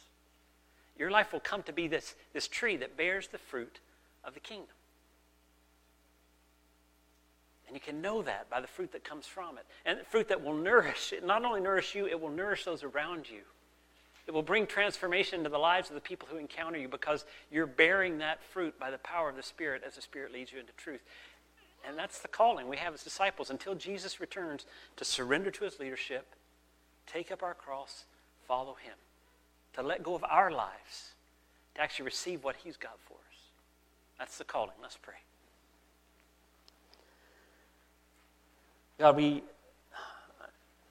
your 0.97 1.11
life 1.11 1.33
will 1.33 1.39
come 1.39 1.63
to 1.63 1.73
be 1.73 1.87
this, 1.87 2.15
this 2.33 2.47
tree 2.47 2.77
that 2.77 2.95
bears 2.95 3.27
the 3.27 3.37
fruit 3.37 3.79
of 4.23 4.33
the 4.33 4.39
kingdom. 4.39 4.75
And 7.73 7.81
you 7.81 7.91
can 7.91 8.03
know 8.03 8.21
that 8.21 8.51
by 8.51 8.61
the 8.61 8.67
fruit 8.67 8.91
that 8.91 9.03
comes 9.03 9.25
from 9.25 9.57
it. 9.57 9.65
And 9.83 9.97
fruit 10.05 10.27
that 10.27 10.43
will 10.43 10.53
nourish, 10.53 11.11
it 11.11 11.25
not 11.25 11.43
only 11.43 11.59
nourish 11.59 11.95
you, 11.95 12.05
it 12.05 12.21
will 12.21 12.29
nourish 12.29 12.65
those 12.65 12.83
around 12.83 13.27
you. 13.27 13.39
It 14.27 14.31
will 14.31 14.43
bring 14.43 14.67
transformation 14.67 15.43
to 15.43 15.49
the 15.49 15.57
lives 15.57 15.89
of 15.89 15.95
the 15.95 16.01
people 16.01 16.27
who 16.29 16.37
encounter 16.37 16.77
you 16.77 16.87
because 16.87 17.25
you're 17.49 17.65
bearing 17.65 18.19
that 18.19 18.43
fruit 18.43 18.79
by 18.79 18.91
the 18.91 18.99
power 18.99 19.27
of 19.27 19.35
the 19.35 19.41
Spirit 19.41 19.81
as 19.83 19.95
the 19.95 20.03
Spirit 20.03 20.31
leads 20.31 20.53
you 20.53 20.59
into 20.59 20.71
truth. 20.73 21.01
And 21.87 21.97
that's 21.97 22.19
the 22.19 22.27
calling 22.27 22.67
we 22.67 22.77
have 22.77 22.93
as 22.93 23.03
disciples 23.03 23.49
until 23.49 23.73
Jesus 23.73 24.19
returns 24.19 24.67
to 24.97 25.03
surrender 25.03 25.49
to 25.49 25.63
his 25.63 25.79
leadership, 25.79 26.27
take 27.07 27.31
up 27.31 27.41
our 27.41 27.55
cross, 27.55 28.03
follow 28.47 28.75
him, 28.75 28.97
to 29.73 29.81
let 29.81 30.03
go 30.03 30.13
of 30.13 30.23
our 30.25 30.51
lives, 30.51 31.15
to 31.73 31.81
actually 31.81 32.05
receive 32.05 32.43
what 32.43 32.57
he's 32.57 32.77
got 32.77 32.99
for 33.07 33.15
us. 33.15 33.39
That's 34.19 34.37
the 34.37 34.43
calling. 34.43 34.75
Let's 34.79 34.99
pray. 35.01 35.15
God, 38.99 39.15
we 39.15 39.43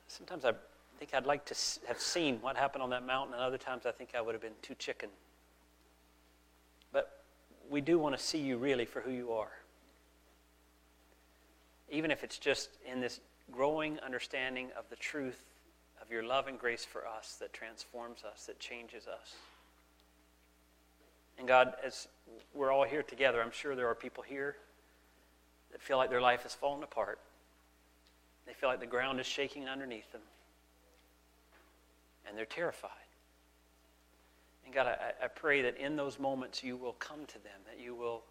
sometimes 0.09 0.45
I 0.45 0.53
think 0.99 1.15
I'd 1.15 1.27
like 1.27 1.45
to 1.47 1.55
have 1.89 1.99
seen 1.99 2.39
what 2.41 2.57
happened 2.57 2.83
on 2.83 2.91
that 2.91 3.07
mountain, 3.07 3.35
and 3.35 3.43
other 3.43 3.59
times 3.59 3.87
I 3.87 3.93
think 3.93 4.11
I 4.17 4.21
would 4.21 4.35
have 4.35 4.43
been 4.43 4.53
too 4.61 4.75
chicken. 4.75 5.09
But 6.93 7.23
we 7.71 7.81
do 7.81 7.99
want 7.99 8.17
to 8.17 8.23
see 8.23 8.39
you 8.39 8.59
really 8.59 8.85
for 8.85 9.01
who 9.01 9.11
you 9.11 9.33
are. 9.33 9.53
Even 11.91 12.11
if 12.11 12.25
it's 12.25 12.39
just 12.39 12.71
in 12.91 13.01
this 13.01 13.21
growing 13.51 13.99
understanding 14.01 14.69
of 14.79 14.85
the 14.91 14.97
truth 14.97 15.45
of 16.01 16.11
your 16.11 16.23
love 16.23 16.49
and 16.49 16.59
grace 16.59 16.85
for 16.85 17.07
us 17.07 17.37
that 17.41 17.53
transforms 17.53 18.23
us, 18.25 18.47
that 18.47 18.59
changes 18.59 19.07
us. 19.07 19.35
And 21.39 21.49
God, 21.49 21.75
as 21.85 22.09
we're 22.55 22.71
all 22.71 22.85
here 22.85 23.03
together, 23.03 23.43
I'm 23.43 23.51
sure 23.51 23.75
there 23.75 23.89
are 23.89 23.95
people 23.95 24.23
here 24.23 24.57
that 25.71 25.81
feel 25.81 25.97
like 25.97 26.11
their 26.11 26.21
life 26.21 26.43
has 26.43 26.55
fallen 26.55 26.83
apart. 26.83 27.19
They 28.47 28.53
feel 28.53 28.69
like 28.69 28.81
the 28.81 28.87
ground 28.87 29.21
is 29.21 29.27
shaking 29.27 29.69
underneath 29.69 30.11
them. 30.13 30.23
And 32.27 32.37
they're 32.37 32.45
terrified. 32.45 32.91
And 34.65 34.75
God, 34.75 34.87
I, 34.87 35.25
I 35.25 35.29
pray 35.29 35.63
that 35.63 35.77
in 35.77 35.97
those 35.97 36.19
moments 36.19 36.63
you 36.63 36.77
will 36.77 36.95
come 36.95 37.27
to 37.27 37.39
them, 37.43 37.61
that 37.67 37.83
you 37.83 37.95
will 37.95 38.23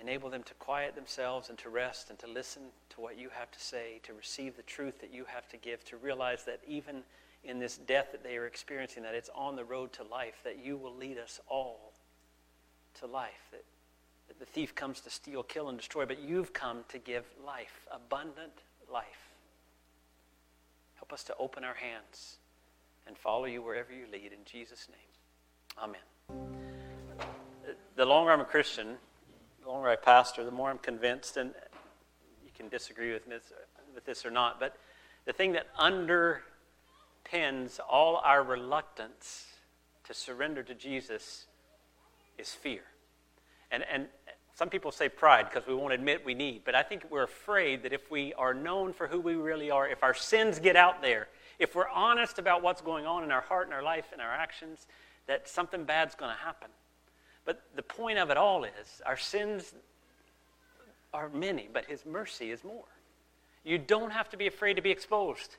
enable 0.00 0.28
them 0.28 0.42
to 0.42 0.54
quiet 0.54 0.94
themselves 0.94 1.48
and 1.48 1.58
to 1.58 1.68
rest 1.68 2.10
and 2.10 2.18
to 2.18 2.26
listen 2.26 2.62
to 2.90 3.00
what 3.00 3.18
you 3.18 3.28
have 3.30 3.50
to 3.52 3.60
say, 3.60 4.00
to 4.02 4.12
receive 4.12 4.56
the 4.56 4.62
truth 4.62 5.00
that 5.00 5.12
you 5.12 5.24
have 5.26 5.48
to 5.48 5.56
give, 5.56 5.84
to 5.84 5.96
realize 5.96 6.44
that 6.44 6.60
even 6.66 7.02
in 7.44 7.58
this 7.58 7.76
death 7.76 8.08
that 8.12 8.22
they 8.24 8.36
are 8.36 8.46
experiencing, 8.46 9.02
that 9.02 9.14
it's 9.14 9.30
on 9.34 9.54
the 9.54 9.64
road 9.64 9.92
to 9.92 10.02
life, 10.04 10.40
that 10.44 10.64
you 10.64 10.76
will 10.76 10.94
lead 10.94 11.18
us 11.18 11.40
all 11.48 11.92
to 12.98 13.06
life, 13.06 13.48
that, 13.52 13.64
that 14.28 14.38
the 14.38 14.46
thief 14.46 14.74
comes 14.74 15.00
to 15.00 15.10
steal, 15.10 15.42
kill, 15.42 15.68
and 15.68 15.78
destroy, 15.78 16.06
but 16.06 16.20
you've 16.20 16.52
come 16.52 16.84
to 16.88 16.98
give 16.98 17.24
life, 17.44 17.86
abundant 17.92 18.62
life. 18.94 19.28
Help 20.94 21.12
us 21.12 21.24
to 21.24 21.34
open 21.38 21.64
our 21.64 21.74
hands 21.74 22.38
and 23.06 23.18
follow 23.18 23.44
you 23.44 23.60
wherever 23.60 23.92
you 23.92 24.06
lead. 24.10 24.32
In 24.32 24.44
Jesus' 24.46 24.88
name, 24.88 24.98
amen. 25.82 26.00
The 27.96 28.06
longer 28.06 28.30
I'm 28.30 28.40
a 28.40 28.44
Christian, 28.44 28.96
the 29.62 29.68
longer 29.68 29.88
I 29.88 29.96
pastor, 29.96 30.44
the 30.44 30.52
more 30.52 30.70
I'm 30.70 30.78
convinced, 30.78 31.36
and 31.36 31.50
you 32.44 32.50
can 32.56 32.68
disagree 32.68 33.12
with 33.12 33.26
this, 33.26 33.52
with 33.94 34.04
this 34.04 34.24
or 34.24 34.30
not, 34.30 34.60
but 34.60 34.76
the 35.24 35.32
thing 35.32 35.52
that 35.52 35.66
underpins 35.76 36.40
all 37.90 38.20
our 38.24 38.44
reluctance 38.44 39.46
to 40.04 40.14
surrender 40.14 40.62
to 40.62 40.74
Jesus 40.74 41.46
is 42.38 42.52
fear. 42.52 42.82
And, 43.70 43.84
and 43.92 44.06
some 44.54 44.68
people 44.68 44.92
say 44.92 45.08
pride 45.08 45.48
because 45.50 45.66
we 45.66 45.74
won't 45.74 45.92
admit 45.92 46.24
we 46.24 46.34
need, 46.34 46.62
but 46.64 46.76
I 46.76 46.82
think 46.82 47.04
we're 47.10 47.24
afraid 47.24 47.82
that 47.82 47.92
if 47.92 48.08
we 48.10 48.32
are 48.34 48.54
known 48.54 48.92
for 48.92 49.08
who 49.08 49.20
we 49.20 49.34
really 49.34 49.70
are, 49.70 49.88
if 49.88 50.04
our 50.04 50.14
sins 50.14 50.60
get 50.60 50.76
out 50.76 51.02
there, 51.02 51.26
if 51.58 51.74
we're 51.74 51.88
honest 51.88 52.38
about 52.38 52.62
what's 52.62 52.80
going 52.80 53.04
on 53.04 53.24
in 53.24 53.32
our 53.32 53.40
heart 53.40 53.66
and 53.66 53.74
our 53.74 53.82
life 53.82 54.06
and 54.12 54.20
our 54.20 54.32
actions, 54.32 54.86
that 55.26 55.48
something 55.48 55.82
bad's 55.84 56.14
going 56.14 56.30
to 56.30 56.40
happen. 56.40 56.68
But 57.44 57.62
the 57.74 57.82
point 57.82 58.18
of 58.18 58.30
it 58.30 58.36
all 58.36 58.62
is 58.62 59.02
our 59.04 59.16
sins 59.16 59.74
are 61.12 61.28
many, 61.30 61.68
but 61.72 61.86
His 61.86 62.06
mercy 62.06 62.52
is 62.52 62.62
more. 62.62 62.84
You 63.64 63.78
don't 63.78 64.10
have 64.12 64.28
to 64.30 64.36
be 64.36 64.46
afraid 64.46 64.74
to 64.74 64.82
be 64.82 64.90
exposed. 64.90 65.56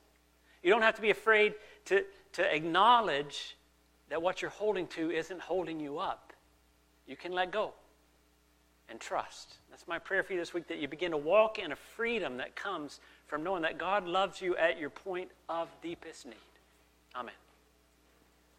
You 0.63 0.69
don't 0.69 0.83
have 0.83 0.95
to 0.95 1.01
be 1.01 1.09
afraid 1.09 1.55
to, 1.85 2.05
to 2.33 2.55
acknowledge 2.55 3.57
that 4.09 4.21
what 4.21 4.41
you're 4.41 4.51
holding 4.51 4.87
to 4.87 5.11
isn't 5.11 5.41
holding 5.41 5.81
you 5.81 5.97
up. 5.97 6.31
You 7.07 7.17
can 7.17 7.33
let 7.33 7.51
go 7.51 7.73
and 8.89 8.99
trust. 8.99 9.57
That's 9.69 9.87
my 9.87 9.99
prayer 9.99 10.23
for 10.23 10.33
you 10.33 10.39
this 10.39 10.53
week 10.53 10.67
that 10.67 10.79
you 10.79 10.87
begin 10.87 11.11
to 11.11 11.17
walk 11.17 11.59
in 11.59 11.71
a 11.71 11.75
freedom 11.75 12.37
that 12.37 12.55
comes 12.55 12.99
from 13.27 13.43
knowing 13.43 13.63
that 13.63 13.77
God 13.77 14.05
loves 14.05 14.41
you 14.41 14.55
at 14.57 14.79
your 14.79 14.89
point 14.89 15.29
of 15.49 15.69
deepest 15.81 16.25
need. 16.25 16.35
Amen. 17.15 17.33